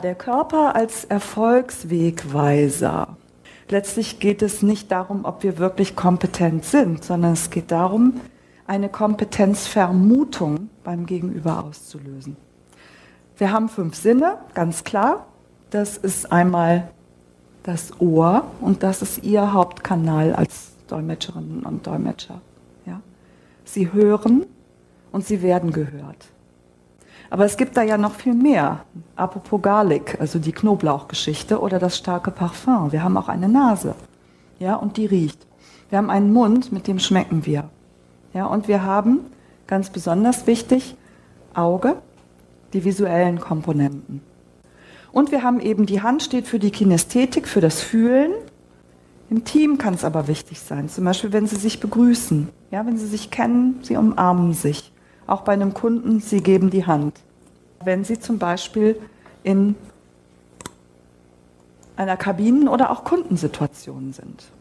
Der 0.03 0.15
Körper 0.15 0.75
als 0.75 1.05
Erfolgswegweiser. 1.05 3.15
Letztlich 3.69 4.19
geht 4.19 4.41
es 4.41 4.61
nicht 4.61 4.91
darum, 4.91 5.23
ob 5.23 5.43
wir 5.43 5.59
wirklich 5.59 5.95
kompetent 5.95 6.65
sind, 6.65 7.05
sondern 7.05 7.31
es 7.31 7.49
geht 7.49 7.71
darum, 7.71 8.19
eine 8.67 8.89
Kompetenzvermutung 8.89 10.69
beim 10.83 11.05
Gegenüber 11.05 11.63
auszulösen. 11.63 12.35
Wir 13.37 13.53
haben 13.53 13.69
fünf 13.69 13.95
Sinne, 13.95 14.39
ganz 14.53 14.83
klar. 14.83 15.25
Das 15.69 15.95
ist 15.95 16.33
einmal 16.33 16.89
das 17.63 18.01
Ohr 18.01 18.43
und 18.59 18.83
das 18.83 19.01
ist 19.01 19.23
Ihr 19.23 19.53
Hauptkanal 19.53 20.35
als 20.35 20.73
Dolmetscherinnen 20.87 21.63
und 21.63 21.87
Dolmetscher. 21.87 22.41
Ja? 22.85 22.99
Sie 23.63 23.93
hören 23.93 24.47
und 25.13 25.25
Sie 25.25 25.41
werden 25.41 25.71
gehört. 25.71 26.27
Aber 27.33 27.45
es 27.45 27.57
gibt 27.57 27.75
da 27.77 27.81
ja 27.81 27.97
noch 27.97 28.13
viel 28.13 28.35
mehr. 28.35 28.85
Apropos 29.15 29.59
Garlic, 29.59 30.17
also 30.19 30.37
die 30.37 30.51
Knoblauchgeschichte 30.51 31.59
oder 31.59 31.79
das 31.79 31.97
starke 31.97 32.29
Parfum. 32.29 32.91
Wir 32.91 33.03
haben 33.03 33.17
auch 33.17 33.27
eine 33.27 33.49
Nase. 33.49 33.95
Ja, 34.59 34.75
und 34.75 34.97
die 34.97 35.07
riecht. 35.07 35.47
Wir 35.89 35.97
haben 35.97 36.11
einen 36.11 36.31
Mund, 36.31 36.71
mit 36.71 36.85
dem 36.85 36.99
schmecken 36.99 37.47
wir. 37.47 37.71
Ja, 38.35 38.45
und 38.45 38.67
wir 38.67 38.83
haben, 38.83 39.21
ganz 39.65 39.89
besonders 39.89 40.45
wichtig, 40.45 40.95
Auge, 41.55 41.95
die 42.73 42.85
visuellen 42.85 43.39
Komponenten. 43.39 44.21
Und 45.11 45.31
wir 45.31 45.41
haben 45.41 45.59
eben, 45.59 45.87
die 45.87 46.03
Hand 46.03 46.21
steht 46.21 46.45
für 46.45 46.59
die 46.59 46.69
Kinästhetik, 46.69 47.47
für 47.47 47.61
das 47.61 47.81
Fühlen. 47.81 48.31
Im 49.31 49.43
Team 49.43 49.79
kann 49.79 49.95
es 49.95 50.03
aber 50.03 50.27
wichtig 50.27 50.59
sein. 50.59 50.87
Zum 50.87 51.05
Beispiel, 51.05 51.33
wenn 51.33 51.47
Sie 51.47 51.55
sich 51.55 51.79
begrüßen. 51.79 52.49
Ja, 52.69 52.85
wenn 52.85 52.99
Sie 52.99 53.07
sich 53.07 53.31
kennen, 53.31 53.79
Sie 53.81 53.97
umarmen 53.97 54.53
sich. 54.53 54.92
Auch 55.27 55.41
bei 55.41 55.53
einem 55.53 55.73
Kunden, 55.73 56.19
Sie 56.19 56.41
geben 56.41 56.69
die 56.69 56.85
Hand. 56.85 57.19
Wenn 57.83 58.03
Sie 58.03 58.19
zum 58.19 58.39
Beispiel 58.39 58.99
in 59.43 59.75
einer 61.95 62.17
Kabinen- 62.17 62.67
oder 62.67 62.89
auch 62.91 63.03
Kundensituation 63.03 64.13
sind. 64.13 64.51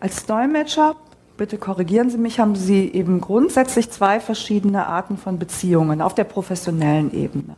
Als 0.00 0.26
Dolmetscher, 0.26 0.96
bitte 1.36 1.56
korrigieren 1.56 2.10
Sie 2.10 2.18
mich, 2.18 2.38
haben 2.38 2.56
Sie 2.56 2.88
eben 2.92 3.20
grundsätzlich 3.20 3.90
zwei 3.90 4.20
verschiedene 4.20 4.86
Arten 4.86 5.16
von 5.16 5.38
Beziehungen 5.38 6.02
auf 6.02 6.14
der 6.14 6.24
professionellen 6.24 7.12
Ebene. 7.12 7.56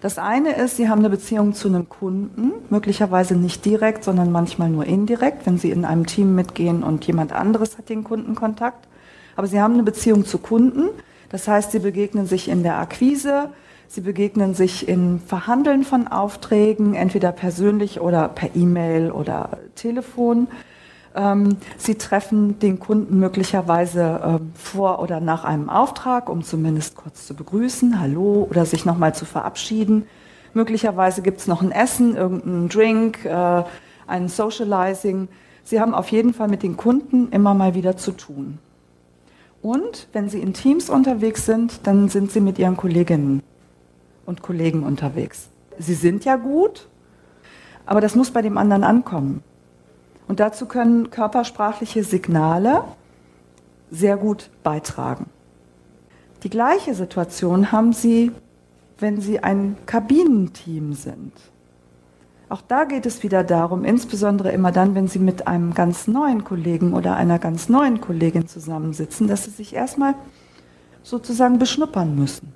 Das 0.00 0.18
eine 0.18 0.56
ist, 0.56 0.78
Sie 0.78 0.88
haben 0.88 0.98
eine 0.98 1.10
Beziehung 1.10 1.54
zu 1.54 1.68
einem 1.68 1.88
Kunden, 1.88 2.52
möglicherweise 2.70 3.36
nicht 3.36 3.64
direkt, 3.64 4.02
sondern 4.02 4.32
manchmal 4.32 4.68
nur 4.68 4.84
indirekt, 4.84 5.46
wenn 5.46 5.58
Sie 5.58 5.70
in 5.70 5.84
einem 5.84 6.06
Team 6.06 6.34
mitgehen 6.34 6.82
und 6.82 7.06
jemand 7.06 7.32
anderes 7.32 7.78
hat 7.78 7.88
den 7.88 8.02
Kundenkontakt. 8.02 8.88
Aber 9.36 9.46
Sie 9.46 9.60
haben 9.60 9.74
eine 9.74 9.82
Beziehung 9.82 10.24
zu 10.24 10.38
Kunden. 10.38 10.88
Das 11.28 11.48
heißt, 11.48 11.72
Sie 11.72 11.78
begegnen 11.78 12.26
sich 12.26 12.48
in 12.48 12.62
der 12.62 12.78
Akquise, 12.78 13.50
Sie 13.88 14.00
begegnen 14.00 14.54
sich 14.54 14.88
im 14.88 15.20
Verhandeln 15.20 15.84
von 15.84 16.08
Aufträgen, 16.08 16.94
entweder 16.94 17.30
persönlich 17.30 18.00
oder 18.00 18.28
per 18.28 18.56
E-Mail 18.56 19.10
oder 19.10 19.58
Telefon. 19.74 20.48
Ähm, 21.14 21.58
Sie 21.76 21.96
treffen 21.96 22.58
den 22.58 22.78
Kunden 22.78 23.18
möglicherweise 23.18 24.20
ähm, 24.24 24.52
vor 24.54 25.00
oder 25.00 25.20
nach 25.20 25.44
einem 25.44 25.68
Auftrag, 25.68 26.30
um 26.30 26.42
zumindest 26.42 26.96
kurz 26.96 27.26
zu 27.26 27.34
begrüßen, 27.34 28.00
hallo 28.00 28.46
oder 28.48 28.64
sich 28.64 28.84
nochmal 28.84 29.14
zu 29.14 29.24
verabschieden. 29.24 30.06
Möglicherweise 30.54 31.22
gibt 31.22 31.40
es 31.40 31.46
noch 31.46 31.62
ein 31.62 31.70
Essen, 31.70 32.16
irgendeinen 32.16 32.68
Drink, 32.68 33.24
äh, 33.24 33.62
ein 34.06 34.28
Socializing. 34.28 35.28
Sie 35.64 35.80
haben 35.80 35.94
auf 35.94 36.08
jeden 36.08 36.34
Fall 36.34 36.48
mit 36.48 36.62
den 36.62 36.76
Kunden 36.76 37.28
immer 37.30 37.54
mal 37.54 37.74
wieder 37.74 37.96
zu 37.96 38.12
tun. 38.12 38.58
Und 39.62 40.08
wenn 40.12 40.28
Sie 40.28 40.40
in 40.40 40.54
Teams 40.54 40.90
unterwegs 40.90 41.46
sind, 41.46 41.86
dann 41.86 42.08
sind 42.08 42.32
Sie 42.32 42.40
mit 42.40 42.58
Ihren 42.58 42.76
Kolleginnen 42.76 43.42
und 44.26 44.42
Kollegen 44.42 44.82
unterwegs. 44.82 45.48
Sie 45.78 45.94
sind 45.94 46.24
ja 46.24 46.36
gut, 46.36 46.88
aber 47.86 48.00
das 48.00 48.14
muss 48.14 48.32
bei 48.32 48.42
dem 48.42 48.58
anderen 48.58 48.84
ankommen. 48.84 49.42
Und 50.26 50.40
dazu 50.40 50.66
können 50.66 51.10
körpersprachliche 51.10 52.04
Signale 52.04 52.84
sehr 53.90 54.16
gut 54.16 54.50
beitragen. 54.62 55.26
Die 56.42 56.50
gleiche 56.50 56.94
Situation 56.94 57.70
haben 57.70 57.92
Sie, 57.92 58.32
wenn 58.98 59.20
Sie 59.20 59.40
ein 59.40 59.76
Kabinenteam 59.86 60.92
sind. 60.94 61.32
Auch 62.52 62.60
da 62.60 62.84
geht 62.84 63.06
es 63.06 63.22
wieder 63.22 63.44
darum, 63.44 63.82
insbesondere 63.82 64.52
immer 64.52 64.72
dann, 64.72 64.94
wenn 64.94 65.08
Sie 65.08 65.18
mit 65.18 65.46
einem 65.46 65.72
ganz 65.72 66.06
neuen 66.06 66.44
Kollegen 66.44 66.92
oder 66.92 67.16
einer 67.16 67.38
ganz 67.38 67.70
neuen 67.70 68.02
Kollegin 68.02 68.46
zusammensitzen, 68.46 69.26
dass 69.26 69.44
Sie 69.46 69.50
sich 69.50 69.74
erstmal 69.74 70.14
sozusagen 71.02 71.58
beschnuppern 71.58 72.14
müssen. 72.14 72.52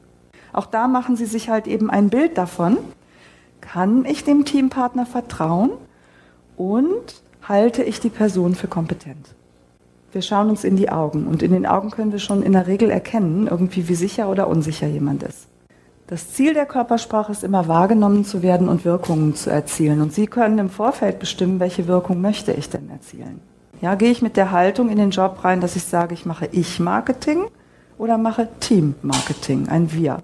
Auch 0.53 0.67
da 0.67 0.87
machen 0.87 1.17
Sie 1.17 1.25
sich 1.25 1.49
halt 1.49 1.67
eben 1.67 1.89
ein 1.89 2.11
Bild 2.11 2.37
davon, 2.37 2.77
kann 3.63 4.05
ich 4.05 4.23
dem 4.23 4.45
Teampartner 4.45 5.07
vertrauen 5.07 5.71
und 6.59 7.23
halte 7.49 7.83
ich 7.83 7.99
die 7.99 8.11
Person 8.11 8.55
für 8.55 8.69
kompetent. 8.69 9.35
Wir 10.13 10.21
schauen 10.21 10.51
uns 10.51 10.63
in 10.63 10.77
die 10.77 10.91
Augen 10.91 11.27
und 11.27 11.43
in 11.43 11.53
den 11.53 11.65
Augen 11.65 11.91
können 11.91 12.13
wir 12.13 12.19
schon 12.19 12.43
in 12.43 12.53
der 12.53 12.67
Regel 12.67 12.91
erkennen, 12.91 13.47
irgendwie 13.47 13.89
wie 13.89 13.95
sicher 13.95 14.29
oder 14.29 14.49
unsicher 14.49 14.89
jemand 14.89 15.23
ist. 15.23 15.49
Das 16.09 16.33
Ziel 16.33 16.55
der 16.55 16.67
Körpersprache 16.67 17.33
ist 17.33 17.43
immer 17.43 17.67
wahrgenommen 17.67 18.25
zu 18.25 18.41
werden 18.41 18.69
und 18.69 18.85
Wirkungen 18.85 19.35
zu 19.35 19.51
erzielen. 19.51 20.01
Und 20.01 20.13
Sie 20.13 20.29
können 20.29 20.59
im 20.59 20.71
Vorfeld 20.71 21.19
bestimmen, 21.19 21.59
welche 21.59 21.89
Wirkung 21.89 22.21
möchte 22.21 22.53
ich 22.53 22.71
denn 22.71 22.89
erzielen. 22.91 23.41
Ja, 23.81 23.97
gehe 23.97 24.13
ich 24.13 24.23
mit 24.23 24.37
der 24.37 24.53
Haltung 24.53 24.89
in 24.89 24.99
den 24.99 25.11
Job 25.11 25.43
rein, 25.43 25.61
dass 25.61 25.75
ich 25.75 25.83
sage, 25.83 26.15
ich 26.15 26.25
mache 26.25 26.49
Ich-Marketing 26.53 27.47
oder 27.99 28.19
mache 28.19 28.49
Team-Marketing, 28.61 29.69
ein 29.69 29.93
Wir. 29.93 30.19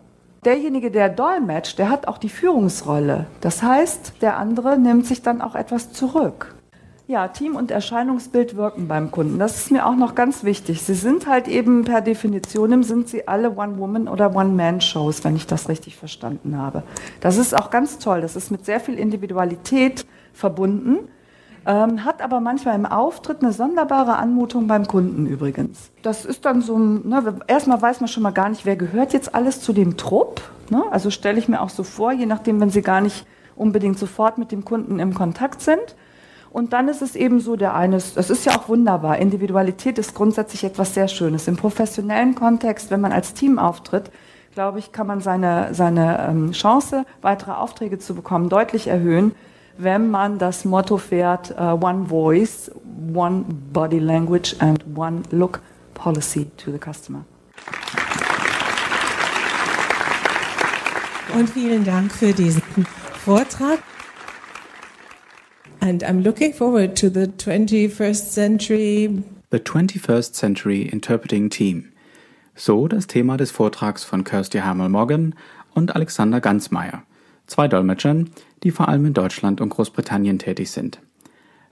Derjenige, 0.45 0.93
der 0.93 1.09
dolmetscht, 1.09 1.79
der 1.79 1.91
hat 1.91 2.07
auch 2.07 2.19
die 2.19 2.29
Führungsrolle. 2.29 3.27
Das 3.41 3.63
heißt, 3.63 4.15
der 4.23 4.37
andere 4.37 4.79
nimmt 4.79 5.07
sich 5.07 5.23
dann 5.23 5.41
auch 5.41 5.57
etwas 5.57 5.93
zurück. 5.93 6.52
Ja, 7.13 7.29
Team 7.29 7.57
und 7.57 7.71
Erscheinungsbild 7.71 8.57
wirken 8.57 8.89
beim 8.89 9.11
Kunden. 9.11 9.39
Das 9.39 9.59
ist 9.59 9.71
mir 9.71 9.85
auch 9.85 9.97
noch 9.97 10.15
ganz 10.15 10.45
wichtig. 10.45 10.81
Sie 10.81 10.95
sind 10.95 11.27
halt 11.27 11.47
eben 11.47 11.85
per 11.85 12.01
Definition, 12.01 12.83
sind 12.85 13.07
sie 13.07 13.29
alle 13.29 13.51
One-Woman- 13.51 14.09
oder 14.09 14.35
One-Man-Shows, 14.35 15.23
wenn 15.23 15.37
ich 15.37 15.47
das 15.47 15.69
richtig 15.69 15.95
verstanden 15.95 16.57
habe. 16.57 16.85
Das 17.21 17.37
ist 17.37 17.55
auch 17.55 17.69
ganz 17.69 17.99
toll. 17.99 18.23
Das 18.23 18.35
ist 18.35 18.51
mit 18.51 18.65
sehr 18.65 18.81
viel 18.81 18.95
Individualität 18.95 20.07
verbunden, 20.33 21.01
ähm, 21.67 22.03
hat 22.07 22.23
aber 22.23 22.41
manchmal 22.41 22.77
im 22.77 22.87
Auftritt 22.87 23.43
eine 23.43 23.53
sonderbare 23.53 24.17
Anmutung 24.17 24.67
beim 24.67 24.89
Kunden 24.89 25.27
übrigens. 25.27 25.91
Das 26.01 26.25
ist 26.25 26.47
dann 26.47 26.63
so 26.63 26.79
ne, 26.79 27.23
erstmal 27.47 27.83
weiß 27.83 28.01
man 28.01 28.09
schon 28.09 28.23
mal 28.23 28.31
gar 28.31 28.49
nicht, 28.49 28.65
wer 28.65 28.77
gehört 28.77 29.13
jetzt 29.13 29.35
alles 29.35 29.61
zu 29.61 29.75
dem 29.75 29.99
Trupp. 29.99 30.41
Ne? 30.71 30.83
Also 30.91 31.11
stelle 31.11 31.39
ich 31.39 31.47
mir 31.47 31.61
auch 31.61 31.69
so 31.69 31.83
vor, 31.83 32.13
je 32.13 32.25
nachdem, 32.25 32.59
wenn 32.59 32.71
Sie 32.71 32.81
gar 32.81 33.03
nicht 33.03 33.27
unbedingt 33.55 33.99
sofort 33.99 34.39
mit 34.39 34.51
dem 34.51 34.65
Kunden 34.65 34.99
im 34.99 35.13
Kontakt 35.13 35.61
sind 35.61 35.95
und 36.53 36.75
dann 36.75 36.89
ist 36.89 37.01
es 37.01 37.17
eben 37.17 37.41
so, 37.41 37.57
der 37.57 37.75
eine, 37.75 37.97
das 37.97 38.29
ist 38.29 38.45
ja 38.45 38.53
auch 38.53 38.69
wunderbar. 38.69 39.17
Individualität 39.19 39.99
ist 39.99 40.15
grundsätzlich 40.15 40.65
etwas 40.65 40.93
sehr 40.93 41.09
Schönes. 41.09 41.49
Im 41.49 41.57
professionellen 41.57 42.35
Kontext, 42.35 42.91
wenn 42.91 43.01
man 43.01 43.11
als 43.11 43.33
Team 43.33 43.59
auftritt, 43.59 44.11
glaube 44.53 44.79
ich, 44.79 44.93
kann 44.93 45.07
man 45.07 45.23
seine, 45.23 45.73
seine 45.73 46.29
ähm, 46.29 46.53
Chance, 46.53 47.07
weitere 47.23 47.53
Aufträge 47.53 47.99
zu 47.99 48.15
bekommen, 48.15 48.51
deutlich 48.51 48.87
erhöhen, 48.87 49.35
wenn 49.79 50.11
man 50.11 50.37
das 50.39 50.67
Motto 50.67 50.99
fährt, 50.99 51.55
uh, 51.59 51.79
One 51.81 52.09
Voice, 52.09 52.71
One 53.15 53.47
Body 53.73 53.99
Language 53.99 54.55
and 54.59 54.85
One 54.95 55.23
Look 55.31 55.63
Policy 55.95 56.51
to 56.59 56.71
the 56.71 56.79
Customer. 56.79 57.25
Und 61.35 61.49
vielen 61.49 61.85
Dank 61.85 62.13
für 62.13 62.35
diesen 62.35 62.63
Vortrag. 63.25 63.79
And 65.83 66.05
I'm 66.05 66.23
looking 66.23 66.53
forward 66.53 66.95
to 66.99 67.11
the 67.11 67.27
21st 67.27 68.31
century. 68.31 69.25
The 69.51 69.59
21st 69.59 70.33
Century 70.33 70.83
Interpreting 70.83 71.51
Team. 71.51 71.91
So 72.55 72.87
das 72.87 73.09
Thema 73.09 73.37
des 73.37 73.51
Vortrags 73.51 74.05
von 74.05 74.23
Kirsty 74.23 74.61
Hamel-Morgan 74.61 75.35
und 75.75 75.97
Alexander 75.97 76.41
Gansmeier, 76.41 77.03
zwei 77.49 77.67
Dolmetschern, 77.67 78.31
die 78.63 78.71
vor 78.71 78.89
allem 78.89 79.07
in 79.07 79.13
Deutschland 79.13 79.61
und 79.61 79.71
Großbritannien 79.71 80.39
tätig 80.39 80.71
sind. 80.71 81.01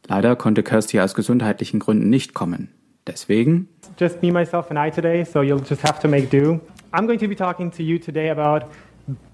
Leider 0.08 0.34
konnte 0.34 0.64
Kirsty 0.64 0.98
aus 0.98 1.14
gesundheitlichen 1.14 1.78
Gründen 1.78 2.10
nicht 2.10 2.34
kommen. 2.34 2.70
Deswegen 3.06 3.68
Just 3.96 4.22
me, 4.22 4.32
myself 4.32 4.72
and 4.72 4.78
I 4.80 4.90
today, 4.90 5.24
so 5.24 5.42
you'll 5.42 5.62
just 5.64 5.84
have 5.84 6.00
to 6.00 6.08
make 6.08 6.36
do. 6.36 6.58
I'm 6.92 7.06
going 7.06 7.20
to 7.20 7.28
be 7.28 7.36
talking 7.36 7.70
to 7.70 7.84
you 7.84 8.00
today 8.00 8.30
about 8.30 8.66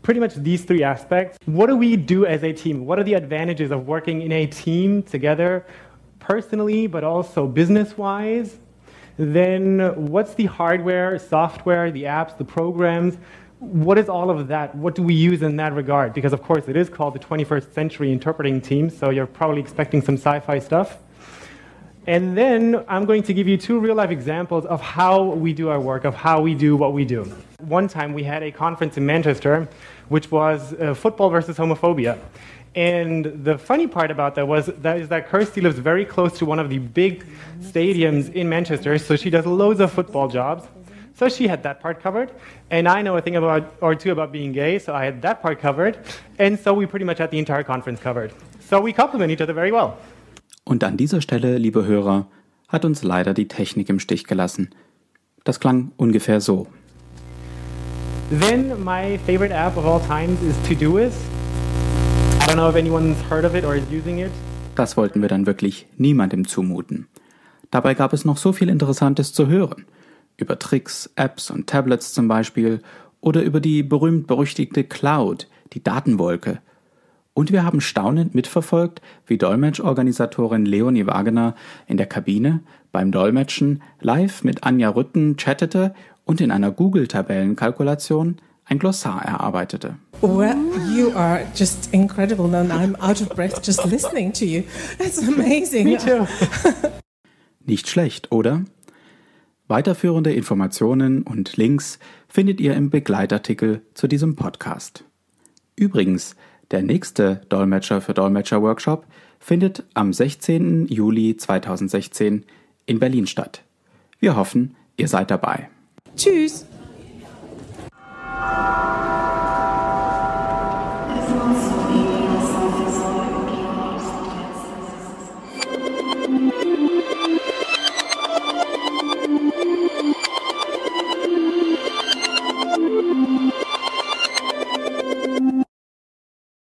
pretty 0.02 0.20
much 0.20 0.34
these 0.36 0.64
three 0.64 0.82
aspects. 0.82 1.38
What 1.46 1.66
do 1.66 1.76
we 1.76 1.96
do 1.96 2.26
as 2.26 2.44
a 2.44 2.52
team? 2.52 2.86
What 2.86 2.98
are 2.98 3.04
the 3.04 3.14
advantages 3.14 3.70
of 3.70 3.86
working 3.86 4.22
in 4.22 4.32
a 4.32 4.46
team 4.46 5.02
together, 5.02 5.66
personally, 6.18 6.86
but 6.86 7.04
also 7.04 7.46
business 7.46 7.96
wise? 7.96 8.58
Then, 9.18 10.10
what's 10.10 10.34
the 10.34 10.44
hardware, 10.46 11.18
software, 11.18 11.90
the 11.90 12.04
apps, 12.04 12.36
the 12.36 12.44
programs? 12.44 13.16
What 13.58 13.98
is 13.98 14.08
all 14.08 14.30
of 14.30 14.48
that? 14.48 14.74
What 14.74 14.94
do 14.94 15.02
we 15.02 15.14
use 15.14 15.42
in 15.42 15.56
that 15.56 15.72
regard? 15.72 16.12
Because, 16.12 16.34
of 16.34 16.42
course, 16.42 16.68
it 16.68 16.76
is 16.76 16.90
called 16.90 17.14
the 17.14 17.18
21st 17.18 17.72
Century 17.72 18.12
Interpreting 18.12 18.60
Team, 18.60 18.90
so 18.90 19.10
you're 19.10 19.26
probably 19.26 19.60
expecting 19.60 20.02
some 20.02 20.16
sci 20.16 20.40
fi 20.40 20.58
stuff. 20.58 20.98
And 22.06 22.38
then 22.38 22.84
I'm 22.86 23.04
going 23.04 23.24
to 23.24 23.34
give 23.34 23.48
you 23.48 23.56
two 23.56 23.80
real 23.80 23.96
life 23.96 24.10
examples 24.10 24.64
of 24.66 24.80
how 24.80 25.24
we 25.24 25.52
do 25.52 25.70
our 25.70 25.80
work, 25.80 26.04
of 26.04 26.14
how 26.14 26.40
we 26.40 26.54
do 26.54 26.76
what 26.76 26.92
we 26.92 27.04
do. 27.04 27.24
One 27.58 27.88
time 27.88 28.14
we 28.14 28.22
had 28.22 28.44
a 28.44 28.52
conference 28.52 28.96
in 28.96 29.04
Manchester, 29.04 29.68
which 30.08 30.30
was 30.30 30.72
uh, 30.74 30.94
football 30.94 31.30
versus 31.30 31.56
homophobia. 31.56 32.20
And 32.76 33.24
the 33.42 33.58
funny 33.58 33.88
part 33.88 34.12
about 34.12 34.36
that 34.36 34.46
was 34.46 34.66
that 34.66 35.00
is 35.00 35.08
that 35.08 35.28
Kirsty 35.28 35.60
lives 35.60 35.78
very 35.78 36.04
close 36.04 36.38
to 36.38 36.46
one 36.46 36.60
of 36.60 36.70
the 36.70 36.78
big 36.78 37.24
stadiums 37.60 38.32
in 38.32 38.48
Manchester, 38.48 38.98
so 38.98 39.16
she 39.16 39.30
does 39.30 39.46
loads 39.46 39.80
of 39.80 39.90
football 39.90 40.28
jobs. 40.28 40.68
So 41.14 41.30
she 41.30 41.48
had 41.48 41.62
that 41.62 41.80
part 41.80 42.02
covered, 42.02 42.30
and 42.70 42.86
I 42.86 43.00
know 43.00 43.16
a 43.16 43.22
thing 43.22 43.36
about 43.36 43.74
or 43.80 43.94
two 43.94 44.12
about 44.12 44.30
being 44.30 44.52
gay, 44.52 44.78
so 44.78 44.94
I 44.94 45.06
had 45.06 45.22
that 45.22 45.40
part 45.40 45.58
covered, 45.58 45.98
and 46.38 46.60
so 46.60 46.74
we 46.74 46.84
pretty 46.84 47.06
much 47.06 47.16
had 47.16 47.30
the 47.30 47.38
entire 47.38 47.64
conference 47.64 47.98
covered. 47.98 48.34
So 48.60 48.78
we 48.78 48.92
complement 48.92 49.32
each 49.32 49.40
other 49.40 49.54
very 49.54 49.72
well. 49.72 49.98
Und 50.68 50.82
an 50.82 50.96
dieser 50.96 51.20
Stelle, 51.20 51.58
liebe 51.58 51.86
Hörer, 51.86 52.26
hat 52.66 52.84
uns 52.84 53.04
leider 53.04 53.34
die 53.34 53.46
Technik 53.46 53.88
im 53.88 54.00
Stich 54.00 54.24
gelassen. 54.24 54.70
Das 55.44 55.60
klang 55.60 55.92
ungefähr 55.96 56.40
so. 56.40 56.66
Then 58.40 58.72
my 58.84 59.16
favorite 59.24 59.54
app 59.54 59.76
of 59.76 59.86
all 59.86 60.00
times 60.00 60.42
is 60.42 60.56
Todoist. 60.68 61.18
I 62.40 62.46
don't 62.48 62.56
know 62.56 62.68
if 62.68 62.74
anyone's 62.74 63.16
heard 63.30 63.44
of 63.44 63.54
it 63.54 63.64
or 63.64 63.76
is 63.76 63.84
using 63.92 64.18
it. 64.18 64.32
Das 64.74 64.96
wollten 64.96 65.22
wir 65.22 65.28
dann 65.28 65.46
wirklich 65.46 65.86
niemandem 65.98 66.48
zumuten. 66.48 67.06
Dabei 67.70 67.94
gab 67.94 68.12
es 68.12 68.24
noch 68.24 68.36
so 68.36 68.52
viel 68.52 68.68
Interessantes 68.68 69.32
zu 69.32 69.46
hören. 69.46 69.84
Über 70.36 70.58
Tricks, 70.58 71.12
Apps 71.14 71.48
und 71.48 71.68
Tablets 71.68 72.12
zum 72.12 72.26
Beispiel 72.26 72.82
oder 73.20 73.44
über 73.44 73.60
die 73.60 73.84
berühmt-berüchtigte 73.84 74.82
Cloud, 74.82 75.46
die 75.74 75.84
Datenwolke. 75.84 76.58
Und 77.36 77.52
wir 77.52 77.64
haben 77.64 77.82
staunend 77.82 78.34
mitverfolgt, 78.34 79.02
wie 79.26 79.36
Dolmetschorganisatorin 79.36 80.64
Leonie 80.64 81.06
Wagener 81.06 81.54
in 81.86 81.98
der 81.98 82.06
Kabine 82.06 82.60
beim 82.92 83.12
Dolmetschen 83.12 83.82
live 84.00 84.42
mit 84.42 84.64
Anja 84.64 84.88
Rütten 84.88 85.36
chattete 85.36 85.94
und 86.24 86.40
in 86.40 86.50
einer 86.50 86.70
Google-Tabellenkalkulation 86.70 88.36
ein 88.64 88.78
Glossar 88.78 89.22
erarbeitete. 89.22 89.96
Well, 90.22 90.56
you 90.96 91.14
are 91.14 91.42
just 91.54 91.92
incredible, 91.92 92.56
and 92.56 92.72
I'm 92.72 92.96
out 93.02 93.20
of 93.20 93.28
breath 93.28 93.60
just 93.62 93.84
listening 93.84 94.32
to 94.32 94.46
you. 94.46 94.62
That's 94.96 95.18
amazing. 95.18 95.84
Me 95.84 95.98
too. 95.98 96.26
Nicht 97.66 97.90
schlecht, 97.90 98.32
oder? 98.32 98.64
Weiterführende 99.68 100.32
Informationen 100.32 101.22
und 101.22 101.58
Links 101.58 101.98
findet 102.28 102.62
ihr 102.62 102.74
im 102.74 102.88
Begleitartikel 102.88 103.82
zu 103.92 104.08
diesem 104.08 104.36
Podcast. 104.36 105.04
Übrigens, 105.78 106.34
der 106.70 106.82
nächste 106.82 107.42
Dolmetscher 107.48 108.00
für 108.00 108.14
Dolmetscher 108.14 108.60
Workshop 108.60 109.06
findet 109.38 109.84
am 109.94 110.12
16. 110.12 110.88
Juli 110.88 111.36
2016 111.36 112.44
in 112.86 112.98
Berlin 112.98 113.26
statt. 113.26 113.62
Wir 114.18 114.36
hoffen, 114.36 114.74
ihr 114.96 115.08
seid 115.08 115.30
dabei. 115.30 115.68
Tschüss! 116.16 116.66